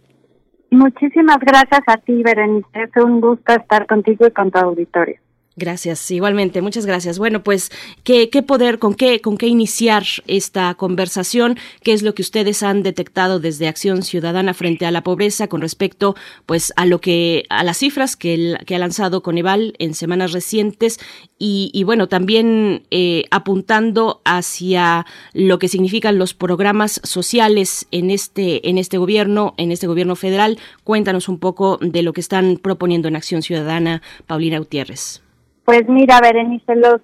[0.71, 5.24] Muchísimas gracias a ti, Berenice, es un gusto estar contigo y con tu auditorio.
[5.57, 7.17] Gracias, igualmente, muchas gracias.
[7.17, 7.71] Bueno, pues,
[8.03, 11.57] ¿qué, ¿qué, poder, con qué, con qué iniciar esta conversación?
[11.81, 15.61] ¿Qué es lo que ustedes han detectado desde Acción Ciudadana frente a la pobreza con
[15.61, 16.13] respecto,
[16.45, 20.99] pues, a lo que, a las cifras que, ha lanzado Coneval en semanas recientes
[21.39, 28.67] y, y bueno, también eh, apuntando hacia lo que significan los programas sociales en este,
[28.69, 30.59] en este gobierno, en este gobierno federal?
[30.83, 35.24] Cuéntanos un poco de lo que están proponiendo en Acción Ciudadana, Paulina Gutiérrez.
[35.65, 37.01] Pues mira, Berenice, los,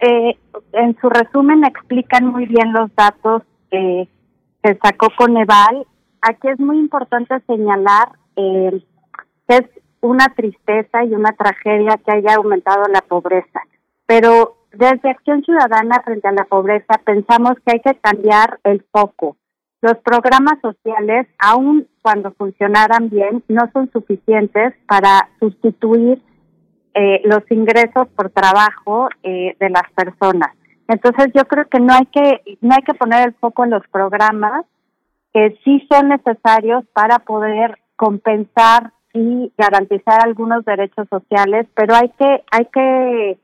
[0.00, 0.36] eh,
[0.72, 4.08] en su resumen explican muy bien los datos que
[4.82, 5.86] sacó con Eval.
[6.20, 8.82] Aquí es muy importante señalar eh,
[9.48, 9.64] que es
[10.00, 13.60] una tristeza y una tragedia que haya aumentado la pobreza,
[14.06, 19.36] pero desde Acción Ciudadana frente a la pobreza pensamos que hay que cambiar el foco.
[19.80, 26.20] Los programas sociales, aun cuando funcionaran bien, no son suficientes para sustituir
[26.98, 30.56] eh, los ingresos por trabajo eh, de las personas.
[30.88, 33.86] Entonces yo creo que no hay que no hay que poner el foco en los
[33.88, 34.64] programas
[35.34, 42.44] que sí son necesarios para poder compensar y garantizar algunos derechos sociales, pero hay que
[42.50, 43.38] hay que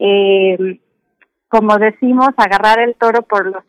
[0.00, 0.80] eh,
[1.48, 3.62] como decimos agarrar el toro por los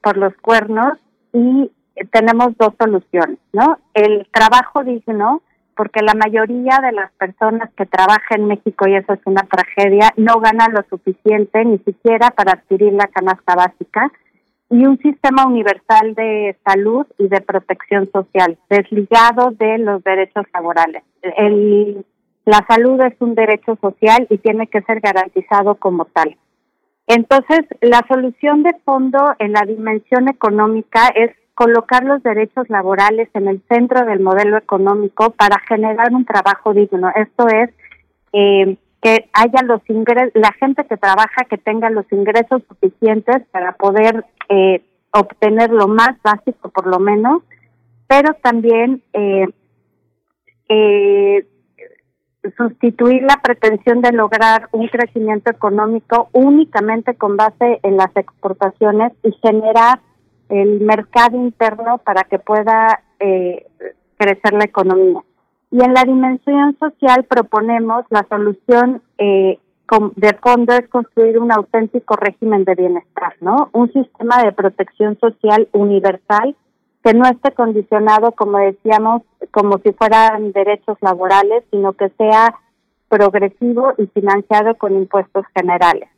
[0.00, 0.98] por los cuernos
[1.34, 1.70] y
[2.10, 3.78] tenemos dos soluciones, ¿no?
[3.92, 5.42] El trabajo digno
[5.76, 10.12] porque la mayoría de las personas que trabajan en México, y eso es una tragedia,
[10.16, 14.12] no ganan lo suficiente ni siquiera para adquirir la canasta básica,
[14.70, 21.02] y un sistema universal de salud y de protección social, desligado de los derechos laborales.
[21.36, 22.06] El,
[22.46, 26.36] la salud es un derecho social y tiene que ser garantizado como tal.
[27.06, 33.48] Entonces, la solución de fondo en la dimensión económica es colocar los derechos laborales en
[33.48, 37.10] el centro del modelo económico para generar un trabajo digno.
[37.14, 37.70] Esto es
[38.32, 43.72] eh, que haya los ingresos, la gente que trabaja que tenga los ingresos suficientes para
[43.72, 44.82] poder eh,
[45.12, 47.42] obtener lo más básico por lo menos,
[48.06, 49.46] pero también eh,
[50.68, 51.46] eh,
[52.56, 59.32] sustituir la pretensión de lograr un crecimiento económico únicamente con base en las exportaciones y
[59.42, 60.00] generar
[60.52, 63.66] el mercado interno para que pueda eh,
[64.16, 65.20] crecer la economía.
[65.70, 69.58] Y en la dimensión social proponemos la solución eh,
[70.16, 73.68] de fondo es construir un auténtico régimen de bienestar, ¿no?
[73.72, 76.56] Un sistema de protección social universal
[77.04, 82.54] que no esté condicionado, como decíamos, como si fueran derechos laborales, sino que sea
[83.08, 86.08] progresivo y financiado con impuestos generales.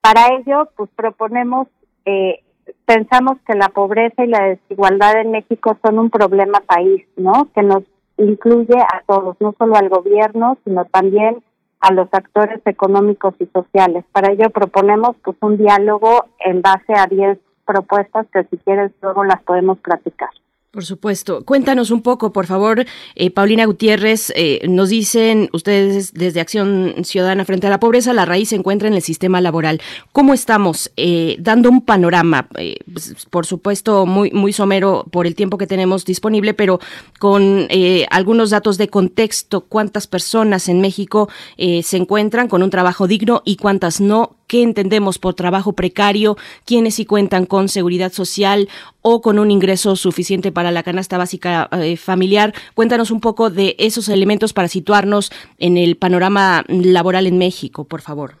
[0.00, 1.68] Para ello, pues proponemos,
[2.04, 2.42] eh,
[2.86, 7.48] pensamos que la pobreza y la desigualdad en México son un problema país, ¿no?
[7.54, 7.82] Que nos
[8.18, 11.42] incluye a todos, no solo al gobierno, sino también
[11.80, 14.04] a los actores económicos y sociales.
[14.12, 19.24] Para ello proponemos pues un diálogo en base a 10 propuestas que si quieres luego
[19.24, 20.30] las podemos platicar.
[20.72, 21.44] Por supuesto.
[21.44, 24.32] Cuéntanos un poco, por favor, eh, Paulina Gutiérrez.
[24.34, 28.88] Eh, nos dicen ustedes desde Acción Ciudadana frente a la pobreza, la raíz se encuentra
[28.88, 29.82] en el sistema laboral.
[30.12, 30.90] ¿Cómo estamos?
[30.96, 32.48] Eh, dando un panorama,
[32.90, 36.80] pues, por supuesto, muy, muy somero por el tiempo que tenemos disponible, pero
[37.18, 37.68] con
[38.08, 39.66] algunos datos de contexto.
[39.66, 44.36] ¿Cuántas personas en México se encuentran con un trabajo digno y cuántas no?
[44.52, 46.36] Qué entendemos por trabajo precario,
[46.66, 48.68] quiénes sí cuentan con seguridad social
[49.00, 52.52] o con un ingreso suficiente para la canasta básica eh, familiar.
[52.74, 58.02] Cuéntanos un poco de esos elementos para situarnos en el panorama laboral en México, por
[58.02, 58.32] favor.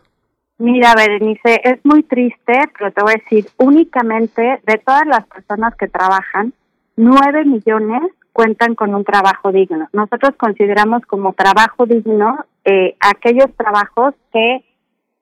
[0.58, 5.74] Mira, Berenice, es muy triste, pero te voy a decir, únicamente de todas las personas
[5.76, 6.52] que trabajan,
[6.94, 8.02] nueve millones
[8.34, 9.88] cuentan con un trabajo digno.
[9.94, 14.62] Nosotros consideramos como trabajo digno eh, aquellos trabajos que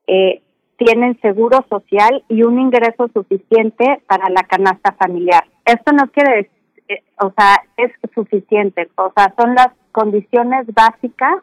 [0.09, 0.43] eh,
[0.81, 5.45] tienen seguro social y un ingreso suficiente para la canasta familiar.
[5.67, 11.35] Esto no quiere decir, eh, o sea, es suficiente, o sea, son las condiciones básicas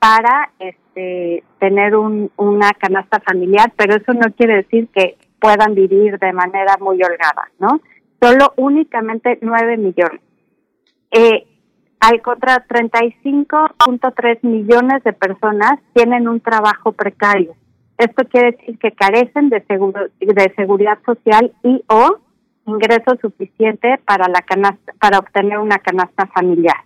[0.00, 6.18] para este tener un, una canasta familiar, pero eso no quiere decir que puedan vivir
[6.18, 7.80] de manera muy holgada, ¿no?
[8.20, 10.20] Solo únicamente 9 millones.
[11.12, 11.46] Eh,
[12.00, 17.54] al contra 35.3 millones de personas tienen un trabajo precario.
[17.98, 22.18] Esto quiere decir que carecen de, seguro, de seguridad social y o
[22.66, 26.76] ingreso suficiente para la canasta, para obtener una canasta familiar,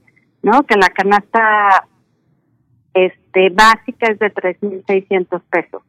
[0.42, 0.64] ¿no?
[0.64, 1.86] Que la canasta
[2.94, 5.82] este básica es de 3.600 pesos.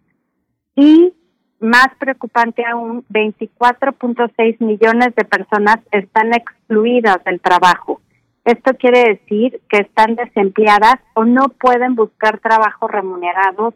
[0.76, 1.14] Y
[1.60, 8.02] más preocupante aún, 24.6 millones de personas están excluidas del trabajo.
[8.46, 13.74] Esto quiere decir que están desempleadas o no pueden buscar trabajo remunerado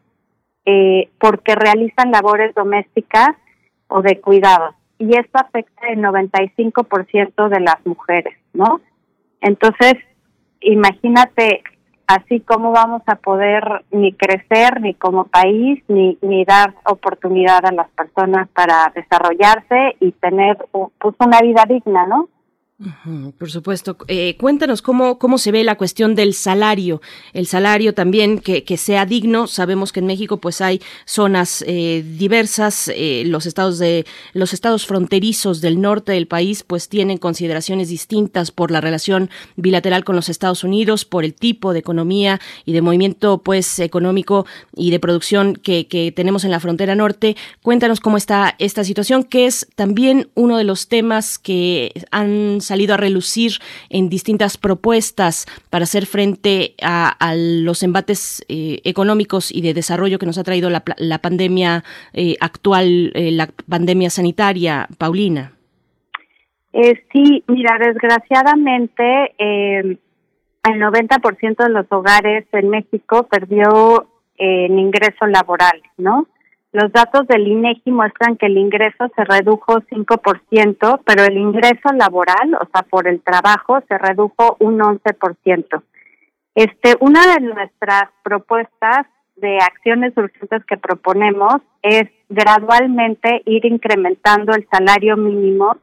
[0.66, 3.36] eh, porque realizan labores domésticas
[3.88, 4.74] o de cuidado.
[4.97, 8.82] Y esto afecta el 95% de las mujeres, ¿no?
[9.41, 9.95] Entonces,
[10.61, 11.64] imagínate
[12.07, 17.72] así cómo vamos a poder ni crecer ni como país ni, ni dar oportunidad a
[17.72, 22.30] las personas para desarrollarse y tener pues una vida digna, ¿no?
[23.38, 23.97] Por supuesto.
[24.07, 27.01] Eh, cuéntanos cómo, cómo se ve la cuestión del salario.
[27.32, 29.47] El salario también que, que sea digno.
[29.47, 32.91] Sabemos que en México pues hay zonas eh, diversas.
[32.93, 38.51] Eh, los estados de los estados fronterizos del norte del país pues tienen consideraciones distintas
[38.51, 42.82] por la relación bilateral con los Estados Unidos, por el tipo de economía y de
[42.82, 47.38] movimiento pues económico y de producción que, que tenemos en la frontera norte.
[47.61, 52.93] Cuéntanos cómo está esta situación, que es también uno de los temas que han salido
[52.93, 53.53] a relucir
[53.89, 60.26] en distintas propuestas para hacer frente a, los embates eh, económicos y de desarrollo que
[60.26, 61.84] nos ha traído la, la pandemia
[62.14, 65.53] eh, actual, eh, la pandemia sanitaria, Paulina.
[66.72, 69.99] sí, mira, desgraciadamente el
[70.64, 74.07] 90% de los hogares en México perdió
[74.38, 76.28] el ingreso laboral, ¿no?
[76.74, 82.56] Los datos del INEGI muestran que el ingreso se redujo 5%, pero el ingreso laboral,
[82.56, 85.84] o sea, por el trabajo, se redujo un 11%.
[86.56, 94.68] Este, una de nuestras propuestas de acciones urgentes que proponemos es gradualmente ir incrementando el
[94.72, 95.77] salario mínimo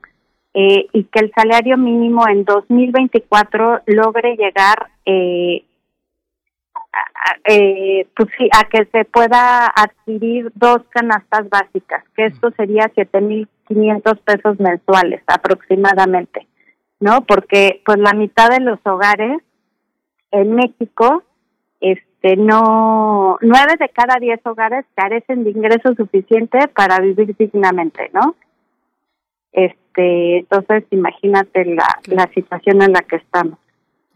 [0.55, 5.65] eh, y que el salario mínimo en 2024 logre llegar eh,
[7.45, 14.19] eh, pues sí, a que se pueda adquirir dos canastas básicas, que esto sería 7.500
[14.21, 16.47] pesos mensuales aproximadamente,
[16.99, 17.23] ¿no?
[17.23, 19.41] Porque pues la mitad de los hogares
[20.33, 21.25] en México
[21.81, 28.37] este no nueve de cada diez hogares carecen de ingresos suficientes para vivir dignamente, ¿no?
[29.53, 33.59] Este, entonces imagínate la, la situación en la que estamos.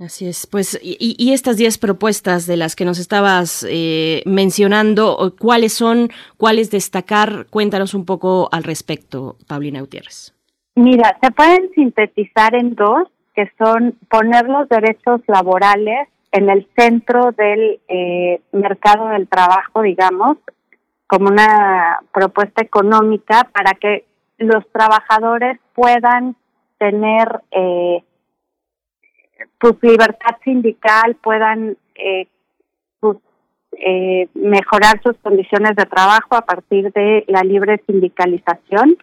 [0.00, 5.72] Así es, pues, y, estas diez propuestas de las que nos estabas eh, mencionando, ¿cuáles
[5.72, 7.46] son, cuáles destacar?
[7.48, 10.34] Cuéntanos un poco al respecto, Paulina Gutiérrez.
[10.74, 17.30] Mira, se pueden sintetizar en dos, que son poner los derechos laborales en el centro
[17.30, 20.38] del eh, mercado del trabajo, digamos,
[21.06, 24.04] como una propuesta económica para que
[24.38, 26.34] los trabajadores puedan
[26.78, 28.02] tener eh,
[29.58, 32.26] pues libertad sindical, puedan eh,
[33.00, 33.18] pues,
[33.72, 38.96] eh, mejorar sus condiciones de trabajo a partir de la libre sindicalización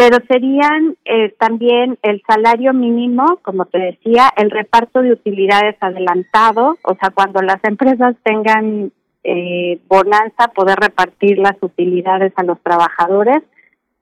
[0.00, 6.78] pero serían eh, también el salario mínimo, como te decía, el reparto de utilidades adelantado,
[6.84, 8.92] o sea, cuando las empresas tengan
[9.24, 13.42] eh, bonanza, poder repartir las utilidades a los trabajadores,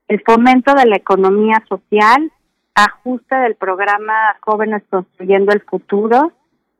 [0.07, 2.31] el fomento de la economía social,
[2.85, 6.33] ajuste del programa Jóvenes Construyendo el Futuro,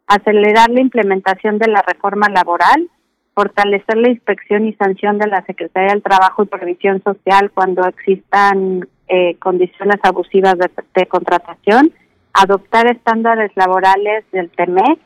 [0.07, 2.89] acelerar la implementación de la reforma laboral,
[3.35, 8.89] fortalecer la inspección y sanción de la Secretaría del Trabajo y Previsión Social cuando existan
[9.09, 10.57] eh, condiciones abusivas
[10.95, 11.93] de, contratación,
[12.33, 14.99] adoptar estándares laborales del TEMEC,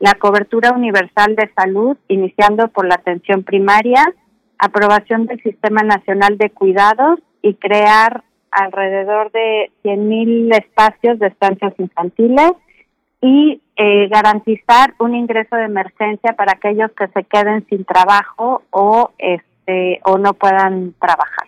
[0.00, 4.04] la cobertura universal de salud, iniciando por la atención primaria,
[4.58, 8.22] aprobación del Sistema Nacional de Cuidados y crear
[8.58, 12.52] alrededor de 100.000 espacios de estancias infantiles
[13.20, 19.10] y eh, garantizar un ingreso de emergencia para aquellos que se queden sin trabajo o
[19.18, 21.47] este o no puedan trabajar.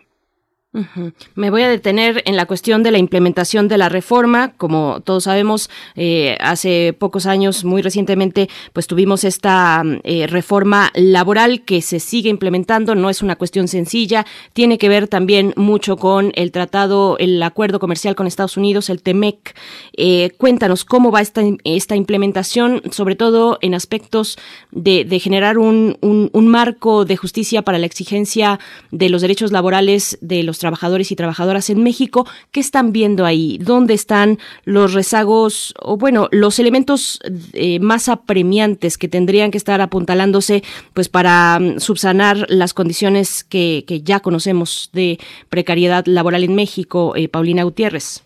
[1.35, 4.53] Me voy a detener en la cuestión de la implementación de la reforma.
[4.57, 11.65] Como todos sabemos, eh, hace pocos años, muy recientemente, pues tuvimos esta eh, reforma laboral
[11.65, 12.95] que se sigue implementando.
[12.95, 14.25] No es una cuestión sencilla.
[14.53, 19.03] Tiene que ver también mucho con el tratado, el acuerdo comercial con Estados Unidos, el
[19.03, 19.57] TEMEC.
[19.97, 24.39] Eh, cuéntanos cómo va esta, esta implementación, sobre todo en aspectos
[24.71, 28.61] de, generar un, un marco de justicia para la exigencia
[28.93, 32.27] de los derechos laborales de los trabajadores y trabajadoras en México.
[32.53, 33.59] ¿Qué están viendo ahí?
[33.61, 37.21] ¿Dónde están los rezagos o, bueno, los elementos
[37.53, 40.63] eh, más apremiantes que tendrían que estar apuntalándose
[40.95, 45.19] pues para mm, subsanar las condiciones que, que, ya conocemos de
[45.49, 47.15] precariedad laboral en México?
[47.17, 48.25] Eh, Paulina Gutiérrez.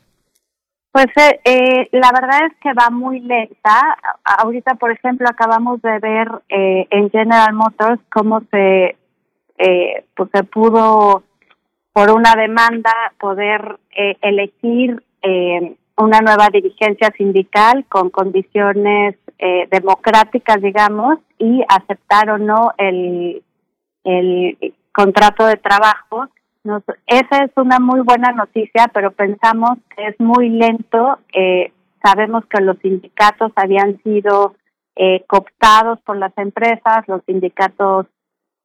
[0.94, 3.96] Pues eh, eh, la verdad es que va muy lenta.
[4.22, 8.96] Ahorita, por ejemplo, acabamos de ver eh, en General Motors cómo se
[9.58, 11.24] eh, pues se pudo
[11.94, 20.60] por una demanda poder eh, elegir eh, una nueva dirigencia sindical con condiciones eh, democráticas,
[20.60, 23.42] digamos, y aceptar o no el,
[24.02, 26.26] el contrato de trabajo.
[26.64, 31.18] Nos, esa es una muy buena noticia, pero pensamos que es muy lento.
[31.32, 31.72] Eh,
[32.02, 34.56] sabemos que los sindicatos habían sido
[34.96, 38.06] eh, cooptados por las empresas, los sindicatos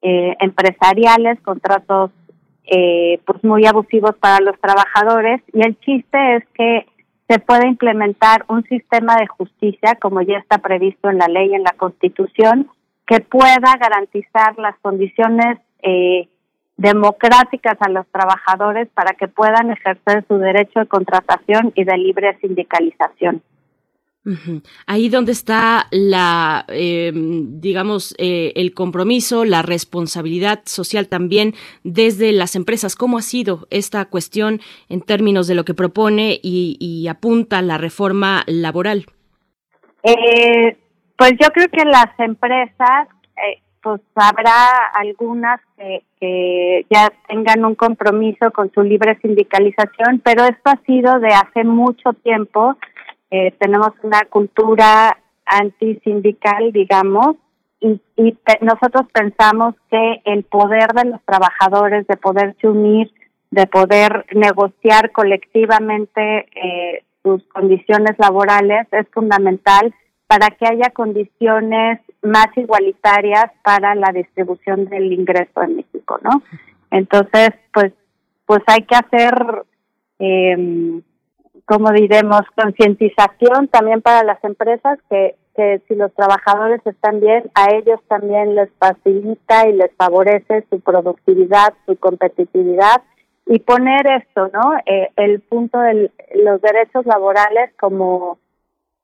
[0.02, 2.10] eh, empresariales, contratos
[2.66, 6.86] eh, pues muy abusivos para los trabajadores y el chiste es que
[7.28, 11.62] se puede implementar un sistema de justicia como ya está previsto en la ley en
[11.62, 12.68] la constitución
[13.06, 16.28] que pueda garantizar las condiciones eh,
[16.76, 22.38] democráticas a los trabajadores para que puedan ejercer su derecho de contratación y de libre
[22.40, 23.42] sindicalización.
[24.86, 32.54] Ahí donde está la, eh, digamos, eh, el compromiso, la responsabilidad social también desde las
[32.54, 32.96] empresas.
[32.96, 34.60] ¿Cómo ha sido esta cuestión
[34.90, 39.06] en términos de lo que propone y, apunta la reforma laboral?
[40.02, 40.76] Eh,
[41.16, 43.08] pues yo creo que las empresas,
[43.82, 50.70] pues habrá algunas que, que ya tengan un compromiso con su libre sindicalización, pero esto
[50.70, 52.76] ha sido de hace mucho tiempo
[53.30, 57.36] eh, tenemos una cultura antisindical, digamos,
[57.80, 63.10] y, y nosotros pensamos que el poder de los trabajadores de poderse unir,
[63.50, 69.94] de poder negociar colectivamente eh, sus condiciones laborales es fundamental
[70.26, 76.42] para que haya condiciones más igualitarias para la distribución del ingreso en México, ¿no?
[76.90, 77.92] Entonces, pues,
[78.46, 79.64] pues hay que hacer
[80.18, 81.00] eh,
[81.70, 87.72] como diremos, concientización también para las empresas que, que si los trabajadores están bien, a
[87.72, 93.02] ellos también les facilita y les favorece su productividad, su competitividad
[93.46, 94.78] y poner esto, ¿no?
[94.84, 98.38] Eh, el punto de los derechos laborales como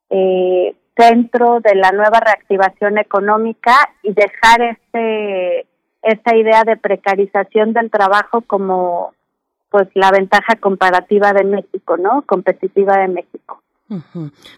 [0.09, 5.67] eh, centro de la nueva reactivación económica y dejar este
[6.01, 9.13] esta idea de precarización del trabajo como
[9.77, 12.23] pues la ventaja comparativa de México, ¿no?
[12.23, 13.61] Competitiva de México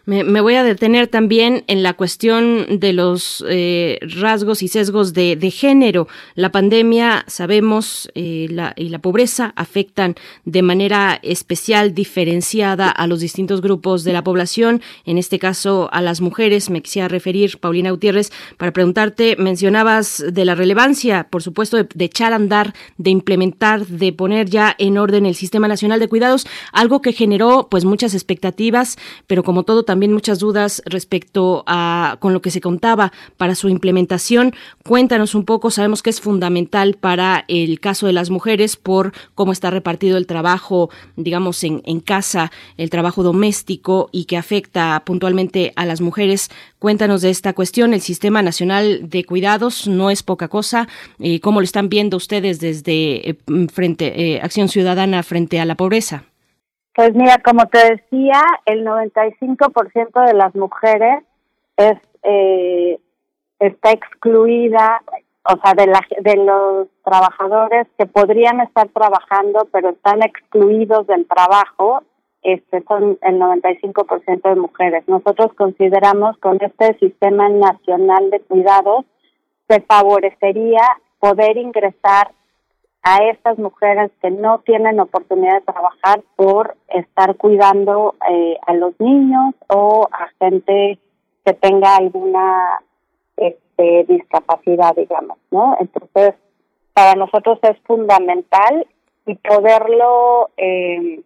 [0.06, 5.38] me, voy a detener también en la cuestión de los eh, rasgos y sesgos de,
[5.52, 6.08] género.
[6.34, 10.16] La pandemia, sabemos, eh, la, y la pobreza afectan
[10.46, 16.02] de manera especial, diferenciada a los distintos grupos de la población, en este caso a
[16.02, 16.72] las mujeres.
[16.72, 22.06] Me quisiera referir, Paulina Gutiérrez, para preguntarte, mencionabas de la relevancia, por supuesto, de, de
[22.06, 26.48] echar a andar, de implementar, de poner ya en orden el Sistema Nacional de Cuidados,
[26.72, 28.98] algo que generó pues muchas expectativas
[29.28, 33.70] pero como todo también muchas dudas respecto a con lo que se contaba para su
[33.70, 34.54] implementación.
[34.84, 39.52] Cuéntanos un poco, sabemos que es fundamental para el caso de las mujeres por cómo
[39.52, 45.74] está repartido el trabajo, digamos, en, en casa, el trabajo doméstico y que afecta puntualmente
[45.76, 46.50] a las mujeres.
[46.80, 47.94] Cuéntanos de esta cuestión.
[47.94, 50.88] El Sistema Nacional de Cuidados no es poca cosa.
[51.20, 53.38] Eh, ¿Cómo lo están viendo ustedes desde eh,
[53.72, 56.29] frente eh, Acción Ciudadana frente a la pobreza?
[56.96, 61.24] Pues mira, como te decía, el 95% de las mujeres
[61.78, 63.00] es eh,
[63.60, 65.02] está excluida,
[65.44, 71.28] o sea, de, la, de los trabajadores que podrían estar trabajando, pero están excluidos del
[71.28, 72.04] trabajo,
[72.42, 75.04] este son el 95% de mujeres.
[75.08, 79.06] Nosotros consideramos con este sistema nacional de cuidados
[79.68, 80.82] se favorecería
[81.20, 82.32] poder ingresar
[83.04, 89.00] a estas mujeres que no tienen oportunidad de trabajar por estar cuidando eh, a los
[89.00, 91.00] niños o a gente
[91.46, 92.82] que tenga alguna
[93.38, 95.78] este, discapacidad, digamos, ¿no?
[95.80, 96.36] Entonces,
[96.94, 98.86] para nosotros es fundamental
[99.26, 101.22] y poderlo eh,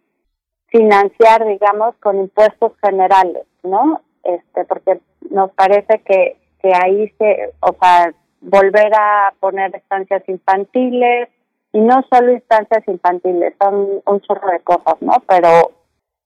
[0.68, 4.00] financiar, digamos, con impuestos generales, ¿no?
[4.22, 11.28] Este, porque nos parece que, que ahí se, o sea, volver a poner estancias infantiles,
[11.74, 15.14] y no solo instancias infantiles, son un chorro de cosas, ¿no?
[15.28, 15.72] Pero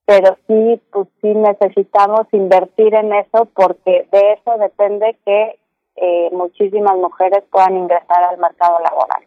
[0.05, 5.59] pero sí, pues sí necesitamos invertir en eso porque de eso depende que
[5.97, 9.23] eh, muchísimas mujeres puedan ingresar al mercado laboral.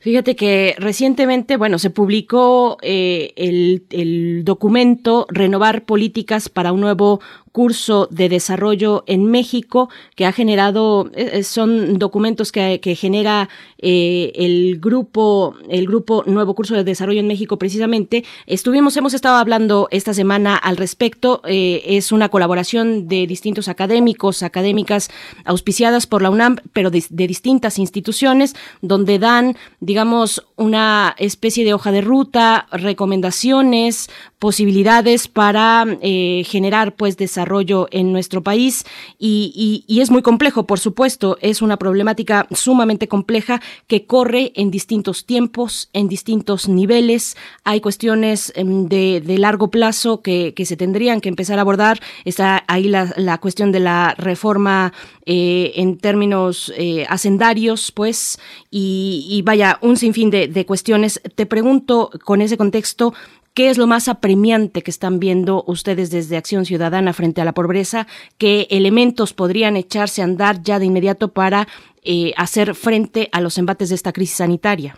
[0.00, 7.20] Fíjate que recientemente, bueno, se publicó eh, el, el, documento Renovar Políticas para un nuevo
[7.56, 14.30] curso de desarrollo en México que ha generado, eh, eh, son documentos que, genera eh,
[14.34, 18.24] el grupo, el grupo Nuevo Curso de Desarrollo en México precisamente.
[18.44, 21.40] Estuvimos, hemos estado hablando esta semana al respecto.
[21.46, 25.08] es una colaboración de distintos académicos, académicas
[25.46, 31.92] auspiciadas por la UNAM, pero de distintas instituciones, donde dan, digamos, una especie de hoja
[31.92, 34.08] de ruta, recomendaciones,
[34.38, 38.84] posibilidades para eh, generar pues desarrollo en nuestro país.
[39.18, 44.70] Y, y, es muy complejo, por supuesto, es una problemática sumamente compleja que corre en
[44.70, 51.20] distintos tiempos, en distintos niveles, hay cuestiones em, de, largo plazo que, que, se tendrían
[51.20, 54.92] que empezar a abordar, está ahí la, la cuestión de la reforma
[55.26, 58.38] eh, en términos eh, hacendarios, pues,
[58.70, 61.20] y vaya, un sinfín de, de cuestiones.
[61.34, 63.12] Te pregunto con ese contexto,
[63.56, 67.54] ¿Qué es lo más apremiante que están viendo ustedes desde Acción Ciudadana frente a la
[67.54, 68.06] pobreza?
[68.36, 71.66] ¿Qué elementos podrían echarse a andar ya de inmediato para
[72.04, 74.96] eh, hacer frente a los embates de esta crisis sanitaria?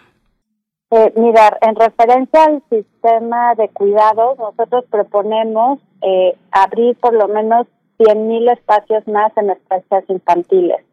[0.91, 7.69] Eh, mira, en referencia al sistema de cuidados, nosotros proponemos eh, abrir por lo menos
[7.99, 10.85] 100.000 espacios más en estancias infantiles.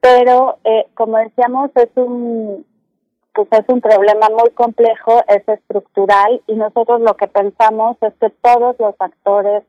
[0.00, 2.66] Pero, eh, como decíamos, es un
[3.34, 8.30] pues es un problema muy complejo, es estructural y nosotros lo que pensamos es que
[8.42, 9.62] todos los actores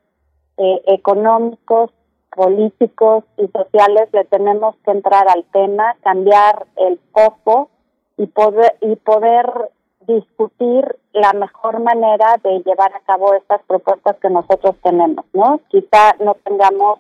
[0.58, 1.92] eh, económicos,
[2.36, 7.70] políticos y sociales le tenemos que entrar al tema, cambiar el foco
[8.18, 9.72] y poder y poder
[10.08, 15.62] discutir la mejor manera de llevar a cabo estas propuestas que nosotros tenemos, ¿no?
[15.70, 17.00] Quizá no tengamos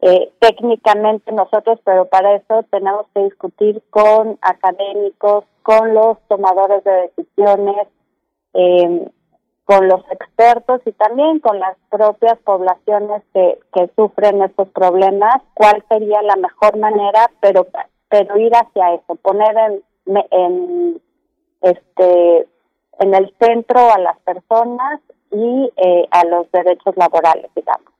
[0.00, 7.10] eh, técnicamente nosotros, pero para eso tenemos que discutir con académicos, con los tomadores de
[7.16, 7.88] decisiones,
[8.54, 9.10] eh,
[9.64, 15.84] con los expertos y también con las propias poblaciones que, que sufren estos problemas, cuál
[15.88, 17.66] sería la mejor manera, pero
[18.08, 19.54] pero ir hacia eso, poner
[20.06, 21.02] en, en
[21.60, 22.48] este
[23.00, 25.00] en el centro a las personas
[25.30, 27.92] y eh, a los derechos laborales, digamos.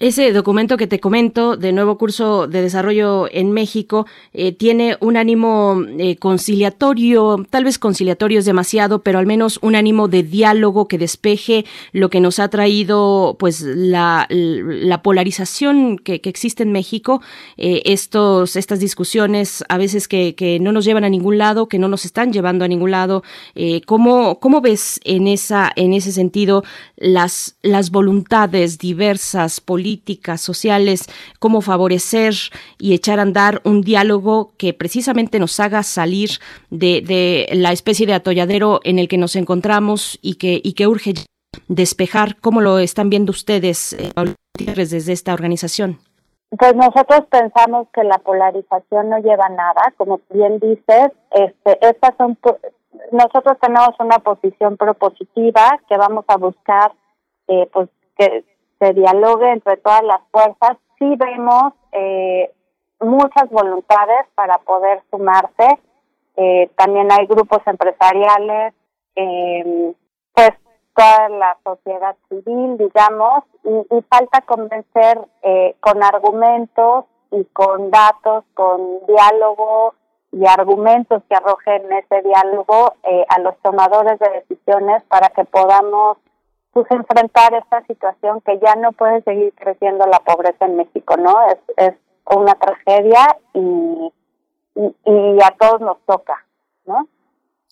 [0.00, 5.16] Ese documento que te comento de nuevo curso de desarrollo en México eh, tiene un
[5.16, 10.88] ánimo eh, conciliatorio, tal vez conciliatorio es demasiado, pero al menos un ánimo de diálogo
[10.88, 17.22] que despeje lo que nos ha traído pues la, la polarización que, existe en México,
[17.56, 21.78] eh, estos, estas discusiones a veces que, que, no nos llevan a ningún lado, que
[21.78, 23.22] no nos están llevando a ningún lado.
[23.86, 26.64] ¿cómo, ¿Cómo ves en, esa, en ese sentido
[26.96, 29.13] las, las voluntades diversas?
[29.64, 31.06] Políticas, sociales,
[31.38, 32.34] cómo favorecer
[32.78, 36.30] y echar a andar un diálogo que precisamente nos haga salir
[36.70, 41.14] de, la especie de atolladero en el que nos encontramos y que, y que urge
[41.68, 42.36] despejar.
[42.40, 44.12] ¿Cómo lo están viendo ustedes, eh,
[44.58, 45.98] desde esta organización?
[46.58, 52.38] Pues nosotros pensamos que la polarización no lleva nada, como bien dices, este, estas son,
[53.10, 56.92] nosotros tenemos una posición propositiva que vamos a buscar,
[57.48, 58.44] eh, pues que
[58.84, 60.76] se dialogue entre todas las fuerzas.
[60.98, 62.50] Sí vemos eh,
[63.00, 65.78] muchas voluntades para poder sumarse.
[66.36, 68.74] Eh, también hay grupos empresariales,
[69.16, 69.94] eh,
[70.34, 70.50] pues
[70.94, 79.04] toda la sociedad civil, digamos, y, falta convencer eh, con argumentos y con datos, con
[79.06, 79.94] diálogo
[80.32, 86.18] y argumentos que arrojen ese diálogo eh, a los tomadores de decisiones para que podamos
[86.74, 91.32] pues enfrentar esta situación que ya no puede seguir creciendo la pobreza en México, ¿no?
[91.48, 91.94] Es, es
[92.26, 94.12] una tragedia y,
[94.74, 96.44] y, a todos nos toca,
[96.84, 97.08] ¿no?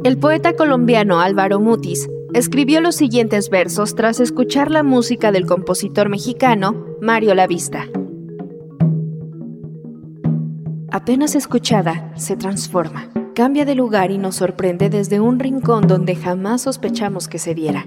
[0.03, 6.09] El poeta colombiano Álvaro Mutis escribió los siguientes versos tras escuchar la música del compositor
[6.09, 7.85] mexicano Mario Lavista.
[10.91, 16.63] Apenas escuchada, se transforma, cambia de lugar y nos sorprende desde un rincón donde jamás
[16.63, 17.85] sospechamos que se diera.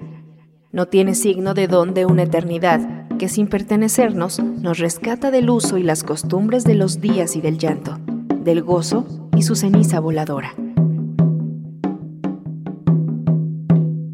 [0.72, 5.78] No tiene signo de don de una eternidad, que sin pertenecernos nos rescata del uso
[5.78, 7.98] y las costumbres de los días y del llanto,
[8.40, 10.54] del gozo y su ceniza voladora.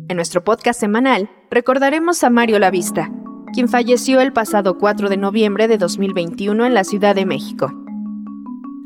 [0.08, 3.10] En nuestro podcast semanal recordaremos a Mario Lavista,
[3.52, 7.72] quien falleció el pasado 4 de noviembre de 2021 en la Ciudad de México.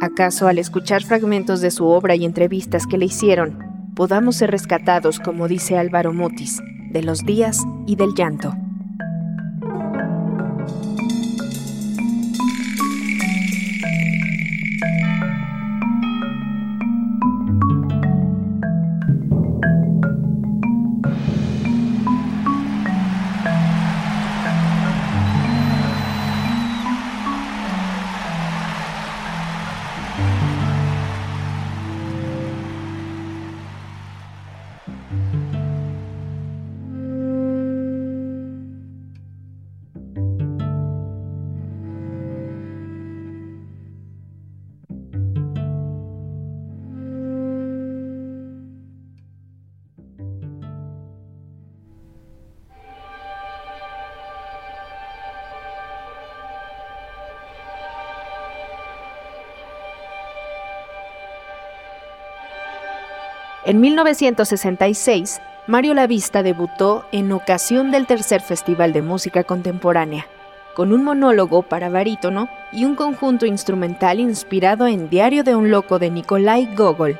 [0.00, 3.58] ¿Acaso al escuchar fragmentos de su obra y entrevistas que le hicieron,
[3.94, 6.60] podamos ser rescatados, como dice Álvaro Mutis,
[6.90, 8.54] de los días y del llanto?
[63.66, 70.26] En 1966, Mario Lavista debutó en ocasión del tercer Festival de Música Contemporánea,
[70.74, 75.98] con un monólogo para barítono y un conjunto instrumental inspirado en Diario de un Loco
[75.98, 77.18] de Nikolai Gogol.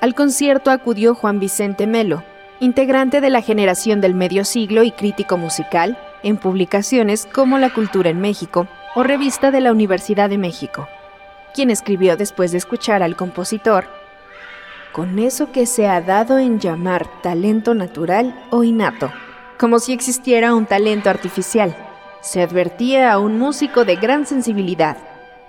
[0.00, 2.22] Al concierto acudió Juan Vicente Melo,
[2.60, 8.10] integrante de la generación del medio siglo y crítico musical en publicaciones como La Cultura
[8.10, 10.86] en México o Revista de la Universidad de México,
[11.54, 13.99] quien escribió después de escuchar al compositor,
[14.92, 19.10] con eso que se ha dado en llamar talento natural o innato,
[19.58, 21.76] como si existiera un talento artificial
[22.20, 24.96] se advertía a un músico de gran sensibilidad,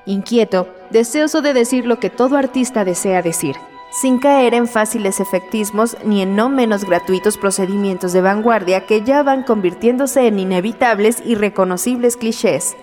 [0.06, 3.56] inquieto, deseoso de decir lo que todo artista desea decir,
[3.92, 9.22] sin caer en fáciles efectismos ni en no menos gratuitos procedimientos de vanguardia que ya
[9.22, 12.76] van convirtiéndose en inevitables y reconocibles clichés.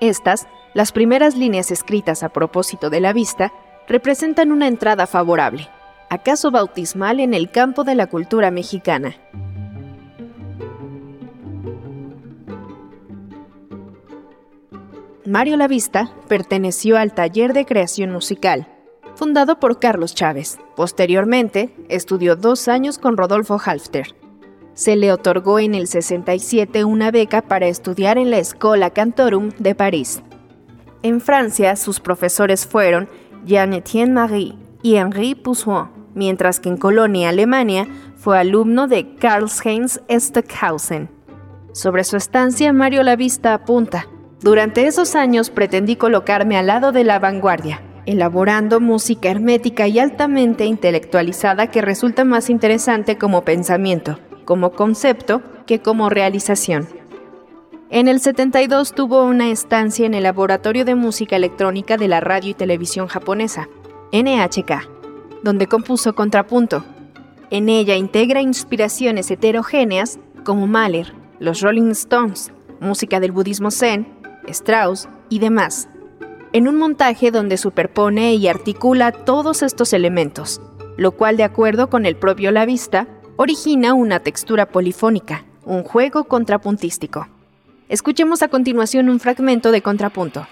[0.00, 3.52] Estas, las primeras líneas escritas a propósito de la vista,
[3.88, 5.68] representan una entrada favorable,
[6.08, 9.16] acaso bautismal en el campo de la cultura mexicana.
[15.26, 18.66] Mario Lavista perteneció al taller de creación musical,
[19.14, 20.58] fundado por Carlos Chávez.
[20.74, 24.14] Posteriormente, estudió dos años con Rodolfo Halfter.
[24.74, 29.74] Se le otorgó en el 67 una beca para estudiar en la Escola Cantorum de
[29.74, 30.22] París.
[31.02, 33.08] En Francia, sus profesores fueron
[33.46, 37.86] Jean-Étienne Marie y Henri Poussin, mientras que en Colonia, Alemania,
[38.16, 41.08] fue alumno de Karl-Heinz Stockhausen.
[41.72, 44.08] Sobre su estancia, Mario Lavista apunta,
[44.42, 50.66] durante esos años pretendí colocarme al lado de la vanguardia, elaborando música hermética y altamente
[50.66, 56.99] intelectualizada que resulta más interesante como pensamiento, como concepto, que como realización.
[57.92, 62.50] En el 72 tuvo una estancia en el Laboratorio de Música Electrónica de la Radio
[62.50, 63.68] y Televisión Japonesa,
[64.12, 64.88] NHK,
[65.42, 66.84] donde compuso Contrapunto.
[67.50, 74.06] En ella integra inspiraciones heterogéneas como Mahler, los Rolling Stones, música del budismo zen,
[74.46, 75.88] Strauss y demás,
[76.52, 80.60] en un montaje donde superpone y articula todos estos elementos,
[80.96, 86.28] lo cual de acuerdo con el propio La Vista, origina una textura polifónica, un juego
[86.28, 87.26] contrapuntístico.
[87.90, 90.46] Escuchemos a continuación un fragmento de contrapunto.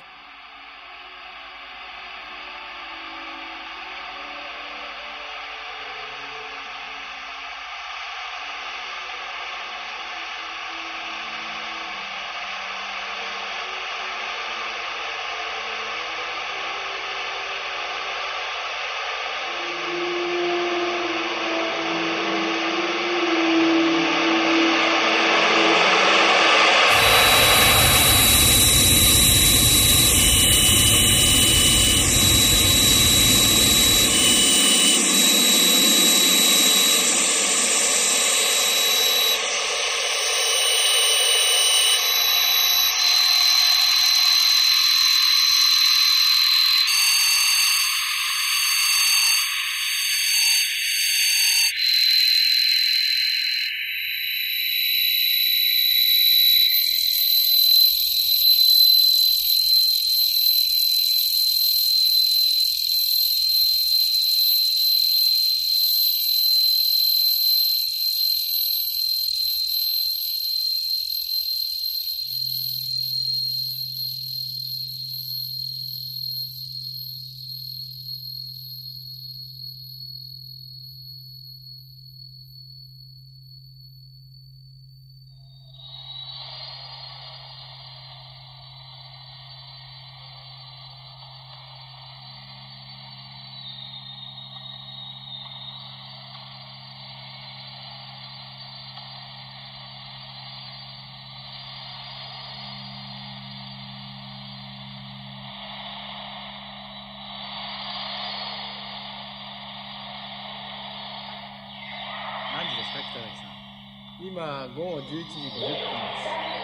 [114.29, 116.19] 今午後11時50分で
[116.53, 116.58] す。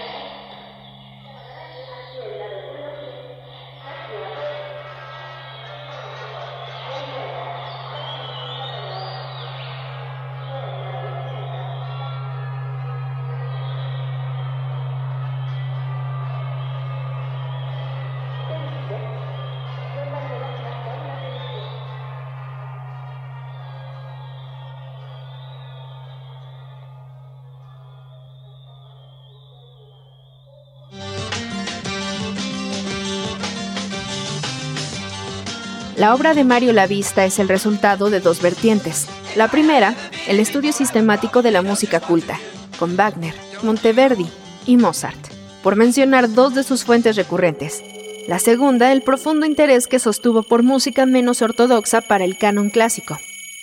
[36.05, 39.09] La obra de Mario Lavista es el resultado de dos vertientes.
[39.36, 39.94] La primera,
[40.28, 42.39] el estudio sistemático de la música culta,
[42.78, 43.32] con Wagner,
[43.62, 44.26] Monteverdi
[44.66, 45.16] y Mozart,
[45.62, 47.82] por mencionar dos de sus fuentes recurrentes.
[48.28, 53.18] La segunda, el profundo interés que sostuvo por música menos ortodoxa para el canon clásico,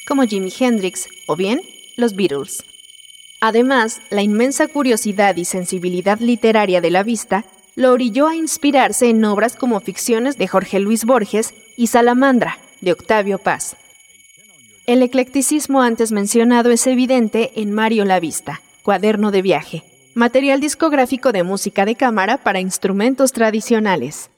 [0.07, 1.61] como Jimi Hendrix o bien
[1.95, 2.63] los Beatles.
[3.39, 7.45] Además, la inmensa curiosidad y sensibilidad literaria de la vista
[7.81, 12.91] lo orilló a inspirarse en obras como ficciones de Jorge Luis Borges y Salamandra, de
[12.91, 13.75] Octavio Paz.
[14.87, 19.83] El eclecticismo antes mencionado es evidente en Mario La Vista, cuaderno de viaje,
[20.15, 24.29] material discográfico de música de cámara para instrumentos tradicionales.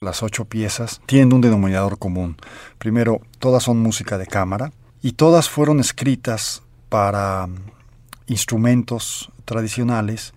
[0.00, 2.36] Las ocho piezas tienen un denominador común.
[2.78, 7.48] Primero, todas son música de cámara y todas fueron escritas para
[8.26, 10.34] instrumentos tradicionales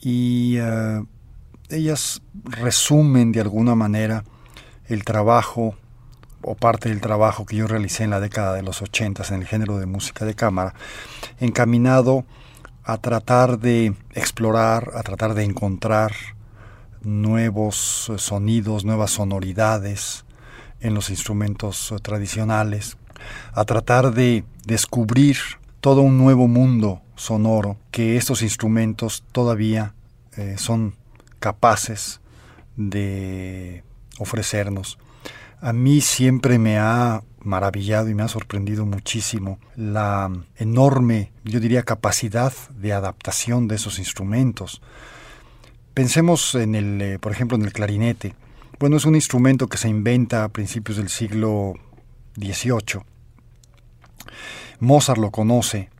[0.00, 1.02] y eh,
[1.70, 4.24] ellas resumen de alguna manera
[4.86, 5.74] el trabajo
[6.42, 9.46] o parte del trabajo que yo realicé en la década de los 80 en el
[9.46, 10.74] género de música de cámara,
[11.40, 12.24] encaminado
[12.84, 16.12] a tratar de explorar, a tratar de encontrar
[17.02, 20.24] nuevos sonidos, nuevas sonoridades
[20.80, 22.96] en los instrumentos tradicionales,
[23.52, 25.36] a tratar de descubrir
[25.80, 29.94] todo un nuevo mundo sonoro que estos instrumentos todavía
[30.36, 30.94] eh, son
[31.38, 32.20] capaces
[32.76, 33.84] de
[34.18, 34.98] ofrecernos.
[35.60, 41.82] A mí siempre me ha maravillado y me ha sorprendido muchísimo la enorme, yo diría,
[41.82, 44.80] capacidad de adaptación de esos instrumentos.
[45.94, 48.34] Pensemos en el, eh, por ejemplo, en el clarinete.
[48.78, 51.74] Bueno, es un instrumento que se inventa a principios del siglo
[52.36, 53.02] XVIII.
[54.78, 55.90] Mozart lo conoce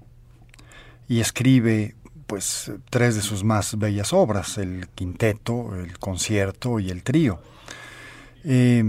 [1.08, 1.96] y escribe
[2.28, 7.40] pues tres de sus más bellas obras, el quinteto, el concierto y el trío.
[8.44, 8.84] Eh,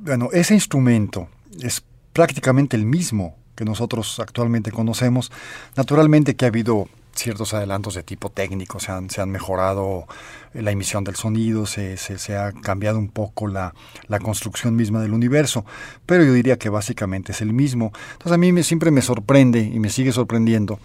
[0.00, 1.28] bueno, ese instrumento
[1.60, 1.84] es
[2.14, 5.30] prácticamente el mismo que nosotros actualmente conocemos.
[5.76, 10.06] Naturalmente que ha habido ciertos adelantos de tipo técnico, se han, se mejorado
[10.54, 13.74] la emisión del sonido, se, se, ha cambiado un poco la,
[14.06, 15.66] la, construcción misma del universo,
[16.06, 17.92] pero yo diría que básicamente es el mismo.
[18.12, 20.78] Entonces a mí me, siempre me sorprende y me sigue sorprendiendo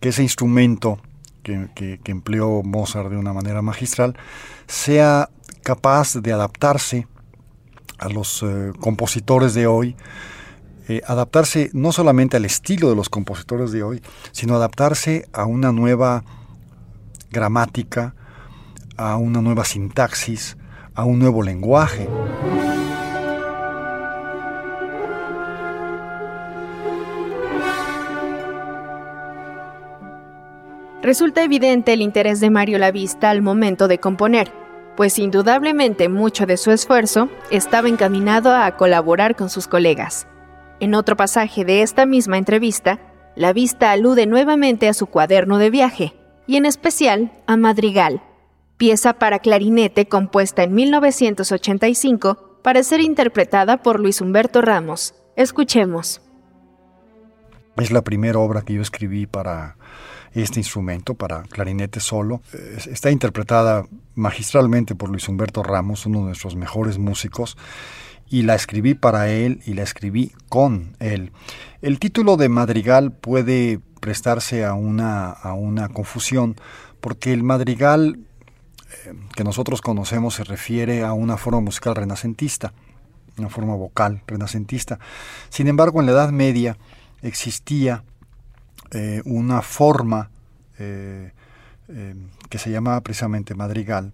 [0.00, 0.98] que ese instrumento
[1.42, 4.16] que, empleó Mozart de una manera magistral,
[4.66, 5.28] sea
[5.62, 7.06] capaz de adaptarse
[7.98, 9.96] a los eh, compositores de hoy,
[10.88, 14.02] eh, adaptarse no solamente al estilo de los compositores de hoy,
[14.32, 16.24] sino adaptarse a una nueva
[17.30, 18.14] gramática,
[18.96, 20.56] a una nueva sintaxis,
[20.94, 22.08] a un nuevo lenguaje.
[31.02, 34.52] Resulta evidente el interés de Mario Lavista al momento de componer,
[34.96, 40.28] pues indudablemente mucho de su esfuerzo estaba encaminado a colaborar con sus colegas.
[40.78, 43.00] En otro pasaje de esta misma entrevista,
[43.34, 46.14] la vista alude nuevamente a su cuaderno de viaje,
[46.46, 48.22] y en especial a Madrigal,
[48.76, 55.14] pieza para clarinete compuesta en 1985 para ser interpretada por Luis Humberto Ramos.
[55.34, 56.20] Escuchemos.
[57.76, 59.76] Es la primera obra que yo escribí para
[60.34, 62.42] este instrumento para clarinete solo.
[62.90, 63.84] Está interpretada
[64.14, 67.56] magistralmente por Luis Humberto Ramos, uno de nuestros mejores músicos,
[68.28, 71.32] y la escribí para él y la escribí con él.
[71.82, 76.56] El título de madrigal puede prestarse a una, a una confusión,
[77.00, 78.20] porque el madrigal
[79.04, 82.72] eh, que nosotros conocemos se refiere a una forma musical renacentista,
[83.36, 84.98] una forma vocal renacentista.
[85.50, 86.78] Sin embargo, en la Edad Media
[87.22, 88.04] existía
[88.94, 90.30] eh, una forma
[90.78, 91.32] eh,
[91.88, 92.14] eh,
[92.50, 94.12] que se llamaba precisamente madrigal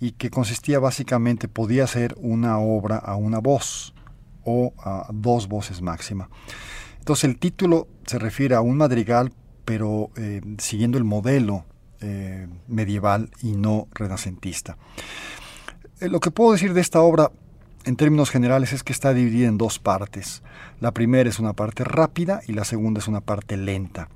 [0.00, 3.94] y que consistía básicamente, podía ser una obra a una voz
[4.44, 6.28] o a dos voces máxima.
[6.98, 9.32] Entonces el título se refiere a un madrigal,
[9.64, 10.10] pero
[10.58, 11.66] siguiendo el modelo
[12.66, 14.78] medieval y no renacentista.
[16.00, 17.30] lo que puedo decir de esta obra
[17.84, 20.42] en términos generales es que está dividida en dos partes.
[20.80, 24.08] La primera es una parte rápida y la segunda es una parte lenta.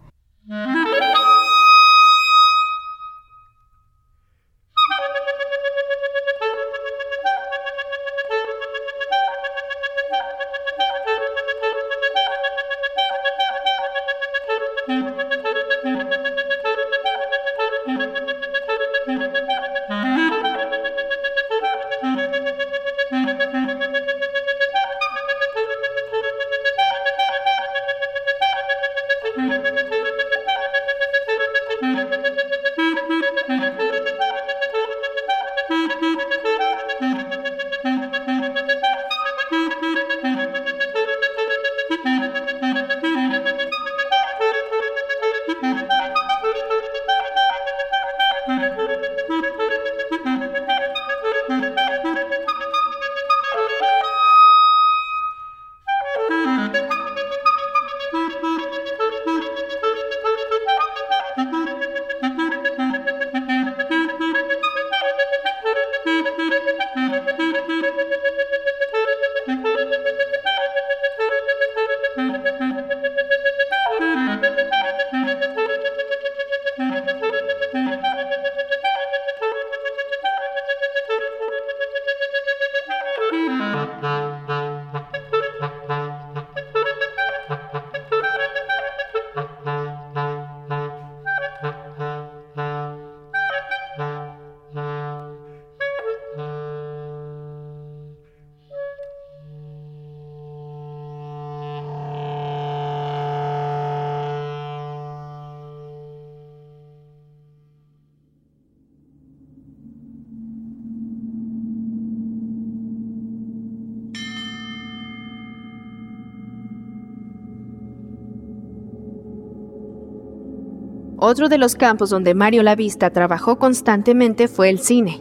[121.35, 125.21] Otro de los campos donde Mario Lavista trabajó constantemente fue el cine.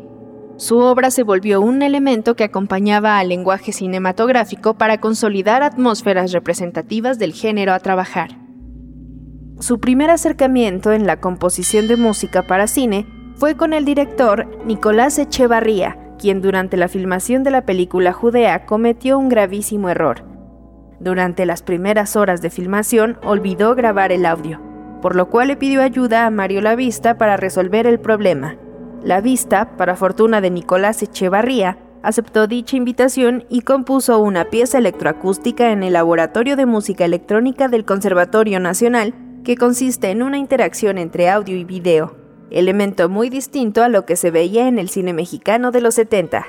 [0.58, 7.18] Su obra se volvió un elemento que acompañaba al lenguaje cinematográfico para consolidar atmósferas representativas
[7.18, 8.38] del género a trabajar.
[9.60, 13.08] Su primer acercamiento en la composición de música para cine
[13.38, 19.18] fue con el director Nicolás Echevarría, quien durante la filmación de la película Judea cometió
[19.18, 20.24] un gravísimo error.
[21.00, 24.62] Durante las primeras horas de filmación olvidó grabar el audio,
[25.04, 28.56] por lo cual le pidió ayuda a Mario Lavista para resolver el problema.
[29.04, 35.74] La Vista, para fortuna de Nicolás Echevarría, aceptó dicha invitación y compuso una pieza electroacústica
[35.74, 39.14] en el Laboratorio de Música Electrónica del Conservatorio Nacional,
[39.44, 42.16] que consiste en una interacción entre audio y video,
[42.50, 46.46] elemento muy distinto a lo que se veía en el cine mexicano de los 70.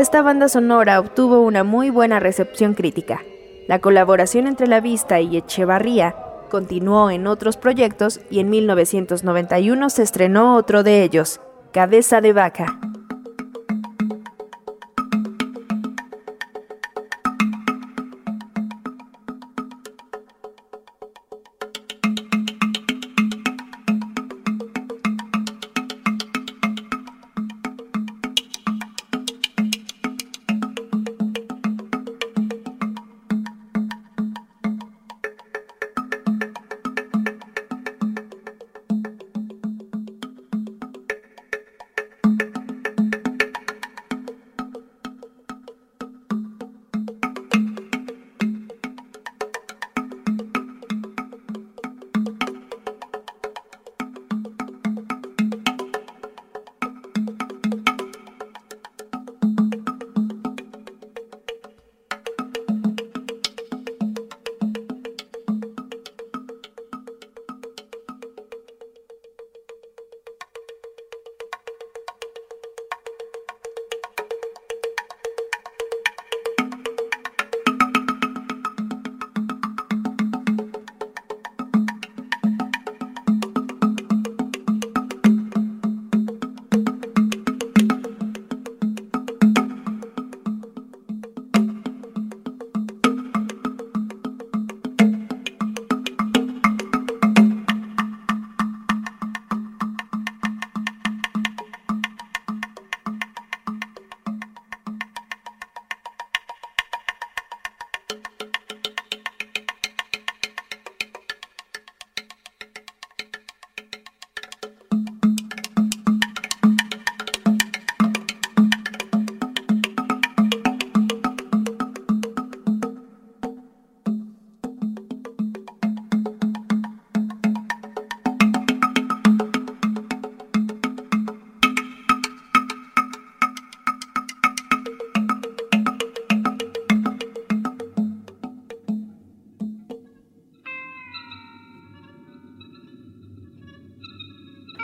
[0.00, 3.22] Esta banda sonora obtuvo una muy buena recepción crítica.
[3.68, 6.16] La colaboración entre La Vista y Echevarría
[6.50, 12.89] continuó en otros proyectos y en 1991 se estrenó otro de ellos, Cabeza de Vaca.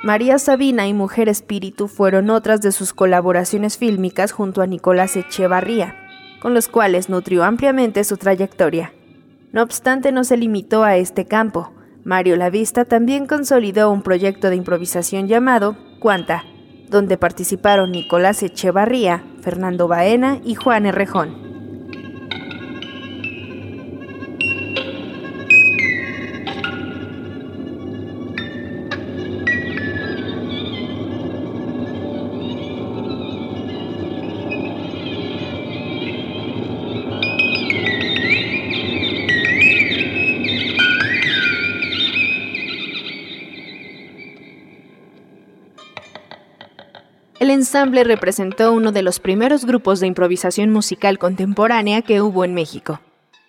[0.07, 5.97] María Sabina y Mujer Espíritu fueron otras de sus colaboraciones fílmicas junto a Nicolás Echevarría,
[6.41, 8.93] con los cuales nutrió ampliamente su trayectoria.
[9.51, 11.73] No obstante, no se limitó a este campo.
[12.05, 16.45] Mario Lavista también consolidó un proyecto de improvisación llamado Cuanta,
[16.89, 21.46] donde participaron Nicolás Echevarría, Fernando Baena y Juan Errejón.
[47.77, 53.01] Ensamble representó uno de los primeros grupos de improvisación musical contemporánea que hubo en México.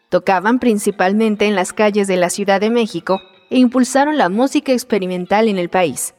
[0.09, 5.47] Tocaban principalmente en las calles de la Ciudad de México e impulsaron la música experimental
[5.47, 6.13] en el país.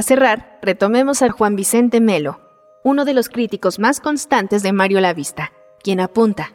[0.00, 2.40] Para cerrar, retomemos a Juan Vicente Melo,
[2.82, 5.52] uno de los críticos más constantes de Mario Lavista,
[5.82, 6.54] quien apunta,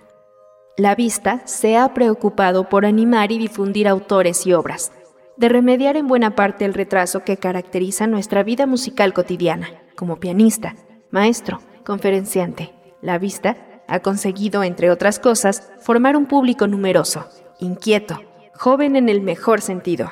[0.77, 4.91] La Vista se ha preocupado por animar y difundir autores y obras,
[5.38, 10.73] de remediar en buena parte el retraso que caracteriza nuestra vida musical cotidiana, como pianista,
[11.11, 12.73] maestro, conferenciante.
[13.03, 13.57] La Vista
[13.88, 18.23] ha conseguido, entre otras cosas, formar un público numeroso, inquieto,
[18.55, 20.09] joven en el mejor sentido.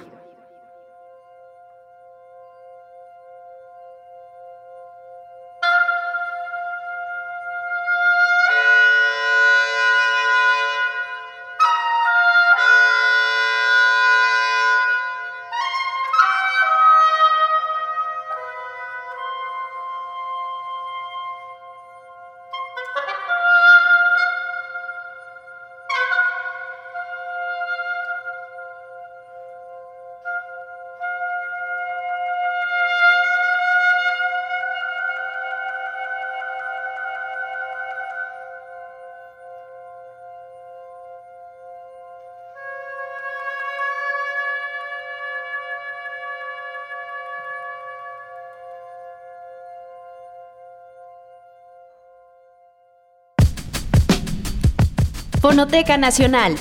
[55.53, 56.55] Fonoteca Nacional,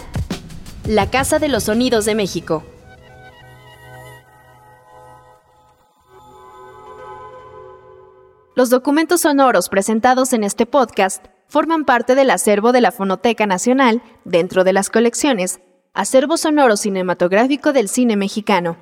[0.87, 2.63] la Casa de los Sonidos de México.
[8.55, 14.03] Los documentos sonoros presentados en este podcast forman parte del acervo de la Fonoteca Nacional
[14.27, 15.63] dentro de las colecciones
[15.95, 18.77] Acervo Sonoro Cinematográfico del Cine Mexicano,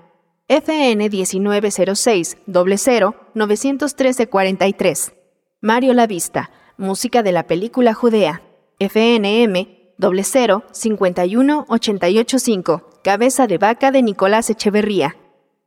[0.48, 5.12] FN 1906 00 913 43.
[5.60, 8.42] Mario La Vista, música de la película Judea,
[8.80, 15.16] FNM 00 51 885, cabeza de vaca de Nicolás Echeverría.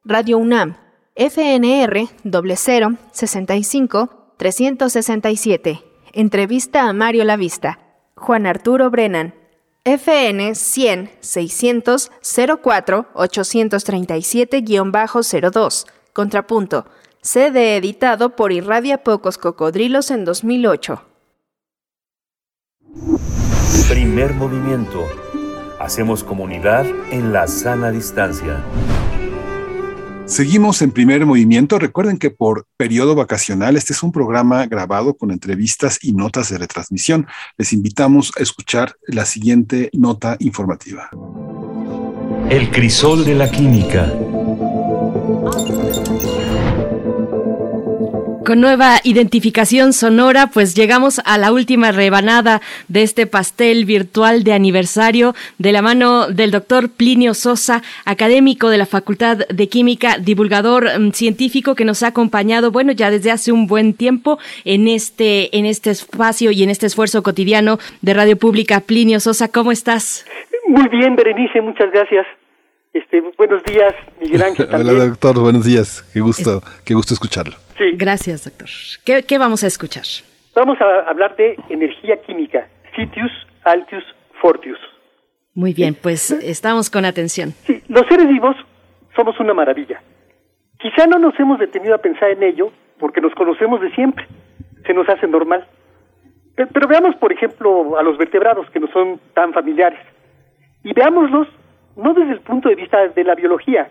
[0.03, 0.75] Radio UNAM,
[1.15, 5.83] FNR 00 65 367.
[6.11, 7.79] Entrevista a Mario La Vista.
[8.15, 9.35] Juan Arturo Brennan.
[9.85, 12.11] FN 100 600
[12.61, 15.85] 04 837-02.
[16.13, 16.85] Contrapunto.
[17.21, 21.03] CD editado por Irradia Pocos Cocodrilos en 2008.
[23.89, 25.07] Primer movimiento.
[25.79, 28.63] Hacemos comunidad en la sana distancia.
[30.25, 31.77] Seguimos en primer movimiento.
[31.79, 36.57] Recuerden que por periodo vacacional este es un programa grabado con entrevistas y notas de
[36.57, 37.27] retransmisión.
[37.57, 41.09] Les invitamos a escuchar la siguiente nota informativa.
[42.49, 44.11] El crisol de la química.
[48.45, 52.59] Con nueva identificación sonora, pues llegamos a la última rebanada
[52.89, 58.77] de este pastel virtual de aniversario de la mano del doctor Plinio Sosa, académico de
[58.77, 63.53] la Facultad de Química, divulgador mm, científico que nos ha acompañado, bueno, ya desde hace
[63.53, 68.35] un buen tiempo en este, en este espacio y en este esfuerzo cotidiano de Radio
[68.37, 68.81] Pública.
[68.81, 70.25] Plinio Sosa, ¿cómo estás?
[70.67, 72.27] Muy bien, Berenice, muchas gracias.
[72.93, 74.67] Este, buenos días, Miguel Ángel.
[74.73, 76.03] Hola, doctor, buenos días.
[76.13, 77.55] Qué gusto, qué gusto escucharlo.
[77.77, 77.91] Sí.
[77.95, 78.69] Gracias, doctor.
[79.05, 80.03] ¿Qué, ¿Qué, vamos a escuchar?
[80.55, 83.31] Vamos a hablar de energía química, Sitius,
[83.63, 84.03] Altius,
[84.41, 84.77] Fortius.
[85.55, 87.51] Muy bien, pues estamos con atención.
[87.65, 88.55] Sí, los seres vivos
[89.15, 90.01] somos una maravilla.
[90.79, 94.27] Quizá no nos hemos detenido a pensar en ello porque nos conocemos de siempre,
[94.85, 95.65] se nos hace normal.
[96.55, 99.99] Pero, pero veamos, por ejemplo, a los vertebrados que no son tan familiares
[100.83, 101.47] y veámoslos
[101.95, 103.89] no desde el punto de vista de la biología,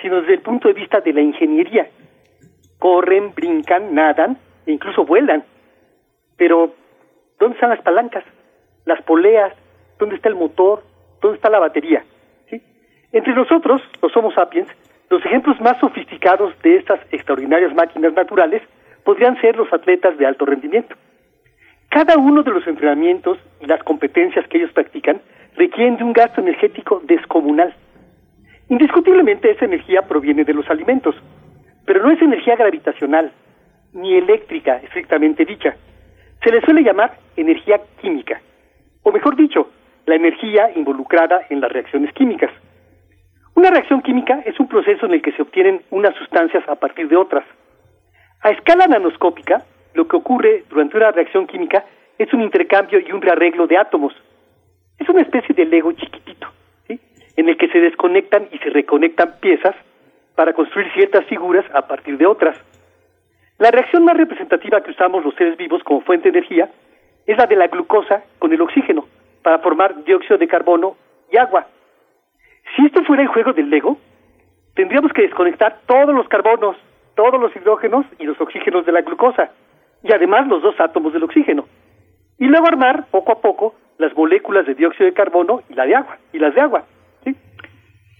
[0.00, 1.88] sino desde el punto de vista de la ingeniería.
[2.78, 5.44] Corren, brincan, nadan e incluso vuelan.
[6.36, 6.74] Pero,
[7.38, 8.24] ¿dónde están las palancas?
[8.84, 9.52] Las poleas,
[9.98, 10.84] ¿dónde está el motor?
[11.20, 12.04] ¿Dónde está la batería?
[13.10, 14.68] Entre nosotros, los Homo sapiens,
[15.08, 18.62] los ejemplos más sofisticados de estas extraordinarias máquinas naturales
[19.02, 20.94] podrían ser los atletas de alto rendimiento.
[21.88, 25.22] Cada uno de los entrenamientos y las competencias que ellos practican
[25.56, 27.74] requieren de un gasto energético descomunal.
[28.68, 31.14] Indiscutiblemente esa energía proviene de los alimentos,
[31.88, 33.32] pero no es energía gravitacional,
[33.94, 35.74] ni eléctrica estrictamente dicha.
[36.44, 38.42] Se le suele llamar energía química,
[39.02, 39.70] o mejor dicho,
[40.04, 42.50] la energía involucrada en las reacciones químicas.
[43.54, 47.08] Una reacción química es un proceso en el que se obtienen unas sustancias a partir
[47.08, 47.46] de otras.
[48.42, 51.86] A escala nanoscópica, lo que ocurre durante una reacción química
[52.18, 54.12] es un intercambio y un rearreglo de átomos.
[54.98, 56.48] Es una especie de Lego chiquitito,
[56.86, 57.00] ¿sí?
[57.34, 59.74] en el que se desconectan y se reconectan piezas
[60.38, 62.56] para construir ciertas figuras a partir de otras.
[63.58, 66.70] La reacción más representativa que usamos los seres vivos como fuente de energía
[67.26, 69.04] es la de la glucosa con el oxígeno
[69.42, 70.94] para formar dióxido de carbono
[71.32, 71.66] y agua.
[72.76, 73.98] Si esto fuera el juego del Lego,
[74.76, 76.76] tendríamos que desconectar todos los carbonos,
[77.16, 79.50] todos los hidrógenos y los oxígenos de la glucosa,
[80.04, 81.66] y además los dos átomos del oxígeno.
[82.38, 85.96] Y luego armar poco a poco las moléculas de dióxido de carbono y la de
[85.96, 86.84] agua, y las de agua.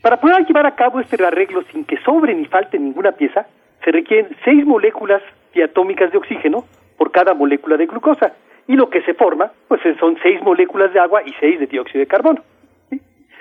[0.03, 3.47] Para poder llevar a cabo este arreglo sin que sobre ni falte ninguna pieza,
[3.85, 5.23] se requieren seis moléculas
[5.53, 6.65] diatómicas de oxígeno
[6.97, 8.33] por cada molécula de glucosa.
[8.67, 12.01] Y lo que se forma, pues son seis moléculas de agua y seis de dióxido
[12.01, 12.43] de carbono.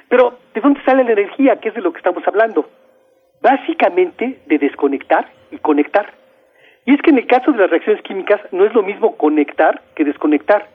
[0.10, 1.58] Pero, ¿de dónde sale la energía?
[1.58, 2.70] ¿Qué es de lo que estamos hablando?
[3.42, 6.14] Básicamente de desconectar y conectar.
[6.86, 9.82] Y es que en el caso de las reacciones químicas no es lo mismo conectar
[9.96, 10.70] que desconectar,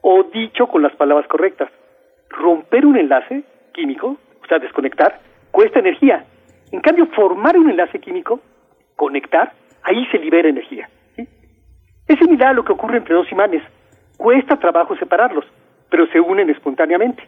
[0.00, 1.70] o dicho con las palabras correctas.
[2.30, 3.42] Romper un enlace
[3.74, 6.24] químico, o sea, desconectar, cuesta energía.
[6.72, 8.40] En cambio, formar un enlace químico,
[8.96, 9.52] conectar,
[9.82, 10.88] ahí se libera energía.
[11.16, 13.62] Es similar a lo que ocurre entre dos imanes.
[14.16, 15.44] Cuesta trabajo separarlos,
[15.90, 17.22] pero se unen espontáneamente.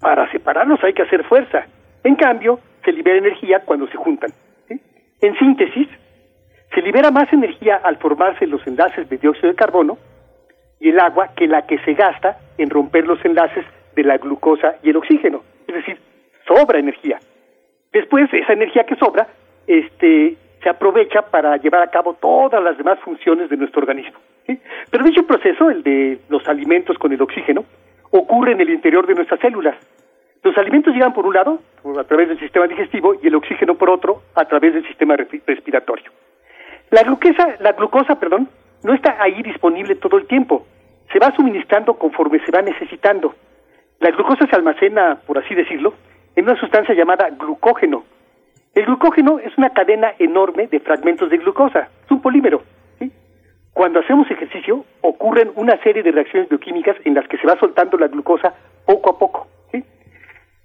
[0.00, 1.66] Para separarlos hay que hacer fuerza.
[2.04, 4.30] En cambio, se libera energía cuando se juntan.
[4.68, 5.88] En síntesis,
[6.74, 9.98] se libera más energía al formarse los enlaces de dióxido de carbono
[10.78, 14.76] y el agua que la que se gasta en romper los enlaces de la glucosa
[14.82, 15.42] y el oxígeno.
[15.66, 15.98] Es decir,
[16.50, 17.20] sobra energía.
[17.92, 19.28] Después, esa energía que sobra
[19.66, 24.18] este, se aprovecha para llevar a cabo todas las demás funciones de nuestro organismo.
[24.46, 24.60] ¿sí?
[24.90, 27.64] Pero dicho proceso, el de los alimentos con el oxígeno,
[28.10, 29.76] ocurre en el interior de nuestras células.
[30.42, 31.60] Los alimentos llegan por un lado,
[31.98, 36.10] a través del sistema digestivo, y el oxígeno por otro, a través del sistema respiratorio.
[36.90, 38.48] La glucosa, la glucosa, perdón,
[38.82, 40.66] no está ahí disponible todo el tiempo.
[41.12, 43.34] Se va suministrando conforme se va necesitando.
[44.00, 45.94] La glucosa se almacena, por así decirlo,
[46.36, 48.04] en una sustancia llamada glucógeno.
[48.74, 52.62] El glucógeno es una cadena enorme de fragmentos de glucosa, es un polímero.
[53.72, 57.96] Cuando hacemos ejercicio, ocurren una serie de reacciones bioquímicas en las que se va soltando
[57.96, 58.52] la glucosa
[58.84, 59.46] poco a poco.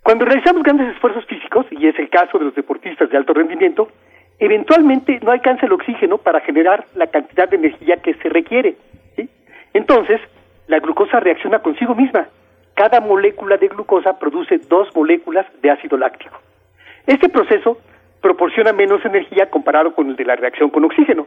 [0.03, 3.87] Cuando realizamos grandes esfuerzos físicos, y es el caso de los deportistas de alto rendimiento,
[4.37, 8.75] eventualmente no alcanza el oxígeno para generar la cantidad de energía que se requiere.
[9.73, 10.21] Entonces,
[10.67, 12.27] la glucosa reacciona consigo misma.
[12.75, 16.37] Cada molécula de glucosa produce dos moléculas de ácido láctico.
[17.07, 17.77] Este proceso
[18.21, 21.25] proporciona menos energía comparado con el de la reacción con oxígeno.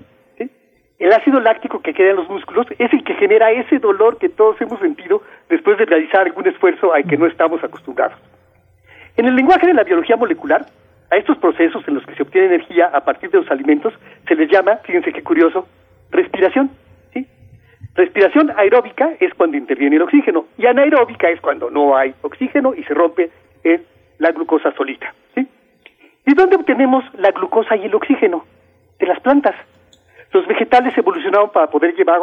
[0.99, 4.29] El ácido láctico que queda en los músculos es el que genera ese dolor que
[4.29, 8.19] todos hemos sentido después de realizar algún esfuerzo al que no estamos acostumbrados.
[9.17, 10.67] En el lenguaje de la biología molecular,
[11.11, 13.95] a estos procesos en los que se obtiene energía a partir de los alimentos
[14.27, 15.67] se les llama, fíjense qué curioso,
[16.11, 16.71] respiración.
[17.99, 22.85] Respiración aeróbica es cuando interviene el oxígeno y anaeróbica es cuando no hay oxígeno y
[22.85, 23.29] se rompe
[24.19, 25.13] la glucosa solita.
[25.35, 28.45] ¿Y dónde obtenemos la glucosa y el oxígeno?
[29.01, 29.57] De las plantas.
[30.31, 32.21] Los vegetales evolucionaron para poder llevar,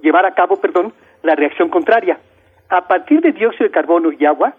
[0.00, 0.92] llevar a cabo perdón,
[1.24, 2.20] la reacción contraria.
[2.68, 4.54] A partir de dióxido de carbono y agua,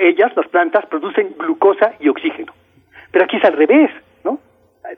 [0.00, 2.52] ellas, las plantas, producen glucosa y oxígeno.
[3.12, 3.92] Pero aquí es al revés,
[4.24, 4.40] ¿no?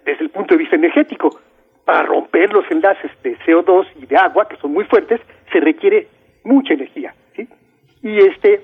[0.07, 1.39] Desde el punto de vista energético,
[1.85, 5.21] para romper los enlaces de CO2 y de agua, que son muy fuertes,
[5.53, 6.09] se requiere
[6.45, 7.15] mucha energía.
[8.03, 8.61] Y este,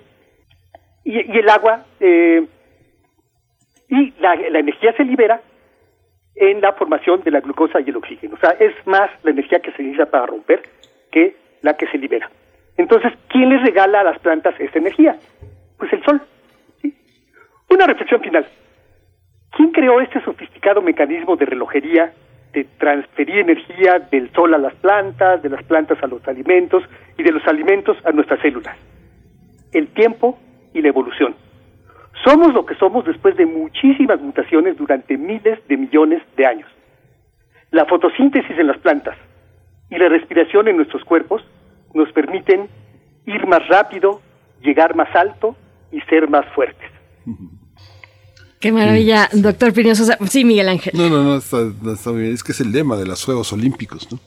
[1.04, 2.46] y, el agua, eh,
[3.88, 5.40] y la, la energía se libera
[6.34, 8.34] en la formación de la glucosa y el oxígeno.
[8.34, 10.62] O sea, es más la energía que se necesita para romper
[11.10, 12.30] que la que se libera.
[12.76, 15.16] Entonces, ¿quién les regala a las plantas esta energía?
[15.78, 16.22] Pues el sol.
[17.68, 18.46] Una reflexión final.
[19.52, 22.12] ¿Quién creó este sofisticado mecanismo de relojería
[22.52, 26.82] de transferir energía del sol a las plantas, de las plantas a los alimentos
[27.16, 28.76] y de los alimentos a nuestras células?
[29.72, 30.38] El tiempo
[30.74, 31.34] y la evolución.
[32.24, 36.68] Somos lo que somos después de muchísimas mutaciones durante miles de millones de años.
[37.70, 39.16] La fotosíntesis en las plantas
[39.88, 41.42] y la respiración en nuestros cuerpos
[41.94, 42.68] nos permiten
[43.26, 44.20] ir más rápido,
[44.60, 45.56] llegar más alto
[45.92, 46.90] y ser más fuertes.
[48.60, 50.04] Qué maravilla, doctor Piñoso.
[50.28, 50.92] Sí, Miguel Ángel.
[50.94, 52.34] No, no, no, está, bien.
[52.34, 54.18] Es que es el lema de los Juegos Olímpicos, ¿no?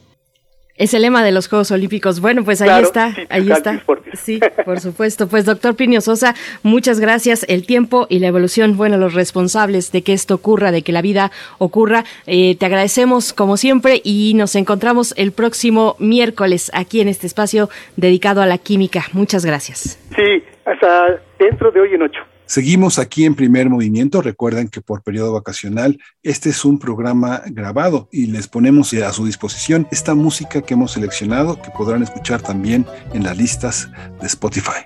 [0.76, 2.18] Es el lema de los Juegos Olímpicos.
[2.18, 3.80] Bueno, pues ahí está, ahí está.
[4.14, 5.28] Sí, por supuesto.
[5.28, 6.34] Pues doctor Pinio Sosa,
[6.64, 7.46] muchas gracias.
[7.48, 11.00] El tiempo y la evolución, bueno, los responsables de que esto ocurra, de que la
[11.00, 12.02] vida ocurra.
[12.26, 17.70] Eh, te agradecemos como siempre y nos encontramos el próximo miércoles aquí en este espacio
[17.94, 19.04] dedicado a la química.
[19.12, 19.96] Muchas gracias.
[20.16, 22.33] Sí, hasta dentro de hoy en ocho.
[22.46, 24.22] Seguimos aquí en primer movimiento.
[24.22, 29.26] Recuerden que por periodo vacacional este es un programa grabado y les ponemos a su
[29.26, 33.88] disposición esta música que hemos seleccionado que podrán escuchar también en las listas
[34.20, 34.84] de Spotify.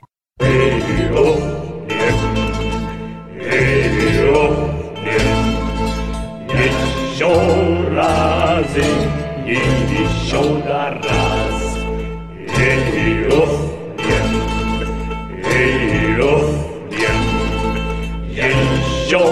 [19.09, 19.24] еще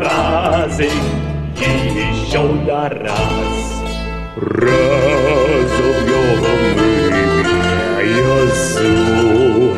[0.00, 0.88] разы,
[1.58, 1.70] и
[2.10, 3.58] еще до раз.
[4.36, 4.80] Разумненный
[8.16, 9.76] я зуб,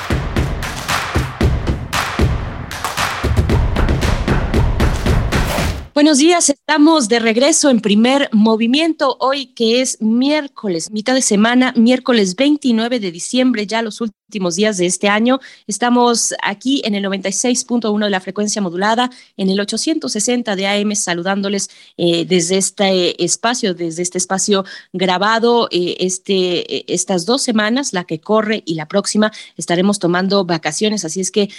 [5.93, 11.73] Buenos días, estamos de regreso en primer movimiento hoy que es miércoles, mitad de semana,
[11.75, 14.20] miércoles 29 de diciembre, ya los últimos
[14.55, 15.39] días de este año.
[15.67, 21.69] Estamos aquí en el 96.1 de la frecuencia modulada, en el 860 de AM, saludándoles
[21.97, 28.03] eh, desde este espacio, desde este espacio grabado, eh, este, eh, estas dos semanas, la
[28.03, 31.49] que corre y la próxima, estaremos tomando vacaciones, así es que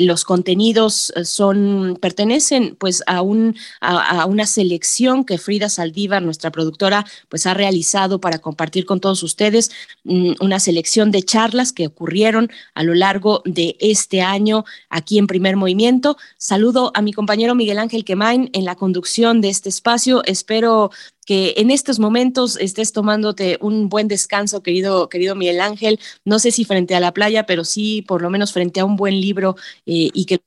[0.00, 7.04] los contenidos son, pertenecen pues a un a, una selección que Frida Saldívar, nuestra productora,
[7.28, 9.70] pues ha realizado para compartir con todos ustedes
[10.04, 15.26] mm, una selección de charlas que ocurrieron a lo largo de este año aquí en
[15.26, 16.16] Primer Movimiento.
[16.38, 20.22] Saludo a mi compañero Miguel Ángel Quemain en la conducción de este espacio.
[20.24, 20.92] Espero
[21.26, 25.98] que en estos momentos estés tomándote un buen descanso, querido, querido Miguel Ángel.
[26.24, 28.94] No sé si frente a la playa, pero sí por lo menos frente a un
[28.94, 29.56] buen libro
[29.86, 30.40] eh, y que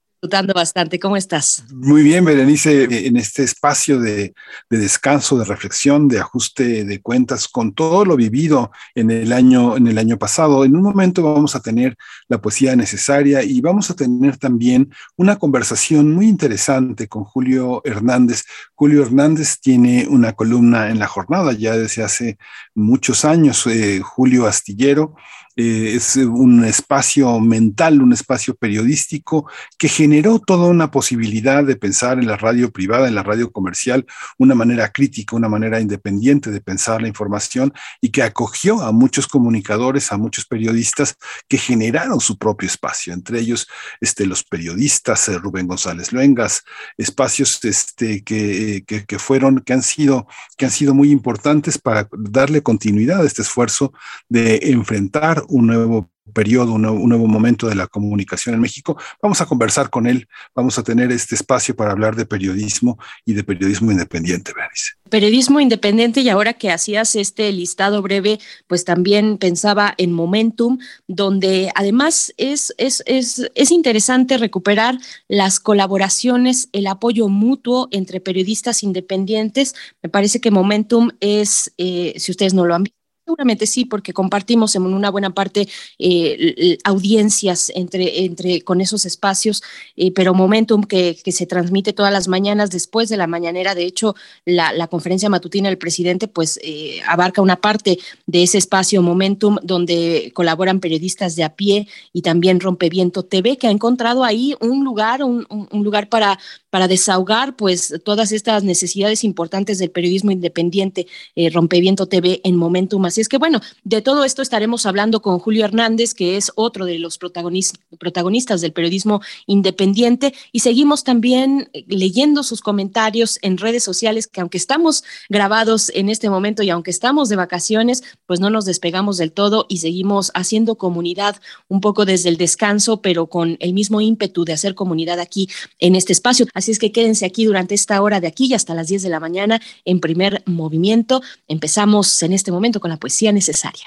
[0.53, 0.99] bastante.
[0.99, 1.63] ¿Cómo estás?
[1.71, 4.33] Muy bien, Berenice, en este espacio de,
[4.69, 9.87] descanso, de reflexión, de ajuste de cuentas con todo lo vivido en el año, en
[9.87, 10.65] el año pasado.
[10.65, 11.95] En un momento vamos a tener
[12.27, 18.43] la poesía necesaria y vamos a tener también una conversación muy interesante con Julio Hernández.
[18.75, 22.37] Julio Hernández tiene una columna en la jornada ya desde hace
[22.75, 25.15] muchos años, eh, Julio Astillero
[25.61, 29.45] eh, es un espacio mental, un espacio periodístico
[29.77, 34.05] que generó toda una posibilidad de pensar en la radio privada, en la radio comercial,
[34.37, 39.27] una manera crítica, una manera independiente de pensar la información y que acogió a muchos
[39.27, 41.17] comunicadores, a muchos periodistas
[41.49, 43.67] que generaron su propio espacio, entre ellos
[43.99, 46.63] este, los periodistas, eh, Rubén González Luengas,
[46.97, 50.25] espacios este, que, que, fueron, que han, sido,
[50.55, 53.91] que han sido muy importantes para darle continuidad a este esfuerzo
[54.29, 58.97] de enfrentar un nuevo periodo, un nuevo, momento de la comunicación en México.
[59.21, 63.33] Vamos a conversar con él, vamos a tener este espacio para hablar de periodismo y
[63.33, 64.93] de periodismo independiente, Berenice.
[65.09, 71.71] Periodismo independiente y ahora que hacías este listado breve, pues también pensaba en Momentum, donde
[71.75, 74.97] además es, es, es, es interesante recuperar
[75.27, 79.73] las colaboraciones, el apoyo mutuo entre periodistas independientes.
[80.03, 82.98] Me parece que Momentum es, eh, si ustedes no lo han visto,
[83.29, 85.67] Seguramente sí, porque compartimos en una buena parte
[85.99, 89.61] eh, audiencias entre, entre, con esos espacios,
[89.95, 93.83] eh, pero Momentum que, que, se transmite todas las mañanas después de la mañanera, de
[93.83, 94.15] hecho,
[94.45, 99.57] la, la conferencia matutina del presidente pues eh, abarca una parte de ese espacio Momentum
[99.61, 104.83] donde colaboran periodistas de a pie y también Rompeviento TV, que ha encontrado ahí un
[104.83, 106.39] lugar, un, un lugar para,
[106.69, 111.07] para desahogar pues todas estas necesidades importantes del periodismo independiente,
[111.51, 113.05] Rompeviento TV en Momentum.
[113.05, 116.85] Así es que bueno, de todo esto estaremos hablando con Julio Hernández, que es otro
[116.85, 123.83] de los protagonistas del periodismo independiente, y seguimos también eh, leyendo sus comentarios en redes
[123.83, 128.49] sociales, que aunque estamos grabados en este momento y aunque estamos de vacaciones, pues no
[128.49, 131.37] nos despegamos del todo y seguimos haciendo comunidad
[131.67, 135.95] un poco desde el descanso, pero con el mismo ímpetu de hacer comunidad aquí en
[135.95, 136.45] este espacio.
[136.59, 139.09] Así es que quédense aquí durante esta hora de aquí y hasta las 10 de
[139.09, 141.21] la mañana en primer movimiento.
[141.47, 143.85] Empezamos en este momento con la poesía necesaria.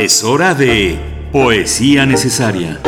[0.00, 0.98] Es hora de
[1.30, 2.80] poesía necesaria.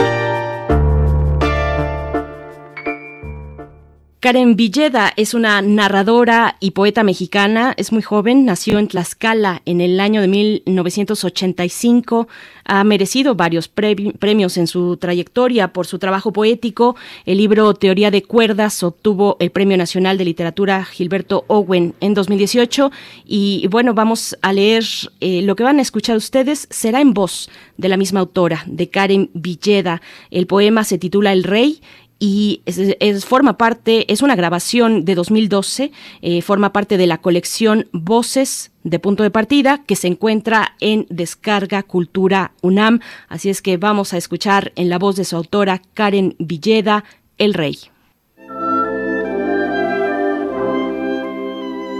[4.20, 9.80] Karen Villeda es una narradora y poeta mexicana, es muy joven, nació en Tlaxcala en
[9.80, 12.26] el año de 1985,
[12.64, 16.96] ha merecido varios premios en su trayectoria por su trabajo poético.
[17.26, 22.90] El libro Teoría de Cuerdas obtuvo el Premio Nacional de Literatura Gilberto Owen en 2018
[23.24, 24.84] y bueno, vamos a leer
[25.20, 28.90] eh, lo que van a escuchar ustedes, será en voz de la misma autora, de
[28.90, 30.02] Karen Villeda.
[30.32, 31.80] El poema se titula El Rey
[32.18, 37.88] y es, forma parte, es una grabación de 2012, eh, forma parte de la colección
[37.92, 43.00] Voces de Punto de Partida que se encuentra en Descarga Cultura UNAM.
[43.28, 47.04] Así es que vamos a escuchar en la voz de su autora Karen Villeda,
[47.36, 47.78] El Rey.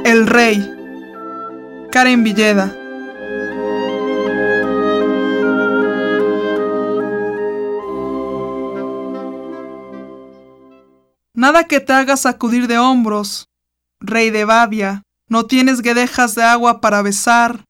[0.05, 0.71] El Rey.
[1.93, 2.88] Karen Villeda.
[11.39, 13.49] Nada que te haga sacudir de hombros,
[14.01, 17.65] rey de Babia, no tienes guedejas de agua para besar,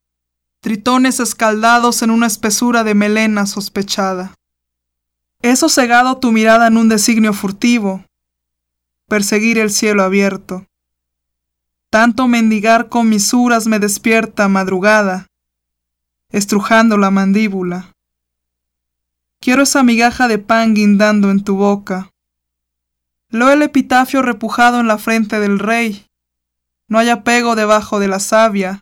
[0.63, 4.33] tritones escaldados en una espesura de melena sospechada.
[5.43, 8.07] He sosegado tu mirada en un designio furtivo,
[9.07, 10.65] perseguir el cielo abierto.
[11.91, 15.27] Tanto mendigar con misuras me despierta madrugada,
[16.31, 17.93] estrujando la mandíbula.
[19.41, 22.11] Quiero esa migaja de pan guindando en tu boca,
[23.31, 26.07] Leo el epitafio repujado en la frente del rey.
[26.89, 28.81] No hay apego debajo de la savia.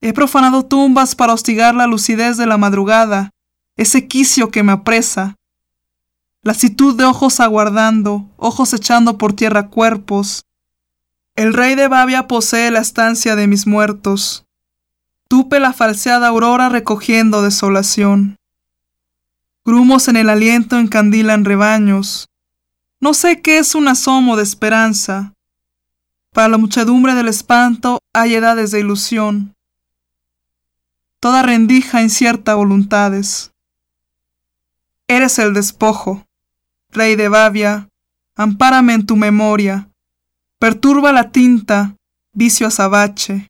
[0.00, 3.30] He profanado tumbas para hostigar la lucidez de la madrugada,
[3.76, 5.34] ese quicio que me apresa.
[6.42, 10.44] Lasitud de ojos aguardando, ojos echando por tierra cuerpos.
[11.34, 14.44] El rey de Babia posee la estancia de mis muertos.
[15.26, 18.36] Tupe la falseada aurora recogiendo desolación.
[19.64, 22.27] Grumos en el aliento encandilan rebaños.
[23.00, 25.32] No sé qué es un asomo de esperanza.
[26.32, 29.54] Para la muchedumbre del espanto hay edades de ilusión.
[31.20, 33.52] Toda rendija incierta voluntades.
[35.06, 36.26] Eres el despojo,
[36.90, 37.88] rey de Babia,
[38.34, 39.88] ampárame en tu memoria.
[40.58, 41.94] Perturba la tinta,
[42.32, 43.46] vicio azabache.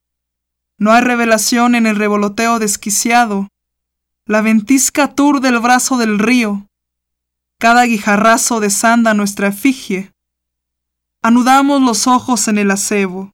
[0.76, 3.48] No hay revelación en el revoloteo desquiciado.
[4.26, 6.68] La ventisca aturde el brazo del río
[7.58, 10.12] cada guijarrazo desanda nuestra efigie.
[11.22, 13.32] Anudamos los ojos en el acebo.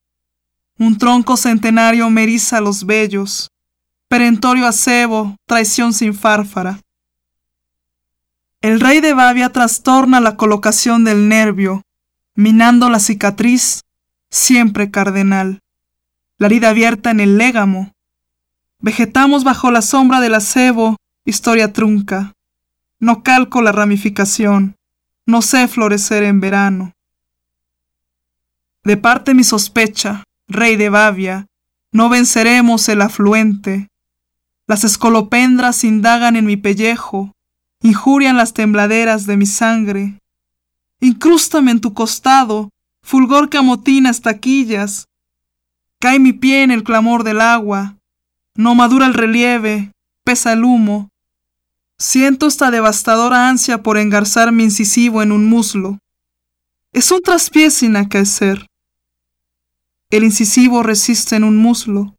[0.79, 3.51] Un tronco centenario me eriza los vellos.
[4.07, 6.79] Perentorio acebo, traición sin fárfara.
[8.61, 11.83] El rey de Babia trastorna la colocación del nervio,
[12.33, 13.81] minando la cicatriz,
[14.31, 15.59] siempre cardenal.
[16.39, 17.93] La herida abierta en el légamo.
[18.79, 22.34] Vegetamos bajo la sombra del acebo, historia trunca.
[23.05, 24.77] No calco la ramificación,
[25.27, 26.93] no sé florecer en verano.
[28.83, 31.45] De parte mi sospecha, rey de Babia,
[31.91, 33.89] no venceremos el afluente.
[34.65, 37.31] Las escolopendras indagan en mi pellejo,
[37.83, 40.17] injurian las tembladeras de mi sangre.
[40.99, 42.71] Incrústame en tu costado,
[43.03, 45.05] fulgor que amotina estaquillas.
[45.99, 47.97] Cae mi pie en el clamor del agua,
[48.55, 49.91] no madura el relieve,
[50.23, 51.11] pesa el humo,
[51.97, 55.99] Siento esta devastadora ansia por engarzar mi incisivo en un muslo.
[56.91, 57.95] Es un traspié sin.
[60.09, 62.15] El incisivo resiste en un muslo.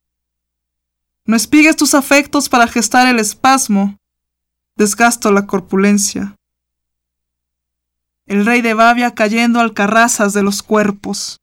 [1.26, 3.98] No espigues tus afectos para gestar el espasmo.
[4.76, 6.36] Desgasto la corpulencia.
[8.26, 11.40] El rey de Babia cayendo alcarrazas de los cuerpos.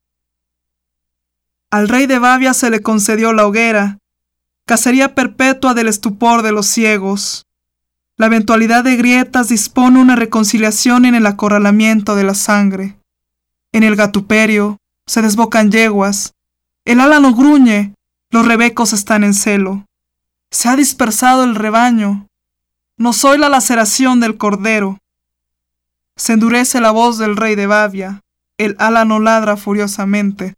[1.70, 3.98] Al rey de Babia se le concedió la hoguera,
[4.66, 7.46] cacería perpetua del estupor de los ciegos.
[8.16, 12.98] La eventualidad de grietas dispone una reconciliación en el acorralamiento de la sangre.
[13.72, 14.78] En el gatuperio
[15.08, 16.34] se desbocan yeguas,
[16.86, 17.96] el álano gruñe,
[18.30, 19.86] los rebecos están en celo.
[20.52, 22.28] Se ha dispersado el rebaño.
[22.98, 25.00] No soy la laceración del cordero.
[26.16, 28.22] Se endurece la voz del rey de Babia,
[28.58, 30.56] el álano ladra furiosamente.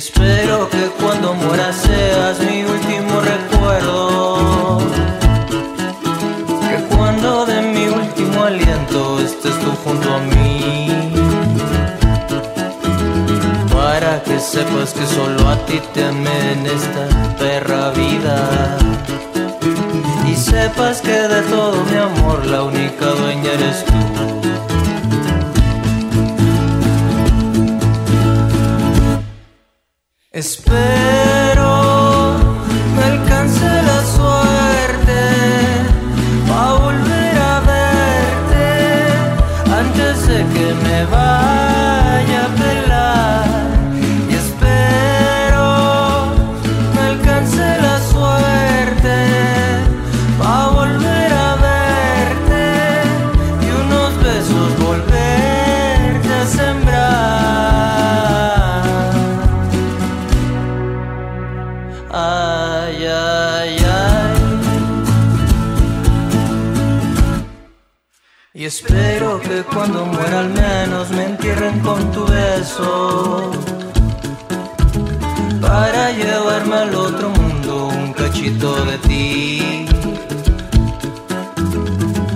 [0.00, 4.78] Espero que cuando muera seas mi último recuerdo.
[6.66, 10.88] Que cuando de mi último aliento estés tú junto a mí.
[13.74, 17.02] Para que sepas que solo a ti te amé en esta
[17.38, 18.78] perra vida.
[20.26, 24.39] Y sepas que de todo mi amor la única dueña eres tú.
[30.32, 30.62] Espero
[32.94, 35.22] me alcance la suerte
[36.48, 38.68] para volver a verte
[39.74, 40.89] antes de que me
[70.34, 73.50] al menos me entierren con tu beso.
[75.60, 79.86] Para llevarme al otro mundo un cachito de ti.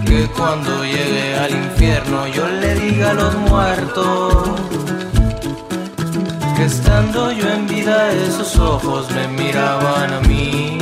[0.06, 4.48] Que cuando llegue al infierno yo le diga a los muertos.
[6.56, 10.78] Que estando yo en vida esos ojos me miraban a mí.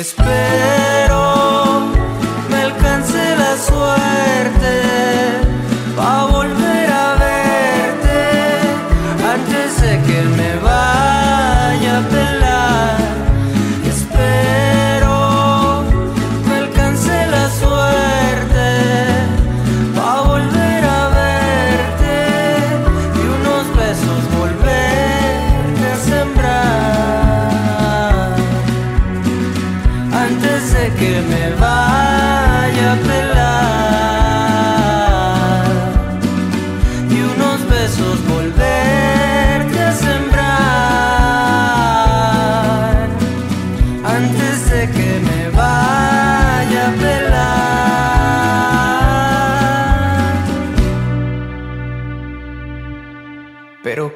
[0.00, 1.92] Espero
[2.48, 4.72] me alcance la suerte
[6.24, 6.89] volver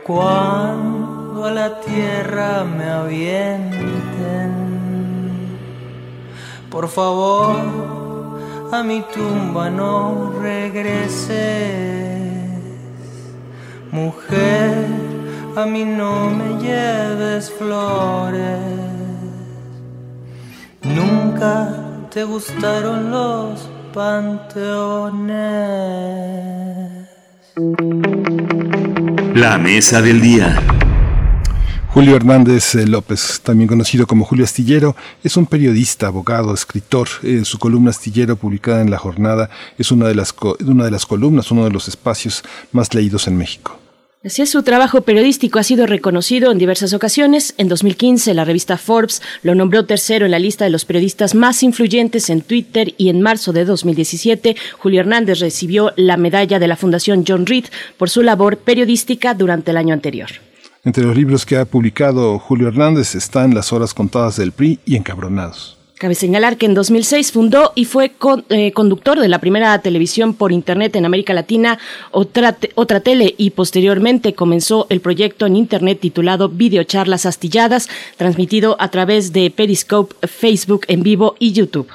[0.05, 3.95] cuando a la tierra me avienten
[6.75, 7.55] por favor,
[8.73, 11.39] a mi tumba no regreses.
[13.93, 14.89] Mujer,
[15.55, 18.59] a mí no me lleves flores.
[20.83, 21.69] Nunca
[22.11, 25.45] te gustaron los panteones.
[29.35, 30.63] La mesa del día.
[31.89, 34.95] Julio Hernández eh, López, también conocido como Julio Astillero,
[35.25, 37.09] es un periodista, abogado, escritor.
[37.25, 40.33] Eh, su columna Astillero, publicada en La Jornada, es una de, las
[40.65, 43.84] una de las columnas, uno de los espacios más leídos en México.
[44.25, 47.53] Así es, su trabajo periodístico ha sido reconocido en diversas ocasiones.
[47.59, 51.63] En 2015, la revista Forbes lo nombró tercero en la lista de los periodistas más
[51.63, 56.77] influyentes en Twitter y en marzo de 2017, Julio Hernández recibió la medalla de la
[56.77, 57.67] Fundación John Reed
[57.99, 60.31] por su labor periodística durante el año anterior.
[60.85, 64.97] Entre los libros que ha publicado Julio Hernández están Las horas contadas del PRI y
[64.97, 65.77] Encabronados.
[66.05, 68.13] Cabe señalar que en 2006 fundó y fue
[68.51, 71.79] eh, conductor de la primera televisión por Internet en América Latina,
[72.11, 78.91] Otra, Otra Tele, y posteriormente comenzó el proyecto en Internet titulado Videocharlas Astilladas, transmitido a
[78.91, 81.89] través de Periscope, Facebook en vivo y YouTube.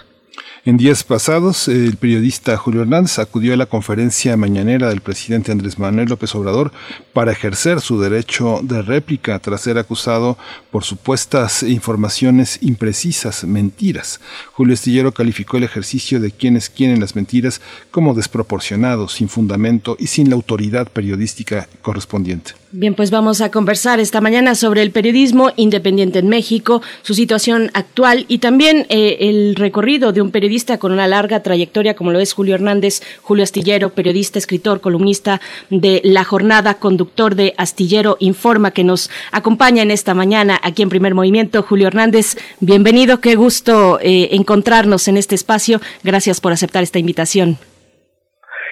[0.65, 5.79] En días pasados, el periodista Julio Hernández acudió a la conferencia mañanera del presidente Andrés
[5.79, 6.73] Manuel López Obrador
[7.13, 10.37] para ejercer su derecho de réplica tras ser acusado
[10.69, 14.19] por supuestas informaciones imprecisas, mentiras.
[14.51, 20.07] Julio Estillero calificó el ejercicio de quienes quieren las mentiras como desproporcionado, sin fundamento y
[20.07, 22.58] sin la autoridad periodística correspondiente.
[22.71, 27.71] Bien, pues vamos a conversar esta mañana sobre el periodismo independiente en México, su situación
[27.73, 32.19] actual y también eh, el recorrido de un periodista con una larga trayectoria como lo
[32.19, 35.41] es Julio Hernández, Julio Astillero, periodista, escritor, columnista
[35.71, 40.89] de La Jornada, conductor de Astillero Informa, que nos acompaña en esta mañana aquí en
[40.89, 41.63] Primer Movimiento.
[41.63, 45.79] Julio Hernández, bienvenido, qué gusto eh, encontrarnos en este espacio.
[46.03, 47.57] Gracias por aceptar esta invitación.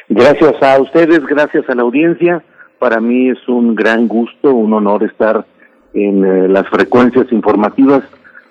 [0.07, 2.43] Gracias a ustedes, gracias a la audiencia.
[2.79, 5.45] Para mí es un gran gusto, un honor estar
[5.93, 8.03] en eh, las frecuencias informativas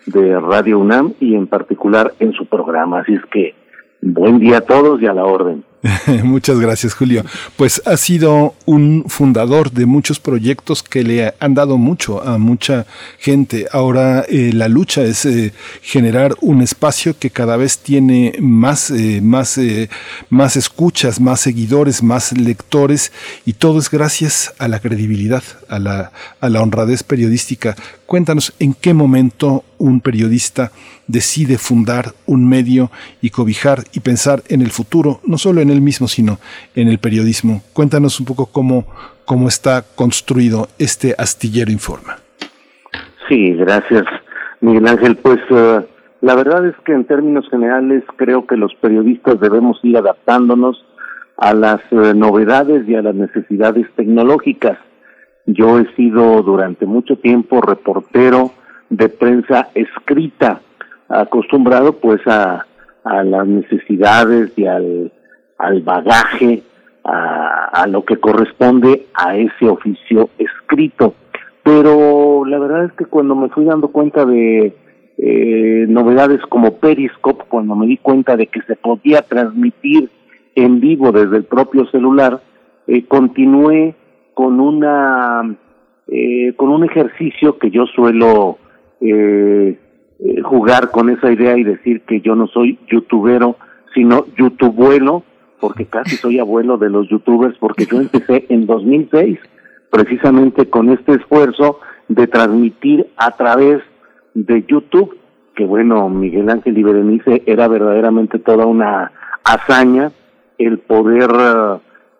[0.06, 3.00] de Radio UNAM y en particular en su programa.
[3.00, 3.54] Así es que
[4.00, 5.64] buen día a todos y a la orden.
[6.24, 7.24] Muchas gracias, Julio.
[7.56, 12.86] Pues ha sido un fundador de muchos proyectos que le han dado mucho a mucha
[13.18, 13.66] gente.
[13.72, 15.52] Ahora eh, la lucha es eh,
[15.82, 19.88] generar un espacio que cada vez tiene más, eh, más, eh,
[20.30, 23.12] más escuchas, más seguidores, más lectores
[23.44, 27.76] y todo es gracias a la credibilidad, a la, a la honradez periodística.
[28.06, 30.72] Cuéntanos en qué momento un periodista
[31.06, 35.80] decide fundar un medio y cobijar y pensar en el futuro, no solo en él
[35.80, 36.38] mismo, sino
[36.74, 37.62] en el periodismo.
[37.72, 38.86] Cuéntanos un poco cómo,
[39.24, 42.16] cómo está construido este astillero informa.
[43.28, 44.04] Sí, gracias,
[44.60, 45.16] Miguel Ángel.
[45.16, 45.80] Pues eh,
[46.20, 50.84] la verdad es que en términos generales creo que los periodistas debemos ir adaptándonos
[51.36, 54.78] a las eh, novedades y a las necesidades tecnológicas.
[55.46, 58.52] Yo he sido durante mucho tiempo reportero
[58.90, 60.60] de prensa escrita,
[61.08, 62.66] acostumbrado pues a,
[63.04, 65.12] a las necesidades y al,
[65.58, 66.62] al bagaje,
[67.04, 71.14] a, a lo que corresponde a ese oficio escrito.
[71.62, 74.74] Pero la verdad es que cuando me fui dando cuenta de
[75.18, 80.10] eh, novedades como Periscope, cuando me di cuenta de que se podía transmitir
[80.54, 82.40] en vivo desde el propio celular,
[82.86, 83.94] eh, continué
[84.34, 85.56] con una
[86.08, 88.58] eh, con un ejercicio que yo suelo
[89.00, 89.78] eh,
[90.18, 93.56] eh, jugar con esa idea y decir que yo no soy youtubero,
[93.94, 95.24] sino youtubuelo,
[95.60, 99.38] porque casi soy abuelo de los youtubers, porque yo empecé en 2006,
[99.90, 103.82] precisamente con este esfuerzo de transmitir a través
[104.34, 105.16] de YouTube,
[105.54, 109.12] que bueno, Miguel Ángel y Berenice era verdaderamente toda una
[109.44, 110.12] hazaña
[110.58, 111.30] el poder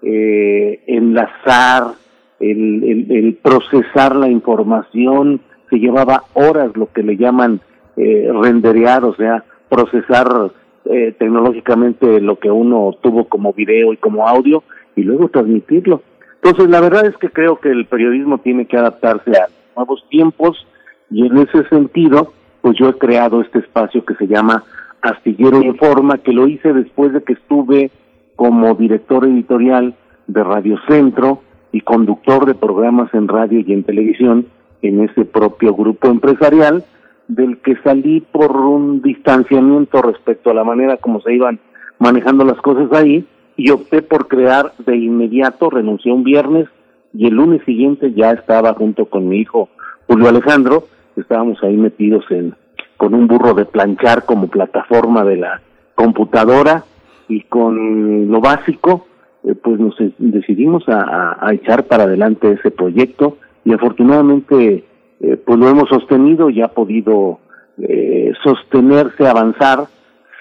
[0.03, 1.95] eh, enlazar,
[2.41, 5.41] el, el, procesar la información,
[5.71, 7.61] se llevaba horas lo que le llaman
[7.97, 10.53] eh, renderear, o sea, procesar
[10.85, 14.63] eh, tecnológicamente lo que uno tuvo como video y como audio
[14.95, 16.03] y luego transmitirlo.
[16.43, 20.67] Entonces, la verdad es que creo que el periodismo tiene que adaptarse a nuevos tiempos
[21.11, 24.65] y en ese sentido, pues yo he creado este espacio que se llama
[25.03, 27.91] Astillero Informa, que lo hice después de que estuve
[28.37, 29.95] como director editorial
[30.27, 31.43] de Radio Centro
[31.73, 34.47] y conductor de programas en radio y en televisión
[34.83, 36.85] en ese propio grupo empresarial,
[37.29, 41.59] del que salí por un distanciamiento respecto a la manera como se iban
[41.99, 43.27] manejando las cosas ahí
[43.57, 46.69] y opté por crear de inmediato, renuncié un viernes
[47.13, 49.69] y el lunes siguiente ya estaba junto con mi hijo
[50.07, 50.85] Julio Alejandro,
[51.17, 52.55] estábamos ahí metidos en
[52.97, 55.61] con un burro de planchar como plataforma de la
[55.95, 56.85] computadora
[57.29, 59.07] y con lo básico,
[59.45, 64.85] eh, pues nos decidimos a, echar para adelante ese proyecto y afortunadamente
[65.21, 67.41] eh, pues lo hemos sostenido y ha podido
[67.79, 69.87] eh, sostenerse, avanzar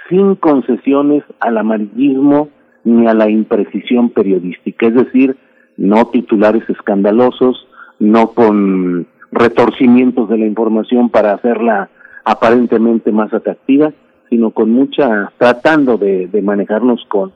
[0.10, 2.49] sin concesiones al amarillismo
[2.84, 5.35] ni a la imprecisión periodística, es decir,
[5.77, 7.68] no titulares escandalosos,
[7.99, 11.89] no con retorcimientos de la información para hacerla
[12.23, 13.91] aparentemente más atractiva,
[14.30, 17.34] sino con mucha, tratando de, de manejarnos con,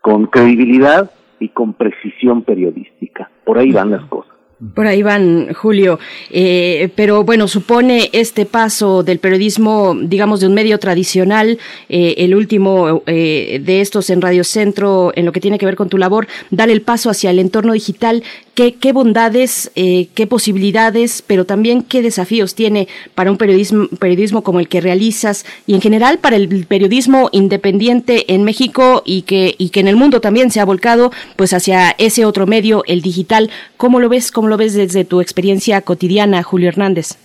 [0.00, 3.30] con credibilidad y con precisión periodística.
[3.44, 4.33] Por ahí van las cosas.
[4.72, 5.98] Por ahí van, Julio.
[6.30, 11.58] Eh, pero bueno, supone este paso del periodismo, digamos, de un medio tradicional,
[11.88, 15.76] eh, el último eh, de estos en Radio Centro, en lo que tiene que ver
[15.76, 18.22] con tu labor, dar el paso hacia el entorno digital.
[18.54, 22.86] ¿Qué, bondades, qué posibilidades, pero también qué desafíos tiene
[23.16, 28.32] para un periodismo, periodismo como el que realizas y en general para el periodismo independiente
[28.32, 31.96] en México y que, y que en el mundo también se ha volcado pues hacia
[31.98, 33.50] ese otro medio, el digital?
[33.76, 34.30] ¿Cómo lo ves?
[34.30, 37.18] ¿Cómo ves desde tu experiencia cotidiana, Julio Hernández?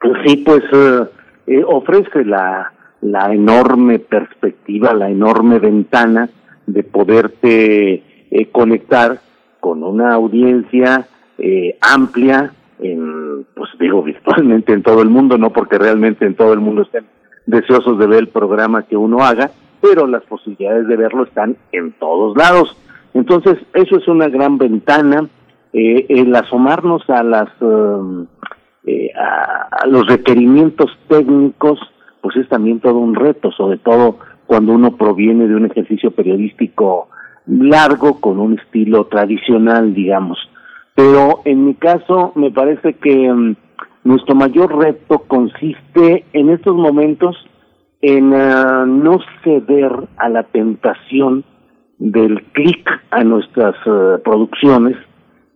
[0.00, 1.04] Pues sí, pues eh,
[1.46, 6.28] eh, ofrece la, la enorme perspectiva, la enorme ventana
[6.66, 9.20] de poderte eh, conectar
[9.60, 11.06] con una audiencia
[11.80, 16.60] amplia, en, pues digo virtualmente en todo el mundo, no porque realmente en todo el
[16.60, 17.06] mundo estén
[17.46, 21.92] deseosos de ver el programa que uno haga, pero las posibilidades de verlo están en
[21.92, 22.76] todos lados.
[23.14, 25.28] Entonces, eso es una gran ventana
[25.72, 28.26] eh, el asomarnos a las um,
[28.84, 31.78] eh, a, los requerimientos técnicos
[32.20, 37.08] pues es también todo un reto sobre todo cuando uno proviene de un ejercicio periodístico
[37.46, 40.38] largo con un estilo tradicional digamos.
[40.94, 43.54] Pero en mi caso me parece que um,
[44.04, 47.36] nuestro mayor reto consiste en estos momentos
[48.02, 51.44] en uh, no ceder a la tentación
[51.98, 54.96] del clic a nuestras uh, producciones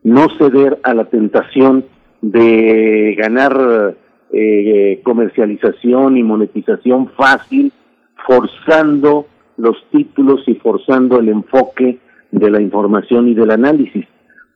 [0.06, 1.84] no ceder a la tentación
[2.22, 3.96] de ganar
[4.32, 7.72] eh, comercialización y monetización fácil,
[8.24, 9.26] forzando
[9.56, 11.98] los títulos y forzando el enfoque
[12.30, 14.06] de la información y del análisis.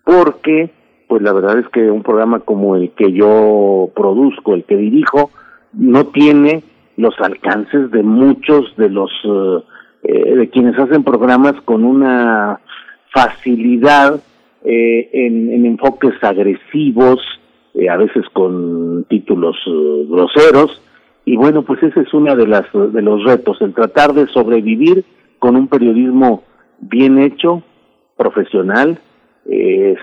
[0.04, 0.70] Porque,
[1.08, 5.32] pues la verdad es que un programa como el que yo produzco, el que dirijo,
[5.72, 6.62] no tiene
[6.96, 9.10] los alcances de muchos de los
[10.04, 12.60] eh, de quienes hacen programas con una
[13.12, 14.20] facilidad
[14.64, 17.20] eh, en, enfoques agresivos,
[17.74, 20.82] eh, a veces con títulos eh, groseros,
[21.24, 25.04] y bueno, pues ese es uno de, las, de los retos, el tratar de sobrevivir
[25.38, 26.42] con un periodismo
[26.80, 27.62] bien hecho,
[28.16, 28.98] profesional,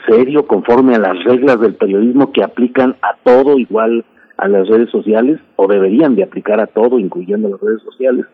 [0.07, 4.03] serio, conforme a las reglas del periodismo que aplican a todo igual
[4.37, 8.25] a las redes sociales, o deberían de aplicar a todo, incluyendo las redes sociales.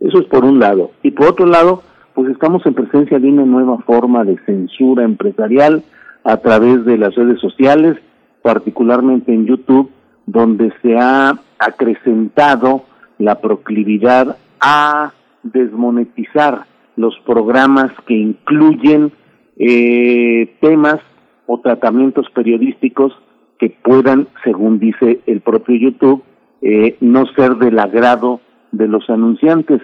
[0.00, 0.90] Eso es por un lado.
[1.02, 1.82] Y por otro lado,
[2.16, 5.82] pues estamos en presencia de una nueva forma de censura empresarial
[6.24, 7.98] a través de las redes sociales,
[8.42, 9.90] particularmente en YouTube,
[10.24, 12.84] donde se ha acrecentado
[13.18, 15.12] la proclividad a
[15.42, 16.64] desmonetizar
[16.96, 19.12] los programas que incluyen
[19.58, 21.00] eh, temas
[21.46, 23.12] o tratamientos periodísticos
[23.58, 26.22] que puedan, según dice el propio YouTube,
[26.62, 28.40] eh, no ser del agrado
[28.72, 29.82] de los anunciantes.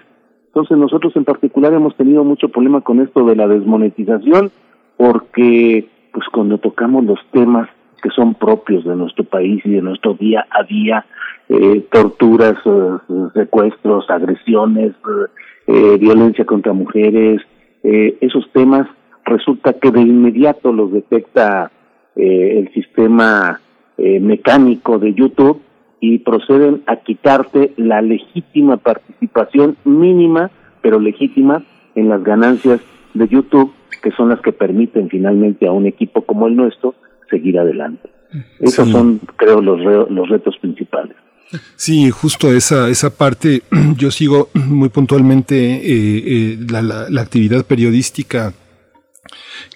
[0.54, 4.50] Entonces nosotros en particular hemos tenido mucho problema con esto de la desmonetización
[4.98, 7.70] porque pues cuando tocamos los temas
[8.02, 11.06] que son propios de nuestro país y de nuestro día a día,
[11.48, 14.92] eh, torturas, eh, secuestros, agresiones,
[15.68, 17.40] eh, violencia contra mujeres,
[17.82, 18.86] esos temas
[19.24, 21.72] resulta que de inmediato los detecta
[22.14, 23.58] el sistema
[23.96, 25.60] mecánico de YouTube
[26.02, 30.50] y proceden a quitarte la legítima participación mínima,
[30.82, 31.62] pero legítima,
[31.94, 32.80] en las ganancias
[33.14, 33.72] de YouTube,
[34.02, 36.96] que son las que permiten finalmente a un equipo como el nuestro
[37.30, 38.10] seguir adelante.
[38.58, 41.14] Esos son, creo, los, los retos principales.
[41.76, 43.62] Sí, justo esa, esa parte,
[43.96, 48.52] yo sigo muy puntualmente eh, eh, la, la, la actividad periodística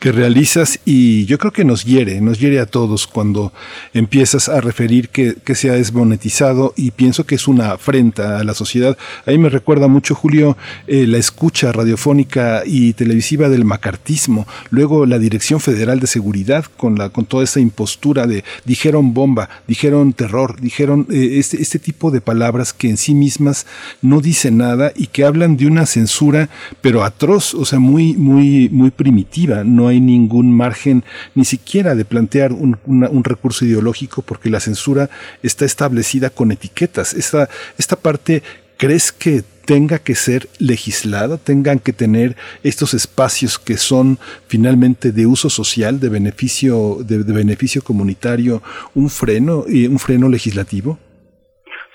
[0.00, 3.52] que realizas y yo creo que nos hiere, nos hiere a todos cuando
[3.94, 8.44] empiezas a referir que, que se ha desmonetizado y pienso que es una afrenta a
[8.44, 8.96] la sociedad.
[9.24, 10.56] Ahí me recuerda mucho, Julio,
[10.86, 16.96] eh, la escucha radiofónica y televisiva del macartismo, luego la Dirección Federal de Seguridad con,
[16.96, 22.10] la, con toda esa impostura de dijeron bomba, dijeron terror, dijeron eh, este, este tipo
[22.10, 23.66] de palabras que en sí mismas
[24.02, 26.48] no dicen nada y que hablan de una censura
[26.80, 32.04] pero atroz, o sea, muy, muy, muy primitiva no hay ningún margen ni siquiera de
[32.04, 32.76] plantear un,
[33.24, 35.08] recurso ideológico porque la censura
[35.42, 37.14] está establecida con etiquetas.
[37.14, 38.42] Esta, esta parte,
[38.76, 45.26] ¿crees que tenga que ser legislada, tengan que tener estos espacios que son finalmente de
[45.26, 48.62] uso social, de beneficio, de, beneficio comunitario,
[48.94, 50.98] un freno y un freno legislativo?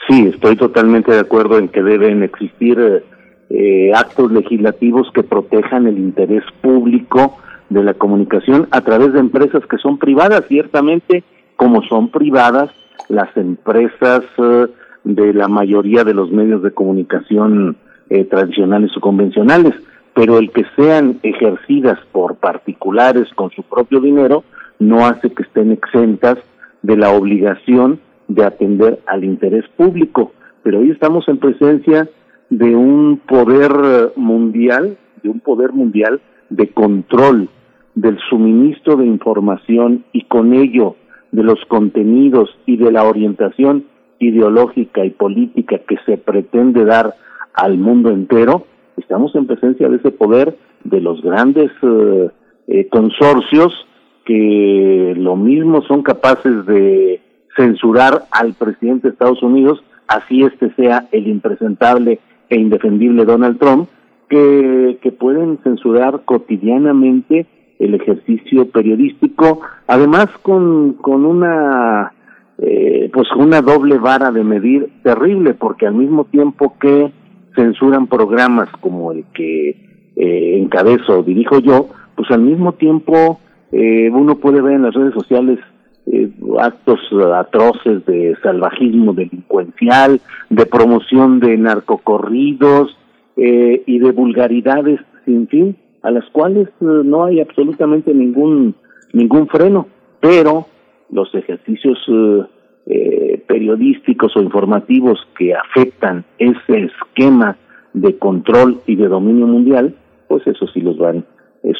[0.08, 2.78] Sí, estoy totalmente de acuerdo en que deben existir
[3.54, 7.38] eh, actos legislativos que protejan el interés público
[7.70, 11.24] de la comunicación a través de empresas que son privadas, ciertamente,
[11.58, 12.70] como son privadas
[13.10, 14.68] las empresas eh,
[15.04, 17.76] de la mayoría de los medios de comunicación
[18.10, 19.74] eh, tradicionales o convencionales,
[20.14, 24.46] pero el que sean ejercidas por particulares con su propio dinero
[24.80, 26.38] no hace que estén exentas
[26.84, 28.00] de la obligación
[28.30, 30.32] de atender al interés público.
[30.64, 32.08] Pero hoy estamos en presencia
[32.52, 37.50] de un poder eh, mundial, de un poder mundial de control
[37.96, 40.96] del suministro de información y con ello
[41.32, 43.86] de los contenidos y de la orientación
[44.20, 47.16] ideológica y política que se pretende dar
[47.54, 48.66] al mundo entero,
[48.98, 52.30] estamos en presencia de ese poder de los grandes eh,
[52.68, 53.74] eh, consorcios
[54.26, 57.22] que lo mismo son capaces de
[57.56, 62.20] censurar al presidente de Estados Unidos, así este sea el impresentable
[62.52, 63.90] e indefendible Donald Trump,
[64.30, 67.48] que, que pueden censurar cotidianamente
[67.80, 72.14] el ejercicio periodístico, además con, con una
[72.60, 77.12] eh, pues una doble vara de medir terrible, porque al mismo tiempo que
[77.56, 79.70] censuran programas como el que
[80.16, 83.40] eh, encabezo o dirijo yo, pues al mismo tiempo
[83.72, 85.58] eh, uno puede ver en las redes sociales
[86.08, 87.00] eh, actos
[87.36, 92.98] atroces de salvajismo delincuencial, de promoción de narcocorridos
[93.38, 98.76] eh, y de vulgaridades sin fin a las cuales eh, no hay absolutamente ningún
[99.14, 99.88] ningún freno,
[100.20, 100.68] pero
[101.12, 102.44] los ejercicios eh,
[102.88, 107.58] eh, periodísticos o informativos que afectan ese esquema
[107.94, 109.96] de control y de dominio mundial,
[110.30, 111.26] pues eso sí los van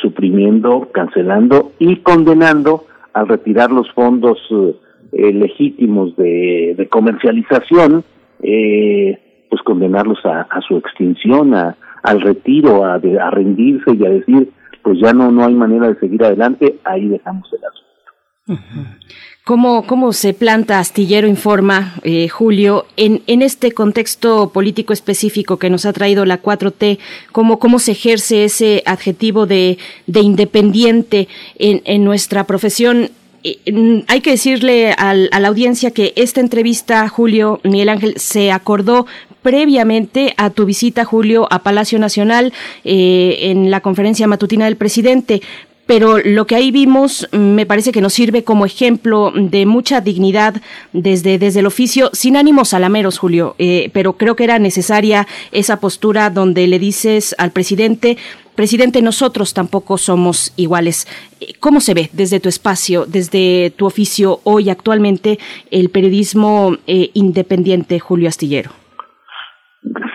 [0.02, 4.38] suprimiendo, cancelando y condenando al retirar los fondos
[5.12, 8.04] legítimos de, de comercialización,
[8.40, 14.50] pues condenarlos a, a su extinción, a, al retiro, a, a rendirse y a decir,
[14.82, 17.91] pues ya no, no hay manera de seguir adelante, ahí dejamos el asunto.
[19.44, 25.70] ¿Cómo, ¿Cómo se planta Astillero Informa, eh, Julio, en, en este contexto político específico que
[25.70, 27.00] nos ha traído la 4T?
[27.32, 33.10] ¿Cómo, cómo se ejerce ese adjetivo de, de independiente en, en nuestra profesión?
[33.44, 38.52] Eh, hay que decirle al, a la audiencia que esta entrevista, Julio Miguel Ángel, se
[38.52, 39.08] acordó
[39.42, 42.54] previamente a tu visita, Julio, a Palacio Nacional
[42.84, 45.42] eh, en la conferencia matutina del presidente
[45.92, 50.54] pero lo que ahí vimos me parece que nos sirve como ejemplo de mucha dignidad
[50.94, 55.82] desde, desde el oficio, sin ánimos salameros, Julio, eh, pero creo que era necesaria esa
[55.82, 58.18] postura donde le dices al presidente,
[58.56, 61.10] presidente, nosotros tampoco somos iguales.
[61.60, 65.40] ¿Cómo se ve desde tu espacio, desde tu oficio hoy actualmente
[65.72, 68.72] el periodismo eh, independiente, Julio Astillero?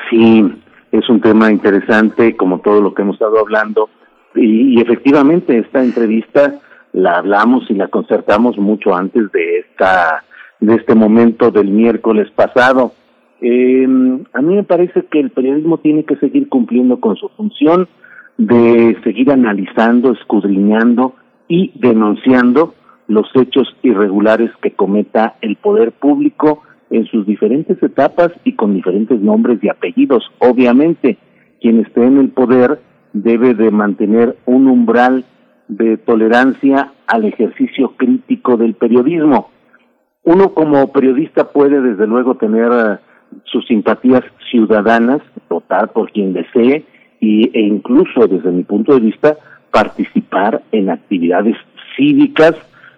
[0.08, 0.42] Sí,
[0.90, 3.90] es un tema interesante, como todo lo que hemos estado hablando,
[4.36, 6.60] y, efectivamente esta entrevista
[6.92, 10.24] la hablamos y la concertamos mucho antes de esta
[10.60, 12.92] de este momento del miércoles pasado.
[13.42, 13.86] Eh,
[14.32, 17.88] a mí me parece que el periodismo tiene que seguir cumpliendo con su función
[18.38, 21.14] de seguir analizando, escudriñando
[21.48, 22.74] y denunciando
[23.08, 29.20] los hechos irregulares que cometa el poder público en sus diferentes etapas y con diferentes
[29.20, 30.24] nombres y apellidos.
[30.38, 31.18] Obviamente,
[31.60, 32.80] quien esté en el poder
[33.22, 35.24] debe de mantener un umbral
[35.68, 39.50] de tolerancia al ejercicio crítico del periodismo.
[40.22, 42.98] Uno como periodista puede desde luego tener eh,
[43.44, 46.84] sus simpatías ciudadanas, votar por quien desee
[47.20, 49.36] y, e incluso desde mi punto de vista
[49.70, 51.56] participar en actividades
[51.96, 52.54] cívicas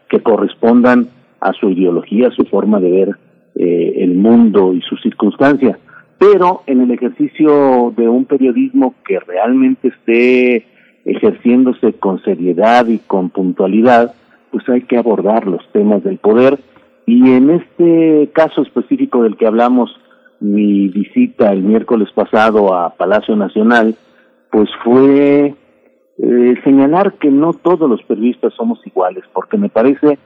[0.09, 1.09] que correspondan
[1.41, 3.09] a su ideología, a su forma de ver
[3.55, 5.79] eh, el mundo y sus circunstancias.
[6.19, 10.67] Pero en el ejercicio de un periodismo que realmente esté
[11.05, 14.15] ejerciéndose con seriedad y con puntualidad,
[14.51, 16.59] pues hay que abordar los temas del poder.
[17.07, 19.91] Y en este caso específico del que hablamos,
[20.41, 23.95] mi visita el miércoles pasado a Palacio Nacional,
[24.51, 25.55] pues fue
[26.19, 30.19] eh, señalar que no todos los periodistas somos iguales, porque me parece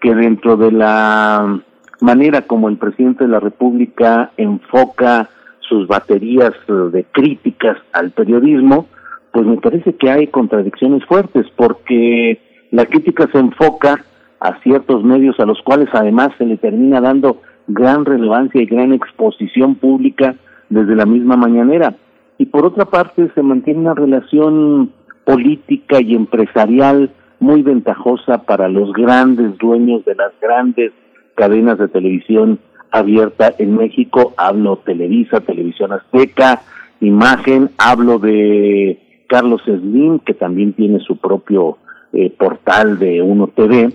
[0.00, 1.60] que dentro de la
[2.00, 5.30] manera como el presidente de la República enfoca
[5.68, 8.86] sus baterías eh, de críticas al periodismo,
[9.32, 12.40] pues me parece que hay contradicciones fuertes, porque
[12.70, 14.04] la crítica se enfoca
[14.40, 18.92] a ciertos medios a los cuales además se le termina dando gran relevancia y gran
[18.92, 20.36] exposición pública
[20.70, 21.94] desde la misma mañanera.
[22.38, 24.92] Y por otra parte se mantiene una relación
[25.24, 30.92] política y empresarial muy ventajosa para los grandes dueños de las grandes
[31.34, 32.58] cadenas de televisión
[32.90, 34.34] abierta en México.
[34.36, 36.62] Hablo Televisa, Televisión Azteca,
[37.00, 41.78] Imagen, hablo de Carlos Slim, que también tiene su propio
[42.12, 43.92] eh, portal de Uno TV,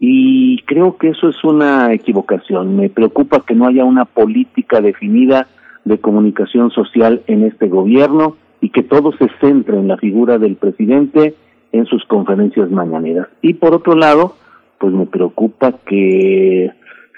[0.00, 2.76] y creo que eso es una equivocación.
[2.76, 5.46] Me preocupa que no haya una política definida
[5.84, 10.56] de comunicación social en este gobierno y que todo se centre en la figura del
[10.56, 11.34] presidente
[11.70, 13.28] en sus conferencias mañaneras.
[13.42, 14.34] Y por otro lado,
[14.78, 16.70] pues me preocupa que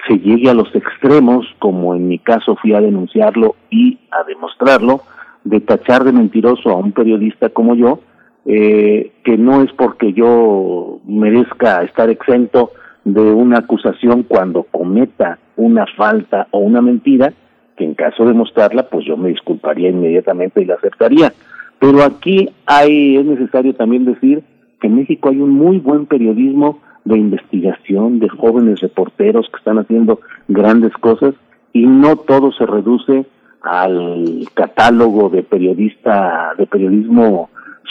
[0.07, 5.01] se llegue a los extremos, como en mi caso fui a denunciarlo y a demostrarlo,
[5.45, 8.01] de tachar de mentiroso a un periodista como yo,
[8.47, 12.73] eh, que no es porque yo merezca estar exento
[13.05, 17.33] de una acusación cuando cometa una falta o una mentira,
[17.77, 21.33] que en caso de mostrarla, pues yo me disculparía inmediatamente y la aceptaría.
[21.79, 24.43] Pero aquí hay, es necesario también decir
[24.81, 29.79] que en México hay un muy buen periodismo de investigación, de jóvenes reporteros que están
[29.79, 31.35] haciendo grandes cosas
[31.73, 33.27] y no todo se reduce
[33.63, 37.51] al catálogo de periodista, de periodismo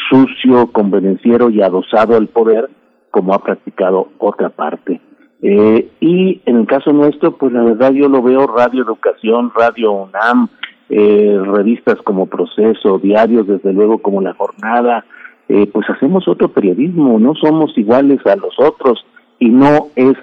[0.09, 2.69] sucio, convenenciero y adosado al poder,
[3.11, 5.01] como ha practicado otra parte.
[5.41, 9.91] Eh, y en el caso nuestro, pues la verdad yo lo veo Radio Educación, Radio
[9.91, 10.47] UNAM,
[10.89, 15.05] eh, revistas como Proceso, diarios desde luego como La Jornada,
[15.49, 19.05] eh, pues hacemos otro periodismo, no somos iguales a los otros
[19.39, 20.15] y no es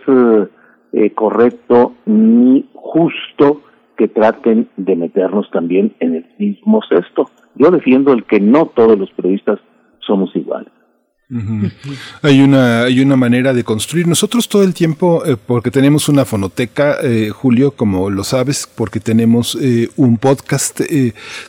[0.93, 3.63] eh, correcto ni justo
[3.97, 7.29] que traten de meternos también en el mismo cesto.
[7.55, 9.61] Yo defiendo el que no todos los periodistas
[9.99, 10.73] somos iguales.
[12.23, 14.09] Hay una hay una manera de construir.
[14.09, 18.99] Nosotros todo el tiempo, eh, porque tenemos una fonoteca, eh, Julio, como lo sabes, porque
[18.99, 20.81] tenemos eh, un podcast,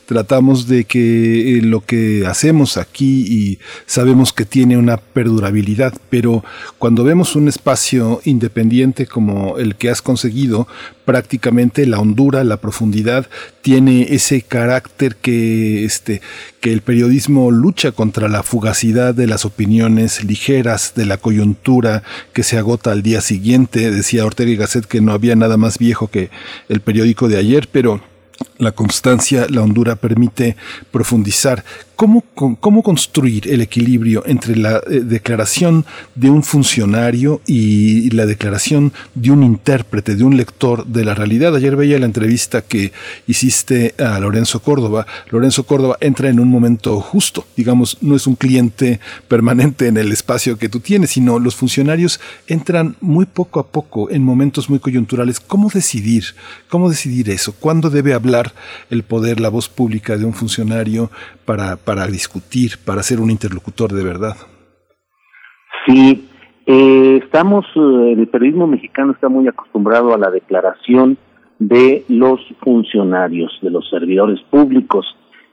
[0.06, 6.44] tratamos de que lo que hacemos aquí y sabemos que tiene una perdurabilidad, pero
[6.78, 10.68] cuando vemos un espacio independiente como el que has conseguido,
[11.04, 13.26] prácticamente la hondura, la profundidad,
[13.62, 16.20] tiene ese carácter que, este,
[16.60, 19.71] que el periodismo lucha contra la fugacidad de las opiniones
[20.24, 22.02] ligeras, de la coyuntura
[22.32, 23.90] que se agota al día siguiente.
[23.90, 26.30] Decía Ortega y Gasset que no había nada más viejo que
[26.68, 28.00] el periódico de ayer, pero
[28.58, 30.56] la constancia, la hondura permite
[30.90, 31.64] profundizar.
[31.96, 38.92] ¿Cómo, ¿Cómo, construir el equilibrio entre la eh, declaración de un funcionario y la declaración
[39.14, 41.54] de un intérprete, de un lector de la realidad?
[41.54, 42.92] Ayer veía la entrevista que
[43.26, 45.06] hiciste a Lorenzo Córdoba.
[45.30, 48.98] Lorenzo Córdoba entra en un momento justo, digamos, no es un cliente
[49.28, 54.10] permanente en el espacio que tú tienes, sino los funcionarios entran muy poco a poco
[54.10, 55.40] en momentos muy coyunturales.
[55.40, 56.24] ¿Cómo decidir?
[56.68, 57.52] ¿Cómo decidir eso?
[57.52, 58.52] ¿Cuándo debe hablar
[58.90, 61.10] el poder, la voz pública de un funcionario
[61.52, 64.36] para para discutir, para ser un interlocutor de verdad.
[65.84, 66.26] Sí,
[66.64, 71.18] eh, estamos, eh, el periodismo mexicano está muy acostumbrado a la declaración
[71.58, 75.04] de los funcionarios, de los servidores públicos,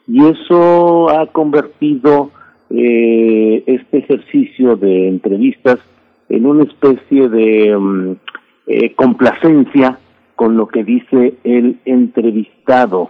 [0.07, 2.31] y eso ha convertido
[2.69, 5.79] eh, este ejercicio de entrevistas
[6.29, 8.15] en una especie de mm,
[8.95, 9.99] complacencia
[10.37, 13.09] con lo que dice el entrevistado.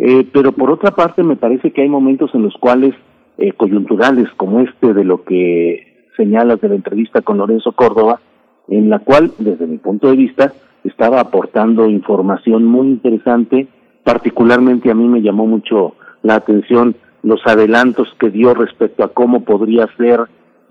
[0.00, 2.94] Eh, pero por otra parte me parece que hay momentos en los cuales
[3.36, 8.20] eh, coyunturales como este de lo que señalas de la entrevista con Lorenzo Córdoba,
[8.68, 10.52] en la cual desde mi punto de vista
[10.84, 13.68] estaba aportando información muy interesante,
[14.02, 19.44] particularmente a mí me llamó mucho la atención los adelantos que dio respecto a cómo
[19.44, 20.20] podría ser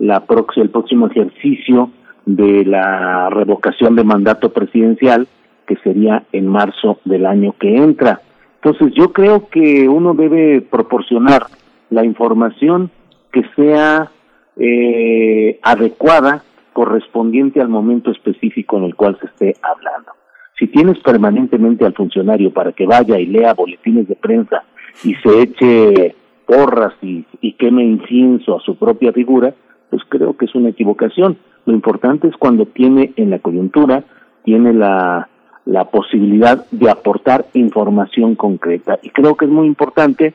[0.00, 0.24] la
[0.56, 1.90] el próximo ejercicio
[2.26, 5.28] de la revocación de mandato presidencial,
[5.66, 8.20] que sería en marzo del año que entra.
[8.62, 11.46] Entonces yo creo que uno debe proporcionar
[11.88, 12.90] la información
[13.32, 14.10] que sea
[14.56, 20.12] eh, adecuada, correspondiente al momento específico en el cual se esté hablando.
[20.58, 24.62] Si tienes permanentemente al funcionario para que vaya y lea boletines de prensa
[25.04, 26.14] y se eche
[26.46, 29.54] porras y, y queme incienso a su propia figura,
[29.88, 31.38] pues creo que es una equivocación.
[31.64, 34.04] Lo importante es cuando tiene en la coyuntura,
[34.44, 35.28] tiene la,
[35.70, 38.98] la posibilidad de aportar información concreta.
[39.04, 40.34] Y creo que es muy importante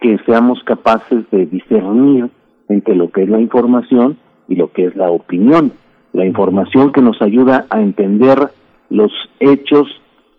[0.00, 2.30] que seamos capaces de discernir
[2.68, 5.70] entre lo que es la información y lo que es la opinión.
[6.12, 8.48] La información que nos ayuda a entender
[8.90, 9.86] los hechos,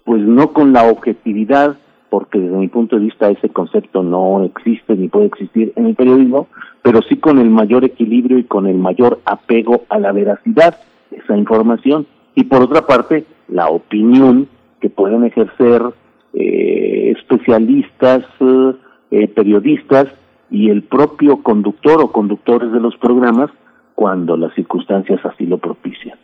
[0.04, 1.78] pues no con la objetividad,
[2.10, 5.96] porque desde mi punto de vista ese concepto no existe ni puede existir en el
[5.96, 6.48] periodismo,
[6.82, 10.80] pero sí con el mayor equilibrio y con el mayor apego a la veracidad
[11.12, 12.08] de esa información.
[12.36, 14.48] Y por otra parte, la opinión
[14.82, 15.82] que pueden ejercer
[16.34, 18.26] eh, especialistas,
[19.12, 20.08] eh, periodistas
[20.50, 23.50] y el propio conductor o conductores de los programas
[23.96, 26.18] cuando las circunstancias así lo propician.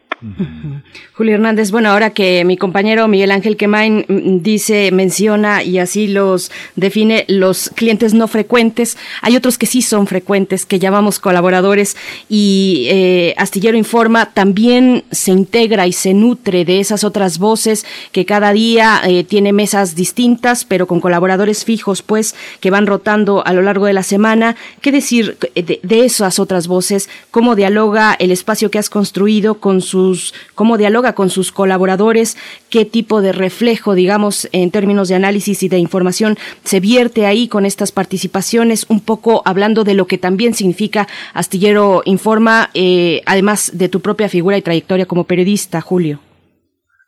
[1.14, 6.08] Julio Hernández, bueno, ahora que mi compañero Miguel Ángel Quemain mm, dice, menciona y así
[6.08, 11.96] los define los clientes no frecuentes, hay otros que sí son frecuentes, que llamamos colaboradores
[12.28, 18.26] y eh, Astillero Informa también se integra y se nutre de esas otras voces que
[18.26, 23.54] cada día eh, tiene mesas distintas, pero con colaboradores fijos, pues, que van rotando a
[23.54, 24.56] lo largo de la semana.
[24.82, 27.10] ¿Qué decir de, de esas otras voces?
[27.32, 30.09] ¿Cómo dialoga el espacio que has construido con sus
[30.56, 32.38] cómo dialoga con sus colaboradores,
[32.70, 37.48] qué tipo de reflejo, digamos, en términos de análisis y de información se vierte ahí
[37.48, 43.78] con estas participaciones, un poco hablando de lo que también significa Astillero Informa, eh, además
[43.78, 46.20] de tu propia figura y trayectoria como periodista, Julio.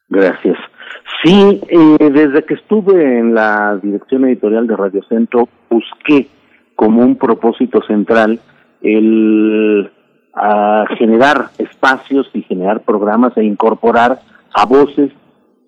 [0.09, 0.57] Gracias.
[1.23, 6.27] Sí, eh, desde que estuve en la dirección editorial de Radio Centro, busqué
[6.75, 8.39] como un propósito central
[8.81, 9.91] el
[10.33, 14.19] a generar espacios y generar programas e incorporar
[14.53, 15.11] a voces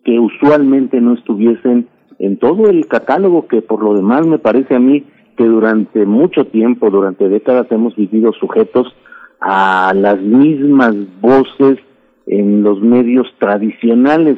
[0.04, 1.88] que usualmente no estuviesen
[2.20, 5.06] en todo el catálogo que por lo demás me parece a mí
[5.38, 8.96] que durante mucho tiempo, durante décadas hemos vivido sujetos
[9.42, 11.80] a las mismas voces
[12.28, 14.38] en los medios tradicionales,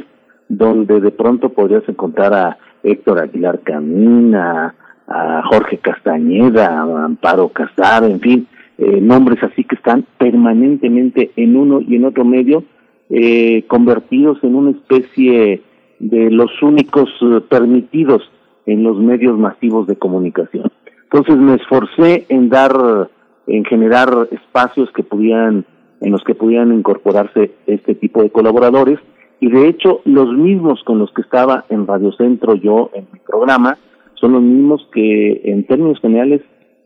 [0.50, 4.74] donde de pronto podrías encontrar a Héctor Aguilar Camina,
[5.08, 8.48] a Jorge Castañeda, a Amparo Casar, en fin,
[8.78, 12.64] eh, nombres así que están permanentemente en uno y en otro medio,
[13.10, 15.62] eh, convertidos en una especie
[16.00, 18.24] de los únicos eh, permitidos
[18.66, 20.72] en los medios masivos de comunicación.
[21.04, 23.10] Entonces me esforcé en dar,
[23.48, 25.66] en generar espacios que pudieran,
[26.02, 29.00] en los que pudieran incorporarse este tipo de colaboradores
[29.40, 33.20] y de hecho los mismos con los que estaba en Radio Centro yo en mi
[33.20, 33.78] programa
[34.16, 36.42] son los mismos que en términos generales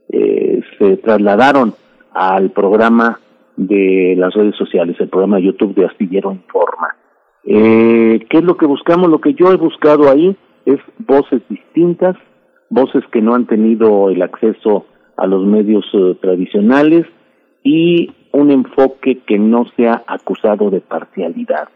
[0.09, 1.73] eh, se trasladaron
[2.13, 3.19] al programa
[3.55, 6.95] de las redes sociales, el programa YouTube de Astillero Informa.
[7.43, 9.09] Eh, ¿Qué es lo que buscamos?
[9.09, 12.15] Lo que yo he buscado ahí es voces distintas,
[12.69, 14.85] voces que no han tenido el acceso
[15.17, 17.05] a los medios eh, tradicionales
[17.63, 21.67] y un enfoque que no sea acusado de parcialidad.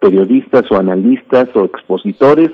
[0.00, 2.50] Periodistas o analistas o expositores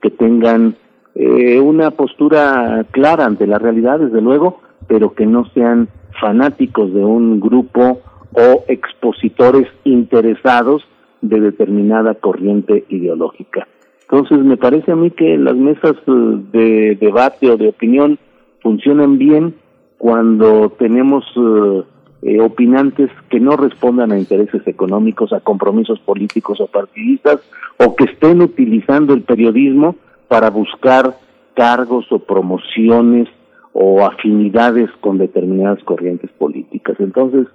[0.00, 0.74] que tengan
[1.14, 5.88] eh, una postura clara ante la realidad, desde luego, pero que no sean
[6.20, 8.00] fanáticos de un grupo
[8.34, 10.82] o expositores interesados
[11.20, 13.66] de determinada corriente ideológica.
[14.02, 18.18] Entonces, me parece a mí que las mesas eh, de debate o de opinión
[18.60, 19.54] funcionan bien
[19.96, 21.82] cuando tenemos eh,
[22.22, 27.40] eh, opinantes que no respondan a intereses económicos, a compromisos políticos o partidistas,
[27.78, 29.96] o que estén utilizando el periodismo
[30.28, 31.16] para buscar
[31.54, 33.28] cargos o promociones
[33.72, 36.96] o afinidades con determinadas corrientes políticas.
[37.00, 37.46] Entonces,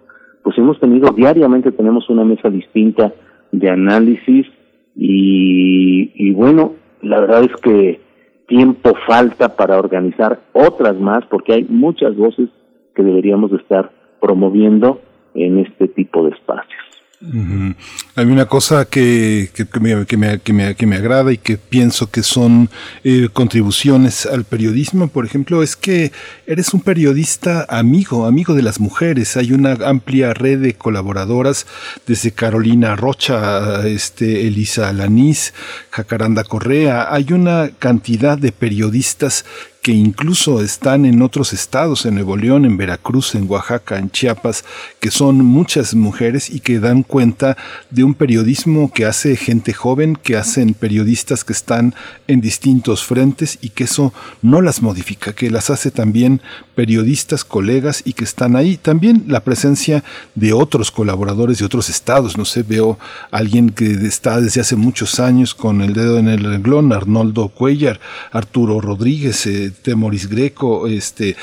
[0.44, 3.14] pues hemos tenido diariamente, tenemos una mesa distinta
[3.52, 4.48] de análisis
[4.96, 8.00] y, y bueno, la verdad es que
[8.48, 12.50] tiempo falta para organizar otras más porque hay muchas voces
[12.96, 15.02] que deberíamos estar promoviendo
[15.36, 16.87] en este tipo de espacios.
[17.20, 21.58] Hay una cosa que, que, me, que, me, que, me, que, me, agrada y que
[21.58, 22.70] pienso que son
[23.04, 26.12] eh, contribuciones al periodismo, por ejemplo, es que
[26.46, 29.36] eres un periodista amigo, amigo de las mujeres.
[29.36, 31.66] Hay una amplia red de colaboradoras,
[32.06, 35.56] desde Carolina Rocha, este, Elisa Lanís,
[35.90, 37.12] Jacaranda Correa.
[37.12, 39.44] Hay una cantidad de periodistas
[39.88, 44.66] que incluso están en otros estados, en Nuevo León, en Veracruz, en Oaxaca, en Chiapas,
[45.00, 47.56] que son muchas mujeres y que dan cuenta
[47.90, 51.96] de un periodismo que hace gente joven, que hacen periodistas que están
[52.28, 56.42] en distintos frentes y que eso no las modifica, que las hace también
[56.76, 58.76] periodistas, colegas y que están ahí.
[58.76, 60.04] También la presencia
[60.36, 62.38] de otros colaboradores de otros estados.
[62.38, 63.00] No sé, veo
[63.32, 67.48] a alguien que está desde hace muchos años con el dedo en el renglón, Arnoldo
[67.48, 68.02] Cuellar,
[68.34, 71.36] Arturo Rodríguez, eh, Temoris Greco, este,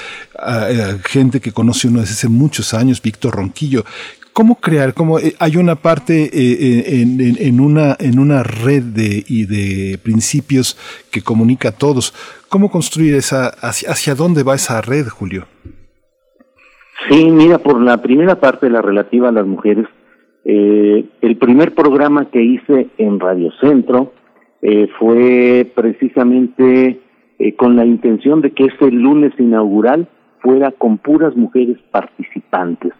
[1.04, 3.84] gente que conoce uno desde hace muchos años, Víctor Ronquillo.
[4.34, 4.94] ¿Cómo crear?
[4.94, 9.96] ¿Cómo, eh, hay una parte eh, en, en, una, en una red de, y de
[9.98, 10.76] principios
[11.12, 12.12] que comunica a todos.
[12.48, 15.46] ¿Cómo construir esa, hacia, hacia dónde va esa red, Julio?
[17.08, 19.86] Sí, mira, por la primera parte, la relativa a las mujeres,
[20.44, 24.12] eh, el primer programa que hice en Radio Centro
[24.62, 27.00] eh, fue precisamente
[27.38, 30.08] eh, con la intención de que ese lunes inaugural
[30.40, 32.92] fuera con puras mujeres participantes.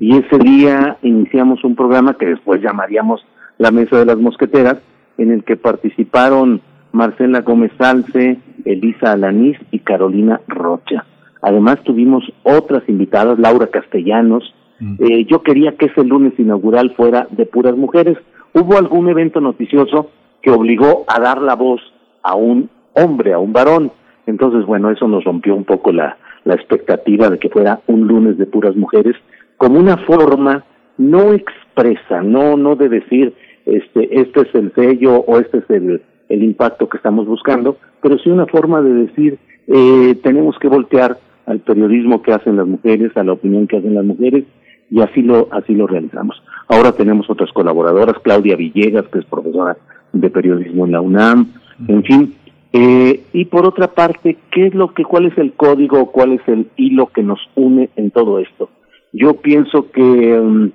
[0.00, 3.26] Y ese día iniciamos un programa que después llamaríamos
[3.58, 4.78] la Mesa de las Mosqueteras,
[5.18, 11.04] en el que participaron Marcela Gómez Salce, Elisa Alanís y Carolina Rocha.
[11.42, 14.54] Además tuvimos otras invitadas, Laura Castellanos.
[14.98, 18.16] Eh, yo quería que ese lunes inaugural fuera de puras mujeres.
[18.54, 21.80] Hubo algún evento noticioso que obligó a dar la voz
[22.22, 23.92] a un hombre, a un varón.
[24.26, 28.38] Entonces, bueno, eso nos rompió un poco la, la expectativa de que fuera un lunes
[28.38, 29.16] de puras mujeres,
[29.56, 30.64] como una forma
[30.96, 33.34] no expresa, no, no de decir,
[33.66, 38.18] este, este es el sello o este es el, el impacto que estamos buscando, pero
[38.18, 43.16] sí una forma de decir, eh, tenemos que voltear al periodismo que hacen las mujeres,
[43.16, 44.44] a la opinión que hacen las mujeres,
[44.90, 46.42] y así lo, así lo realizamos.
[46.68, 49.76] Ahora tenemos otras colaboradoras, Claudia Villegas, que es profesora
[50.12, 51.46] de periodismo en la UNAM,
[51.86, 52.34] en fin,
[52.72, 56.42] eh, y por otra parte, ¿qué es lo que, cuál es el código, cuál es
[56.46, 58.68] el hilo que nos une en todo esto?
[59.12, 60.70] Yo pienso que, mm,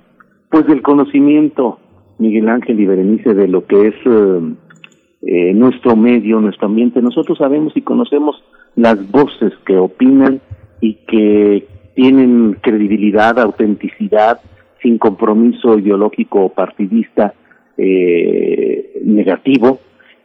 [0.50, 1.78] pues del conocimiento,
[2.18, 4.40] Miguel Ángel y Berenice, de lo que es eh,
[5.22, 8.42] eh, nuestro medio, nuestro ambiente, nosotros sabemos y conocemos
[8.74, 10.40] las voces que opinan
[10.80, 14.40] y que tienen credibilidad, autenticidad,
[14.82, 17.34] sin compromiso ideológico o partidista
[19.04, 19.80] negativo.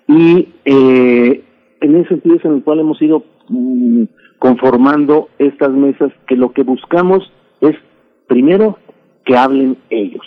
[0.07, 1.41] Y eh,
[1.81, 4.03] en ese sentido es en el cual hemos ido mm,
[4.37, 7.75] conformando estas mesas que lo que buscamos es
[8.27, 8.77] primero
[9.25, 10.25] que hablen ellos,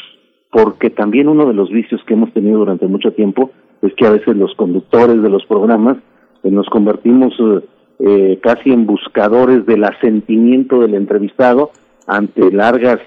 [0.50, 3.50] porque también uno de los vicios que hemos tenido durante mucho tiempo
[3.81, 5.97] es que a veces los conductores de los programas
[6.42, 7.60] eh, nos convertimos eh,
[8.00, 11.70] eh, casi en buscadores del asentimiento del entrevistado
[12.06, 13.00] ante largas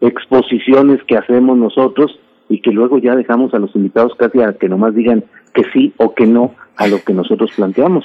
[0.00, 2.18] exposiciones que hacemos nosotros
[2.48, 5.92] y que luego ya dejamos a los invitados casi a que nomás digan que sí
[5.96, 8.04] o que no a lo que nosotros planteamos.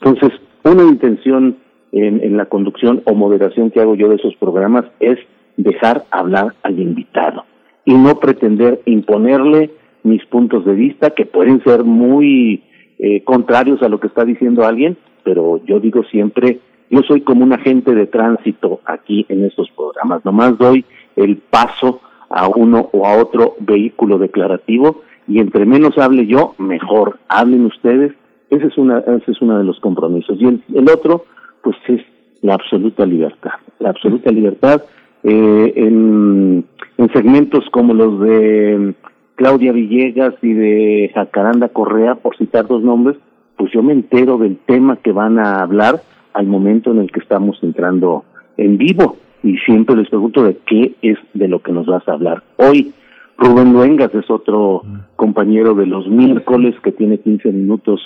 [0.00, 1.56] Entonces, una intención
[1.92, 5.18] en, la conducción o moderación que hago yo de esos programas es
[5.56, 7.44] dejar hablar al invitado
[7.84, 9.70] y no pretender imponerle
[10.02, 12.62] mis puntos de vista que pueden ser muy
[12.98, 17.44] eh, contrarios a lo que está diciendo alguien, pero yo digo siempre, yo soy como
[17.44, 20.84] un agente de tránsito aquí en estos programas, nomás doy
[21.16, 27.18] el paso a uno o a otro vehículo declarativo y entre menos hable yo, mejor.
[27.28, 28.12] Hablen ustedes.
[28.50, 30.40] Ese es una, ese es uno de los compromisos.
[30.40, 31.24] Y el, el otro,
[31.62, 32.00] pues es
[32.42, 33.52] la absoluta libertad.
[33.80, 34.82] La absoluta libertad
[35.22, 36.64] eh, en,
[36.98, 38.94] en segmentos como los de
[39.34, 43.16] Claudia Villegas y de Jacaranda Correa, por citar dos nombres,
[43.56, 47.20] pues yo me entero del tema que van a hablar al momento en el que
[47.20, 48.24] estamos entrando
[48.56, 49.16] en vivo.
[49.42, 52.92] Y siempre les pregunto de qué es de lo que nos vas a hablar hoy.
[53.38, 54.82] Rubén Luengas es otro
[55.16, 58.00] compañero de los miércoles que tiene 15 minutos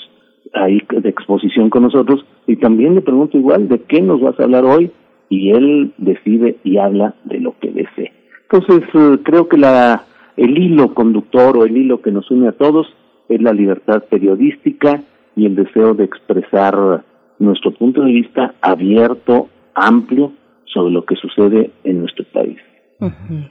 [0.52, 4.44] ahí de exposición con nosotros y también le pregunto igual de qué nos vas a
[4.44, 4.90] hablar hoy
[5.28, 8.12] y él decide y habla de lo que desee.
[8.50, 10.02] Entonces eh, creo que la
[10.36, 12.86] el hilo conductor o el hilo que nos une a todos
[13.28, 15.02] es la libertad periodística
[15.36, 17.04] y el deseo de expresar
[17.38, 20.32] nuestro punto de vista abierto, amplio
[20.72, 22.58] sobre lo que sucede en nuestro país.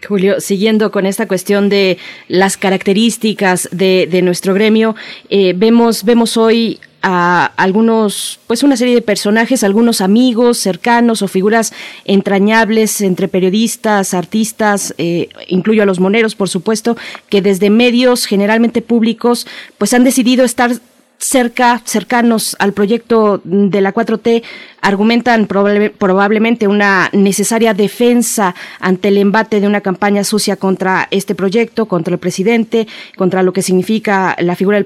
[0.08, 4.96] Julio, siguiendo con esta cuestión de las características de, nuestro gremio,
[5.30, 11.28] eh, vemos, vemos hoy a algunos, pues una serie de personajes, algunos amigos cercanos o
[11.28, 11.74] figuras
[12.06, 16.98] entrañables entre periodistas, artistas, eh, incluyo a los moneros, por supuesto,
[17.30, 20.72] que desde medios generalmente públicos, pues han decidido estar
[21.20, 24.44] cerca, cercanos al proyecto de la 4T,
[24.82, 31.88] argumentan probablemente una necesaria defensa ante el embate de una campaña sucia contra este proyecto,
[31.88, 34.86] contra el presidente, contra lo que significa la figura del,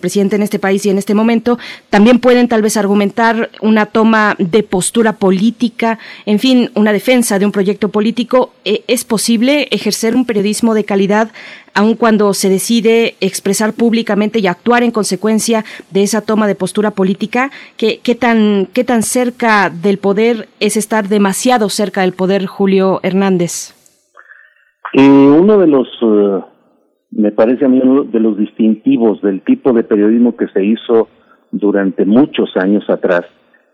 [0.00, 1.58] presidente en este país y en este momento.
[1.90, 7.46] También pueden tal vez argumentar una toma de postura política, en fin, una defensa de
[7.46, 8.52] un proyecto político.
[8.64, 11.30] Eh, ¿Es posible ejercer un periodismo de calidad
[11.76, 16.92] aun cuando se decide expresar públicamente y actuar en consecuencia de esa toma de postura
[16.92, 17.50] política?
[17.76, 23.00] ¿Qué, qué tan, qué tan cerca del poder es estar demasiado cerca del poder, Julio
[23.02, 23.74] Hernández?
[24.92, 26.40] Eh, uno de los, eh,
[27.10, 31.08] me parece a mí, uno de los distintivos del tipo de periodismo que se hizo
[31.50, 33.24] durante muchos años atrás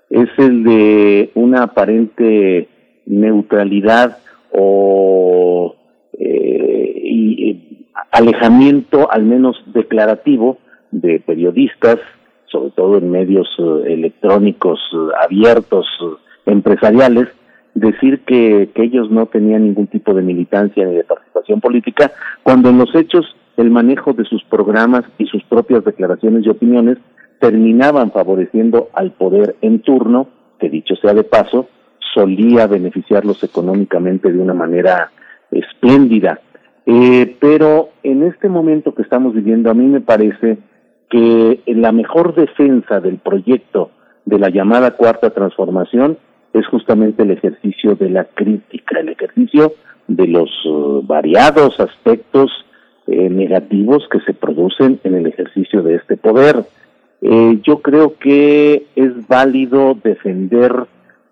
[0.08, 2.68] es el de una aparente
[3.06, 4.18] neutralidad
[4.52, 5.76] o
[6.18, 10.58] eh, alejamiento, al menos declarativo,
[10.90, 11.98] de periodistas,
[12.50, 17.28] sobre todo en medios eh, electrónicos eh, abiertos, eh, empresariales,
[17.74, 22.12] decir que, que ellos no tenían ningún tipo de militancia ni de participación política,
[22.42, 26.98] cuando en los hechos el manejo de sus programas y sus propias declaraciones y opiniones
[27.38, 31.68] terminaban favoreciendo al poder en turno, que dicho sea de paso,
[32.12, 35.10] solía beneficiarlos económicamente de una manera
[35.50, 36.40] espléndida.
[37.40, 40.58] Pero en este momento que estamos viviendo, a mí me parece
[41.10, 43.90] que la mejor defensa del proyecto
[44.24, 46.16] de la llamada cuarta transformación
[46.52, 49.74] es justamente el ejercicio de la crítica, el ejercicio
[50.08, 52.50] de los uh, variados aspectos
[53.06, 56.64] eh, negativos que se producen en el ejercicio de este poder.
[57.22, 60.72] Eh, yo creo que es válido defender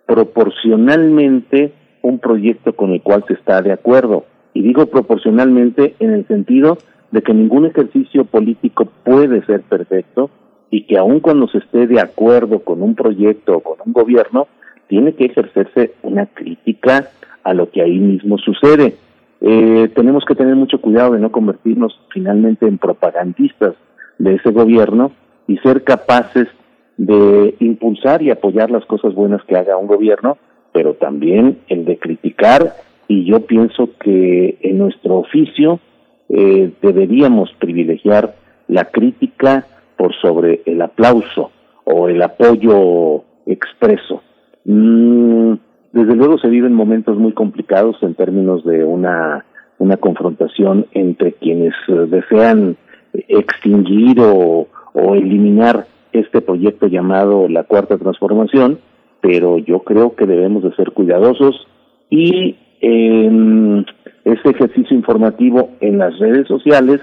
[0.06, 4.24] proporcionalmente un proyecto con el cual se está de acuerdo.
[4.54, 6.78] Y digo proporcionalmente en el sentido
[7.10, 10.30] de que ningún ejercicio político puede ser perfecto
[10.70, 14.46] y que aun cuando se esté de acuerdo con un proyecto o con un gobierno,
[14.88, 17.08] tiene que ejercerse una crítica
[17.42, 18.96] a lo que ahí mismo sucede.
[19.40, 23.74] Eh, tenemos que tener mucho cuidado de no convertirnos finalmente en propagandistas
[24.18, 25.12] de ese gobierno
[25.46, 26.48] y ser capaces
[26.96, 30.36] de impulsar y apoyar las cosas buenas que haga un gobierno,
[30.72, 32.74] pero también el de criticar
[33.06, 35.80] y yo pienso que en nuestro oficio
[36.28, 38.34] eh, deberíamos privilegiar
[38.68, 39.66] la crítica
[39.96, 41.50] por sobre el aplauso
[41.84, 44.22] o el apoyo expreso.
[44.64, 45.54] Mm,
[45.92, 49.44] desde luego se viven momentos muy complicados en términos de una,
[49.78, 52.76] una confrontación entre quienes eh, desean
[53.14, 58.78] extinguir o, o eliminar este proyecto llamado la cuarta transformación,
[59.20, 61.66] pero yo creo que debemos de ser cuidadosos
[62.10, 63.84] y eh,
[64.24, 67.00] ese ejercicio informativo en las redes sociales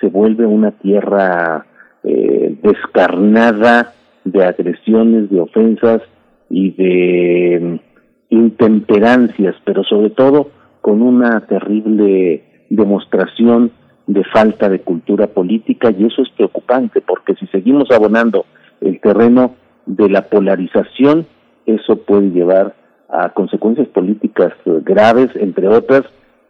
[0.00, 1.66] se vuelve una tierra
[2.04, 6.02] eh, descarnada de agresiones, de ofensas
[6.50, 13.72] y de mm, intemperancias, pero sobre todo con una terrible demostración
[14.06, 18.46] de falta de cultura política y eso es preocupante porque si seguimos abonando
[18.80, 19.54] el terreno
[19.86, 21.26] de la polarización,
[21.66, 22.74] eso puede llevar
[23.08, 26.02] a consecuencias políticas eh, graves, entre otras,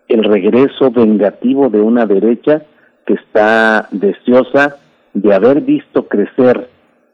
[0.08, 2.62] el regreso vengativo de una derecha
[3.06, 4.76] que está deseosa
[5.14, 6.68] de haber visto crecer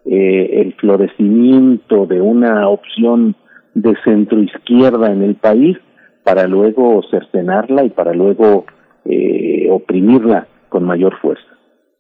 [0.05, 3.37] eh, el florecimiento de una opción
[3.75, 5.79] de centro izquierda en el país
[6.23, 8.67] para luego cercenarla y para luego
[9.05, 11.47] eh, oprimirla con mayor fuerza.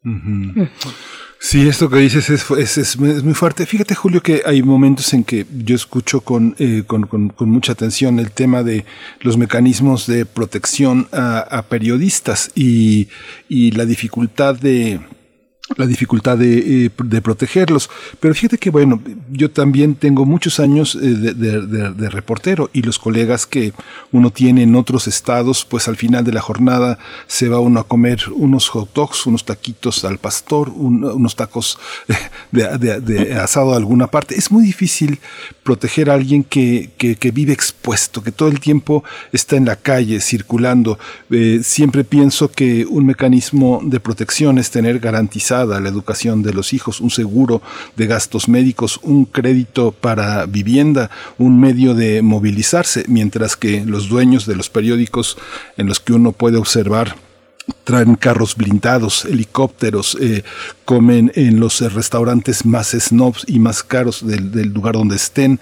[1.46, 3.66] Sí, esto que dices es, es, es, muy fuerte.
[3.66, 7.72] Fíjate, Julio, que hay momentos en que yo escucho con, eh, con, con, con, mucha
[7.72, 8.86] atención el tema de
[9.20, 13.08] los mecanismos de protección a, a periodistas y,
[13.46, 15.00] y la dificultad de
[15.76, 17.88] la dificultad de, eh, de, protegerlos.
[18.20, 23.46] Pero fíjate que, bueno, yo también tengo muchos años eh, de, reportero y los colegas
[23.46, 23.72] que
[24.12, 27.88] uno tiene en otros estados, pues al final de la jornada se va uno a
[27.88, 31.78] comer unos hot dogs, unos taquitos al pastor, un, unos tacos
[32.52, 34.36] de, asado a alguna parte.
[34.36, 35.18] Es muy difícil
[35.62, 39.02] proteger a alguien que, que, vive expuesto, que todo el tiempo
[39.32, 40.98] está en la calle, circulando.
[41.30, 46.72] Eh, siempre pienso que un mecanismo de protección es tener garantizado la educación de los
[46.72, 47.62] hijos, un seguro
[47.96, 54.46] de gastos médicos, un crédito para vivienda, un medio de movilizarse, mientras que los dueños
[54.46, 55.36] de los periódicos
[55.76, 57.16] en los que uno puede observar
[57.84, 60.42] traen carros blindados, helicópteros, eh,
[60.84, 65.60] comen en los restaurantes más snobs y más caros del, del lugar donde estén.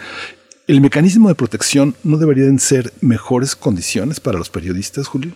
[0.67, 5.33] ¿El mecanismo de protección no deberían ser mejores condiciones para los periodistas, Julio?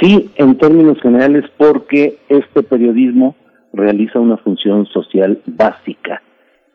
[0.00, 3.36] Sí, en términos generales, porque este periodismo
[3.72, 6.22] realiza una función social básica.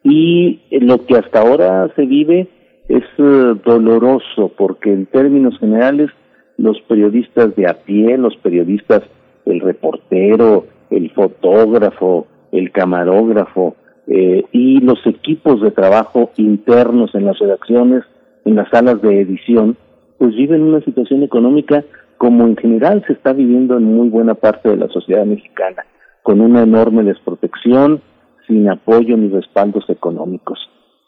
[0.03, 2.47] Y lo que hasta ahora se vive
[2.87, 6.11] es eh, doloroso porque en términos generales
[6.57, 9.01] los periodistas de a pie, los periodistas,
[9.45, 17.39] el reportero, el fotógrafo, el camarógrafo eh, y los equipos de trabajo internos en las
[17.39, 18.03] redacciones,
[18.45, 19.75] en las salas de edición,
[20.19, 21.83] pues viven una situación económica
[22.25, 25.85] como en general se está viviendo en muy buena parte de la sociedad mexicana,
[26.23, 28.01] con una enorme desprotección,
[28.47, 30.57] sin apoyo ni respaldos económicos.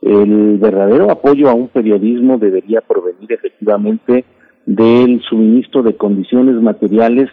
[0.04, 4.26] El verdadero apoyo a un periodismo debería provenir efectivamente
[4.68, 7.32] del suministro de condiciones materiales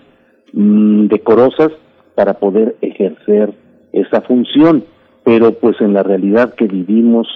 [0.54, 1.68] mm, decorosas
[2.14, 3.52] para poder ejercer
[3.92, 4.82] esa función,
[5.24, 7.26] pero pues en la realidad que vivimos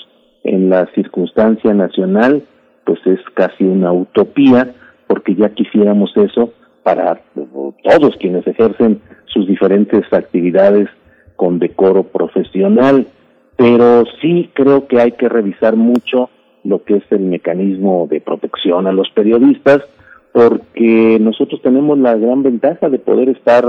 [0.45, 2.43] en la circunstancia nacional,
[2.87, 4.73] pues es casi una utopía,
[5.09, 6.53] porque ya quisiéramos eso
[6.85, 7.21] para
[7.83, 10.89] todos quienes ejercen sus diferentes actividades
[11.35, 13.07] con decoro profesional,
[13.57, 16.31] pero sí creo que hay que revisar mucho
[16.65, 19.83] lo que es el mecanismo de protección a los periodistas,
[20.33, 23.65] porque nosotros tenemos la gran ventaja de poder estar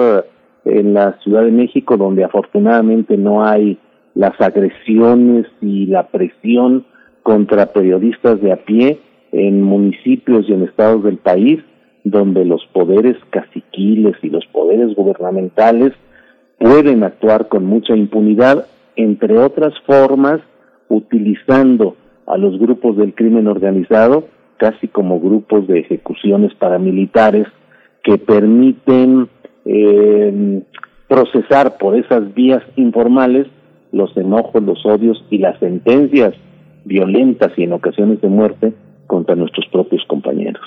[0.65, 3.79] en la Ciudad de México, donde afortunadamente no hay
[4.13, 6.85] las agresiones y la presión
[7.23, 8.99] contra periodistas de a pie
[9.31, 11.59] en municipios y en estados del país,
[12.03, 15.93] donde los poderes caciquiles y los poderes gubernamentales
[16.57, 20.41] pueden actuar con mucha impunidad, entre otras formas,
[20.87, 24.25] utilizando a los grupos del crimen organizado
[24.57, 27.47] casi como grupos de ejecuciones paramilitares
[28.03, 29.29] que permiten
[29.65, 30.61] eh,
[31.07, 33.47] procesar por esas vías informales
[33.91, 36.33] los enojos, los odios y las sentencias
[36.85, 38.73] violentas y en ocasiones de muerte
[39.09, 40.63] contra nuestros propios compañeros.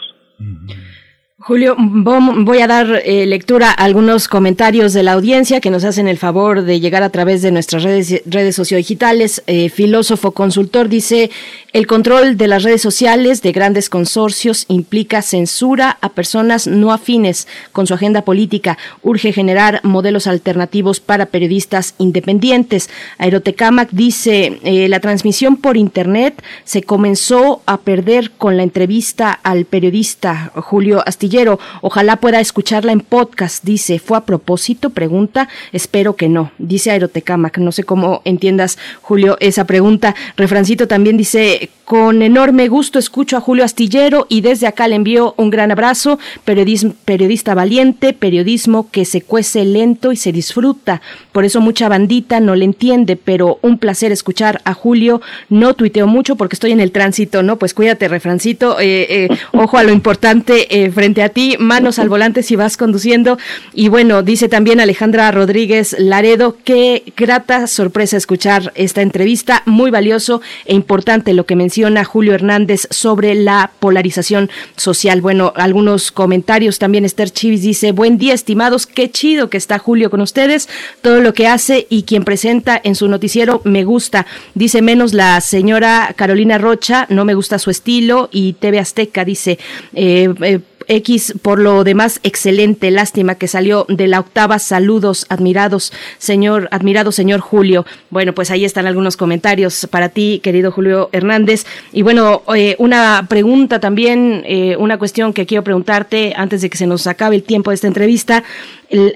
[1.45, 6.07] Julio, voy a dar eh, lectura a algunos comentarios de la audiencia que nos hacen
[6.07, 9.43] el favor de llegar a través de nuestras redes, redes sociodigitales.
[9.49, 11.33] Eh, filósofo consultor dice,
[11.73, 17.49] el control de las redes sociales de grandes consorcios implica censura a personas no afines
[17.73, 18.79] con su agenda política.
[19.03, 22.89] Urge generar modelos alternativos para periodistas independientes.
[23.19, 29.65] Aerotecamac dice, eh, la transmisión por Internet se comenzó a perder con la entrevista al
[29.65, 31.32] periodista Julio Astillero
[31.81, 33.99] Ojalá pueda escucharla en podcast, dice.
[33.99, 34.91] ¿Fue a propósito?
[34.91, 35.49] Pregunta.
[35.73, 36.53] Espero que no.
[36.59, 37.59] Dice Aerotecamac.
[37.59, 40.15] No sé cómo entiendas, Julio, esa pregunta.
[40.37, 45.35] Refrancito también dice, con enorme gusto escucho a Julio Astillero y desde acá le envío
[45.37, 46.19] un gran abrazo.
[46.45, 51.03] periodista valiente, periodismo que se cuece lento y se disfruta.
[51.33, 55.21] Por eso mucha bandita no le entiende, pero un placer escuchar a Julio.
[55.49, 57.57] No tuiteo mucho porque estoy en el tránsito, ¿no?
[57.57, 58.79] Pues cuídate, Refrancito.
[58.81, 62.77] Eh, eh, ojo a lo importante eh, frente a ti, manos al volante si vas
[62.77, 63.39] conduciendo.
[63.75, 70.43] Y bueno, dice también Alejandra Rodríguez Laredo, qué grata sorpresa escuchar esta entrevista, muy valioso
[70.65, 75.21] e importante lo que menciona Julio Hernández sobre la polarización social.
[75.21, 80.11] Bueno, algunos comentarios también Esther Chivis dice, buen día estimados, qué chido que está Julio
[80.11, 80.69] con ustedes,
[81.01, 84.27] todo lo que hace y quien presenta en su noticiero me gusta.
[84.55, 89.59] Dice menos la señora Carolina Rocha, no me gusta su estilo y TV Azteca dice,
[89.95, 92.91] eh, eh, X, por lo demás, excelente.
[92.91, 94.59] Lástima que salió de la octava.
[94.59, 97.87] Saludos, admirados, señor, admirado señor Julio.
[98.11, 101.67] Bueno, pues ahí están algunos comentarios para ti, querido Julio Hernández.
[101.93, 106.79] Y bueno, eh, una pregunta también, eh, una cuestión que quiero preguntarte antes de que
[106.79, 108.45] se nos acabe el tiempo de esta entrevista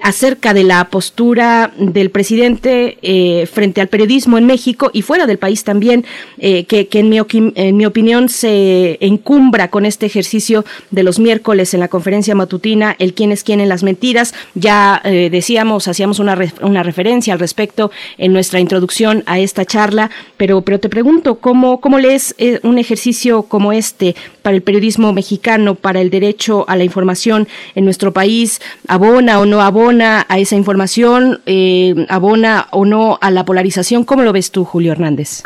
[0.01, 5.37] acerca de la postura del presidente eh, frente al periodismo en México y fuera del
[5.37, 6.03] país también,
[6.39, 11.89] eh, que, en, mi, opinión se encumbra con este ejercicio de los miércoles en la
[11.89, 14.33] conferencia matutina, el quién es quién en las mentiras.
[14.55, 20.09] Ya eh, decíamos, hacíamos una, una referencia al respecto en nuestra introducción a esta charla,
[20.37, 25.75] pero, pero te pregunto, ¿cómo, cómo lees un ejercicio como este para el periodismo mexicano,
[25.75, 28.59] para el derecho a la información en nuestro país?
[28.87, 34.05] ¿Abona o no abona a esa información, eh, abona o no a la polarización.
[34.05, 35.43] ¿Cómo lo ves tú, Julio Hernández?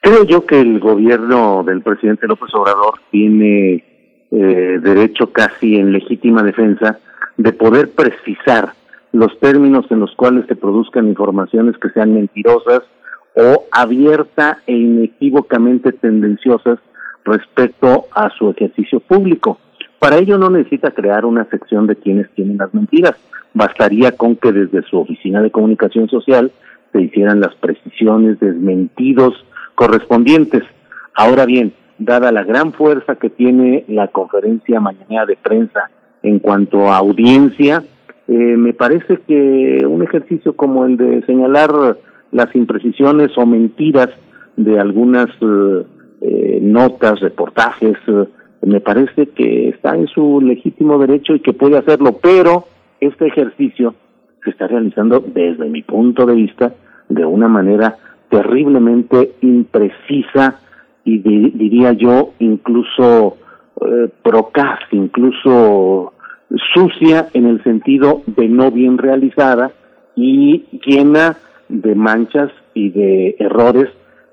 [0.00, 3.84] Creo yo que el gobierno del presidente López Obrador tiene
[4.30, 7.00] eh, derecho casi en legítima defensa
[7.36, 8.74] de poder precisar
[9.12, 12.82] los términos en los cuales se produzcan informaciones que sean mentirosas
[13.34, 16.78] o abierta e inequívocamente tendenciosas
[17.24, 19.58] respecto a su ejercicio público
[19.98, 23.14] Para ello no necesita crear una sección de quienes tienen las mentiras.
[23.54, 26.52] Bastaría con que desde su oficina de comunicación social
[26.92, 29.34] se hicieran las precisiones, desmentidos
[29.74, 30.62] correspondientes.
[31.14, 35.90] Ahora bien, dada la gran fuerza que tiene la conferencia mañana de prensa
[36.22, 37.82] en cuanto a audiencia,
[38.28, 41.96] eh, me parece que un ejercicio como el de señalar
[42.30, 44.10] las imprecisiones o mentiras
[44.56, 45.86] de algunas eh,
[46.20, 47.96] eh, notas, reportajes,
[48.62, 52.64] me parece que está en su legítimo derecho y que puede hacerlo, pero
[53.00, 53.94] este ejercicio
[54.44, 56.74] se está realizando desde mi punto de vista
[57.08, 57.96] de una manera
[58.30, 60.60] terriblemente imprecisa
[61.04, 63.36] y diría yo incluso
[63.80, 66.12] eh, procaz, incluso
[66.74, 69.70] sucia en el sentido de no bien realizada
[70.16, 71.36] y llena
[71.68, 73.88] de manchas y de errores,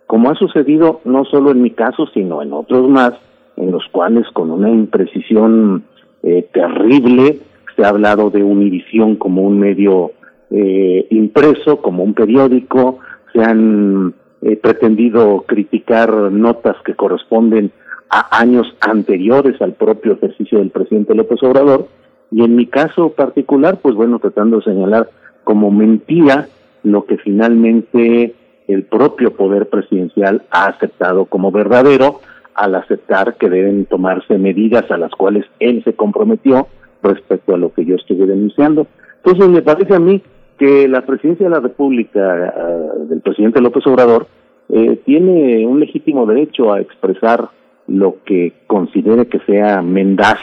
[0.07, 3.13] como ha sucedido no solo en mi caso, sino en otros más,
[3.57, 5.83] en los cuales con una imprecisión
[6.23, 7.39] eh, terrible
[7.75, 10.11] se ha hablado de Univisión como un medio
[10.49, 12.99] eh, impreso, como un periódico,
[13.33, 17.71] se han eh, pretendido criticar notas que corresponden
[18.09, 21.87] a años anteriores al propio ejercicio del presidente López Obrador,
[22.31, 25.09] y en mi caso particular, pues bueno, tratando de señalar
[25.43, 26.47] como mentira
[26.83, 28.35] lo que finalmente
[28.67, 32.21] el propio poder presidencial ha aceptado como verdadero
[32.55, 36.67] al aceptar que deben tomarse medidas a las cuales él se comprometió
[37.03, 38.87] respecto a lo que yo estuve denunciando.
[39.17, 40.21] Entonces me parece a mí
[40.57, 44.27] que la presidencia de la República eh, del presidente López Obrador
[44.69, 47.49] eh, tiene un legítimo derecho a expresar
[47.87, 50.39] lo que considere que sea mendaz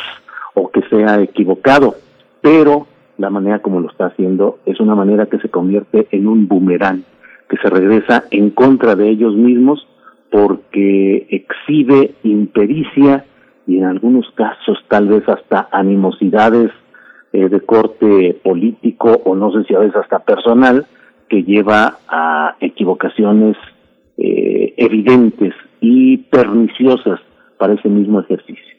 [0.55, 1.95] o que sea equivocado,
[2.41, 2.87] pero
[3.19, 7.03] la manera como lo está haciendo es una manera que se convierte en un boomerang,
[7.49, 9.89] que se regresa en contra de ellos mismos
[10.33, 13.27] porque exhibe impericia
[13.67, 16.71] y en algunos casos tal vez hasta animosidades
[17.35, 20.87] eh, de corte político o no sé si a veces hasta personal
[21.29, 23.59] que lleva a equivocaciones
[24.17, 27.21] eh, evidentes y perniciosas
[27.59, 28.72] para ese mismo ejercicio.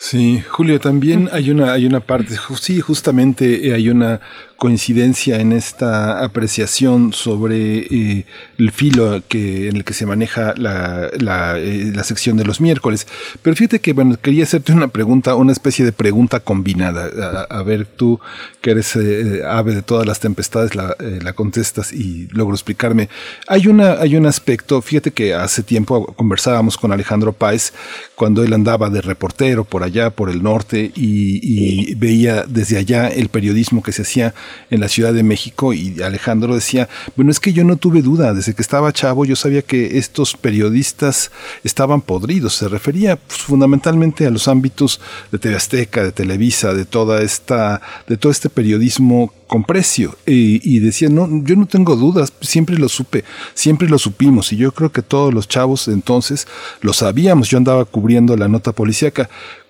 [0.00, 4.20] Sí, Julio, también hay una, hay una parte, sí, justamente eh, hay una
[4.58, 8.26] coincidencia en esta apreciación sobre eh,
[8.58, 12.60] el filo que, en el que se maneja la, la, eh, la, sección de los
[12.60, 13.06] miércoles.
[13.40, 17.46] Pero fíjate que, bueno, quería hacerte una pregunta, una especie de pregunta combinada.
[17.48, 18.18] A, ver, tú
[18.60, 23.08] que eres eh, ave de todas las tempestades, la, la, contestas y logro explicarme.
[23.46, 27.72] Hay, una, hay un aspecto, fíjate que hace tiempo conversábamos con Alejandro Páez
[28.16, 33.28] cuando él andaba de reportero por allá, por el norte, y, veía desde allá el
[33.28, 34.34] periodismo que se hacía
[34.70, 38.34] en la Ciudad de México y Alejandro decía, bueno, es que yo no tuve duda,
[38.34, 41.30] desde que estaba chavo yo sabía que estos periodistas
[41.64, 45.00] estaban podridos, se refería pues, fundamentalmente a los ámbitos
[45.32, 50.60] de TV Azteca, de Televisa, de toda esta, de todo este periodismo con precio y,
[50.62, 54.72] y, decía, no, yo no tengo dudas, siempre lo supe, siempre lo supimos y yo
[54.72, 56.46] creo que todos los chavos entonces
[56.82, 59.28] lo sabíamos, yo andaba cubriendo la nota policíaca.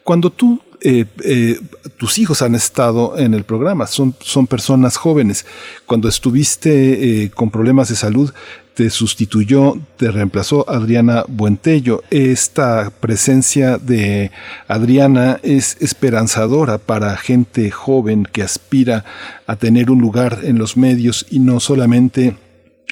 [0.08, 1.60] Cuando tú eh, eh,
[1.98, 5.44] tus hijos han estado en el programa, son, son personas jóvenes.
[5.84, 8.32] Cuando estuviste eh, con problemas de salud,
[8.72, 12.02] te sustituyó, te reemplazó Adriana Buentello.
[12.08, 14.30] Esta presencia de
[14.66, 19.04] Adriana es esperanzadora para gente joven que aspira
[19.46, 22.34] a tener un lugar en los medios y no solamente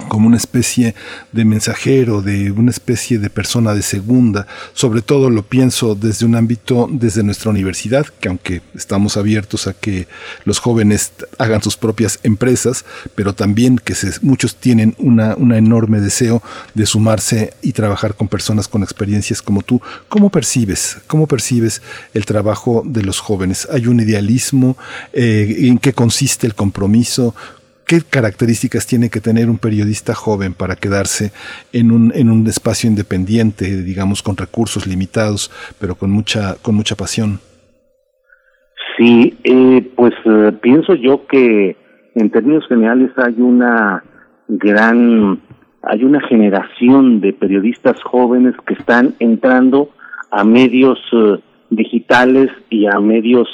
[0.09, 0.95] como una especie
[1.33, 4.47] de mensajero, de una especie de persona de segunda.
[4.75, 9.73] Sobre todo lo pienso desde un ámbito, desde nuestra universidad, que aunque estamos abiertos a
[9.73, 10.07] que
[10.45, 12.85] los jóvenes hagan sus propias empresas,
[13.15, 16.43] pero también que muchos tienen una, una enorme deseo
[16.75, 19.81] de sumarse y trabajar con personas con experiencias como tú.
[20.09, 20.99] ¿Cómo percibes?
[21.07, 21.81] ¿Cómo percibes
[22.13, 23.67] el trabajo de los jóvenes?
[23.73, 24.77] ¿Hay un idealismo?
[25.15, 27.35] Eh, ¿En qué consiste el compromiso?
[27.87, 31.31] ¿Qué características tiene que tener un periodista joven para quedarse
[31.73, 36.97] en un, en un espacio independiente, digamos, con recursos limitados, pero con mucha, con mucha
[36.97, 37.39] pasión?
[38.97, 41.77] Sí, eh, pues eh, pienso yo que
[42.17, 44.03] en términos generales hay una
[44.49, 45.41] gran,
[45.83, 49.91] hay una generación de periodistas jóvenes que están entrando
[50.33, 51.39] a medios eh,
[51.71, 53.49] digitales y a medios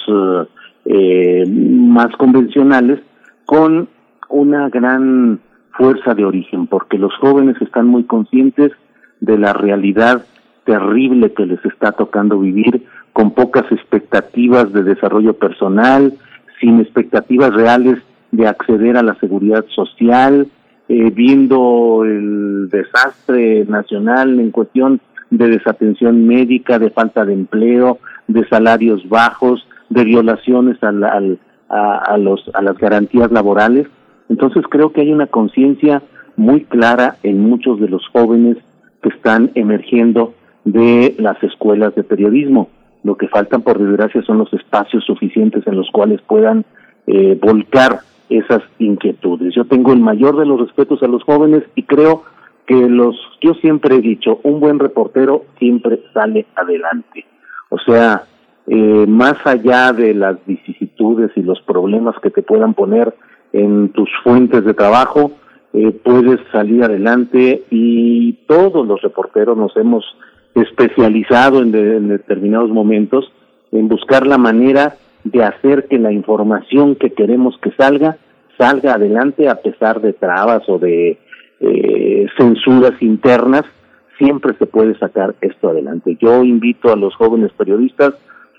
[0.85, 2.99] más convencionales
[3.47, 3.89] con
[4.33, 5.41] una gran
[5.77, 8.73] fuerza de origen, porque los jóvenes están muy conscientes
[9.21, 10.25] de la realidad
[10.65, 16.15] terrible que les está tocando vivir, con pocas expectativas de desarrollo personal,
[16.61, 17.99] sin expectativas reales
[18.31, 20.47] de acceder a la seguridad social,
[20.89, 28.47] eh, viendo el desastre nacional en cuestión de desatención médica, de falta de empleo, de
[28.49, 31.39] salarios bajos, de violaciones al,
[31.69, 33.87] a, a, los, a las garantías laborales.
[34.29, 36.03] Entonces creo que hay una conciencia
[36.37, 38.57] muy clara en muchos de los jóvenes
[39.03, 40.35] que están emergiendo
[40.65, 42.69] de las escuelas de periodismo.
[43.03, 46.65] Lo que faltan, por desgracia, son los espacios suficientes en los cuales puedan
[47.07, 49.55] eh, volcar esas inquietudes.
[49.55, 52.23] Yo tengo el mayor de los respetos a los jóvenes y creo
[52.67, 57.27] que los, yo siempre he dicho, un buen reportero siempre sale adelante.
[57.71, 58.25] O sea,
[58.69, 63.13] eh, más allá de las vicisitudes y los problemas que te puedan poner
[63.53, 65.33] en tus fuentes de trabajo,
[65.73, 70.05] eh, puedes salir adelante y todos los reporteros nos hemos
[70.55, 73.33] especializado en, en determinados momentos
[73.73, 78.19] en buscar la manera de hacer que la información que queremos que salga
[78.59, 81.19] salga adelante a pesar de trabas o de
[81.61, 83.63] eh, censuras internas,
[84.19, 86.17] siempre se puede sacar esto adelante.
[86.21, 88.15] Yo invito a los jóvenes periodistas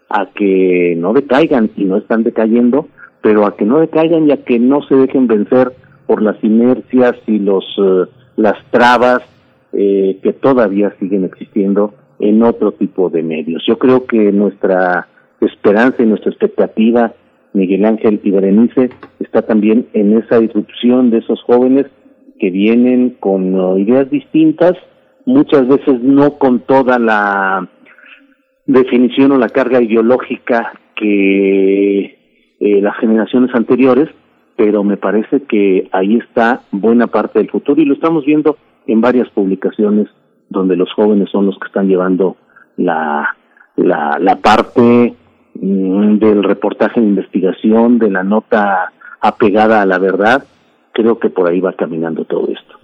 [0.10, 2.88] a que no decaigan y no están decayendo,
[3.24, 5.72] pero a que no decaigan y a que no se dejen vencer
[6.06, 9.22] por las inercias y los eh, las trabas
[9.72, 13.64] eh, que todavía siguen existiendo en otro tipo de medios.
[13.66, 15.08] Yo creo que nuestra
[15.40, 17.14] esperanza y nuestra expectativa,
[17.54, 21.86] Miguel Ángel y Berenice, está también en esa disrupción de esos jóvenes
[22.40, 24.74] que vienen con uh, ideas distintas,
[25.26, 27.70] muchas veces no con toda la
[28.66, 32.23] definición o la carga ideológica que
[32.66, 34.08] eh, las generaciones anteriores,
[34.56, 39.02] pero me parece que ahí está buena parte del futuro y lo estamos viendo en
[39.02, 40.08] varias publicaciones
[40.48, 42.38] donde los jóvenes son los que están llevando
[42.78, 43.36] la,
[43.76, 45.14] la, la parte
[45.56, 50.46] mm, del reportaje de investigación, de la nota apegada a la verdad.
[50.94, 52.80] Creo que por ahí va caminando todo esto.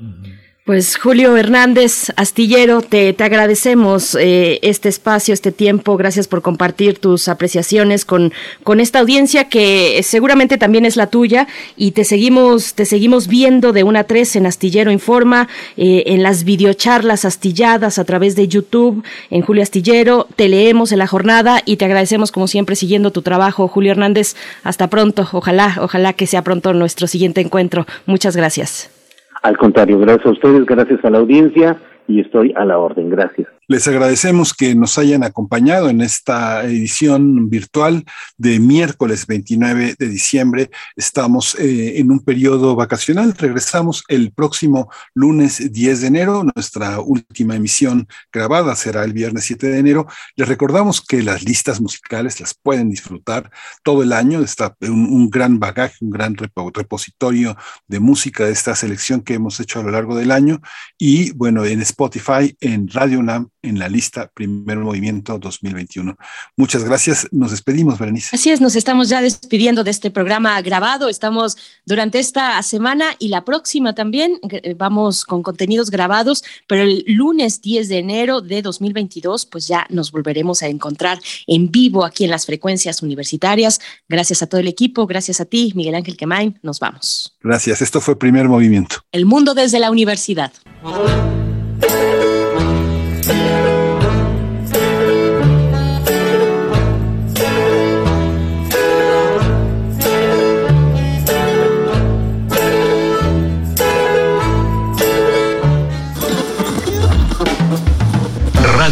[0.70, 5.98] Pues Julio Hernández Astillero, te, te agradecemos eh, este espacio, este tiempo.
[5.98, 8.32] Gracias por compartir tus apreciaciones con,
[8.64, 13.74] con esta audiencia que seguramente también es la tuya y te seguimos, te seguimos viendo
[13.74, 18.48] de una a tres en Astillero Informa, eh, en las videocharlas astilladas a través de
[18.48, 20.28] YouTube, en Julio Astillero.
[20.36, 24.36] Te leemos en la jornada y te agradecemos como siempre siguiendo tu trabajo, Julio Hernández.
[24.62, 25.28] Hasta pronto.
[25.32, 27.88] Ojalá, ojalá que sea pronto nuestro siguiente encuentro.
[28.06, 28.92] Muchas gracias.
[29.42, 31.78] Al contrario, gracias a ustedes, gracias a la audiencia
[32.10, 33.10] y estoy a la orden.
[33.10, 33.48] Gracias.
[33.68, 38.04] Les agradecemos que nos hayan acompañado en esta edición virtual
[38.36, 40.72] de miércoles 29 de diciembre.
[40.96, 43.36] Estamos eh, en un periodo vacacional.
[43.38, 46.44] Regresamos el próximo lunes 10 de enero.
[46.56, 50.08] Nuestra última emisión grabada será el viernes 7 de enero.
[50.36, 53.52] Les recordamos que las listas musicales las pueden disfrutar
[53.84, 54.40] todo el año.
[54.42, 57.56] Está un, un gran bagaje, un gran repositorio
[57.88, 60.60] de música de esta selección que hemos hecho a lo largo del año.
[60.98, 66.18] Y bueno, en Spotify, en Radio UNAM en la lista Primer Movimiento 2021.
[66.56, 67.28] Muchas gracias.
[67.32, 68.34] Nos despedimos, Berenice.
[68.34, 71.10] Así es, nos estamos ya despidiendo de este programa grabado.
[71.10, 74.40] Estamos durante esta semana y la próxima también.
[74.50, 79.86] Eh, vamos con contenidos grabados, pero el lunes 10 de enero de 2022, pues ya
[79.90, 83.82] nos volveremos a encontrar en vivo aquí en las frecuencias universitarias.
[84.08, 86.58] Gracias a todo el equipo, gracias a ti, Miguel Ángel Quemain.
[86.64, 87.36] Nos vamos.
[87.44, 87.82] Gracias.
[87.82, 88.98] Esto fue Primer Movimiento.
[89.12, 90.54] El mundo desde la universidad.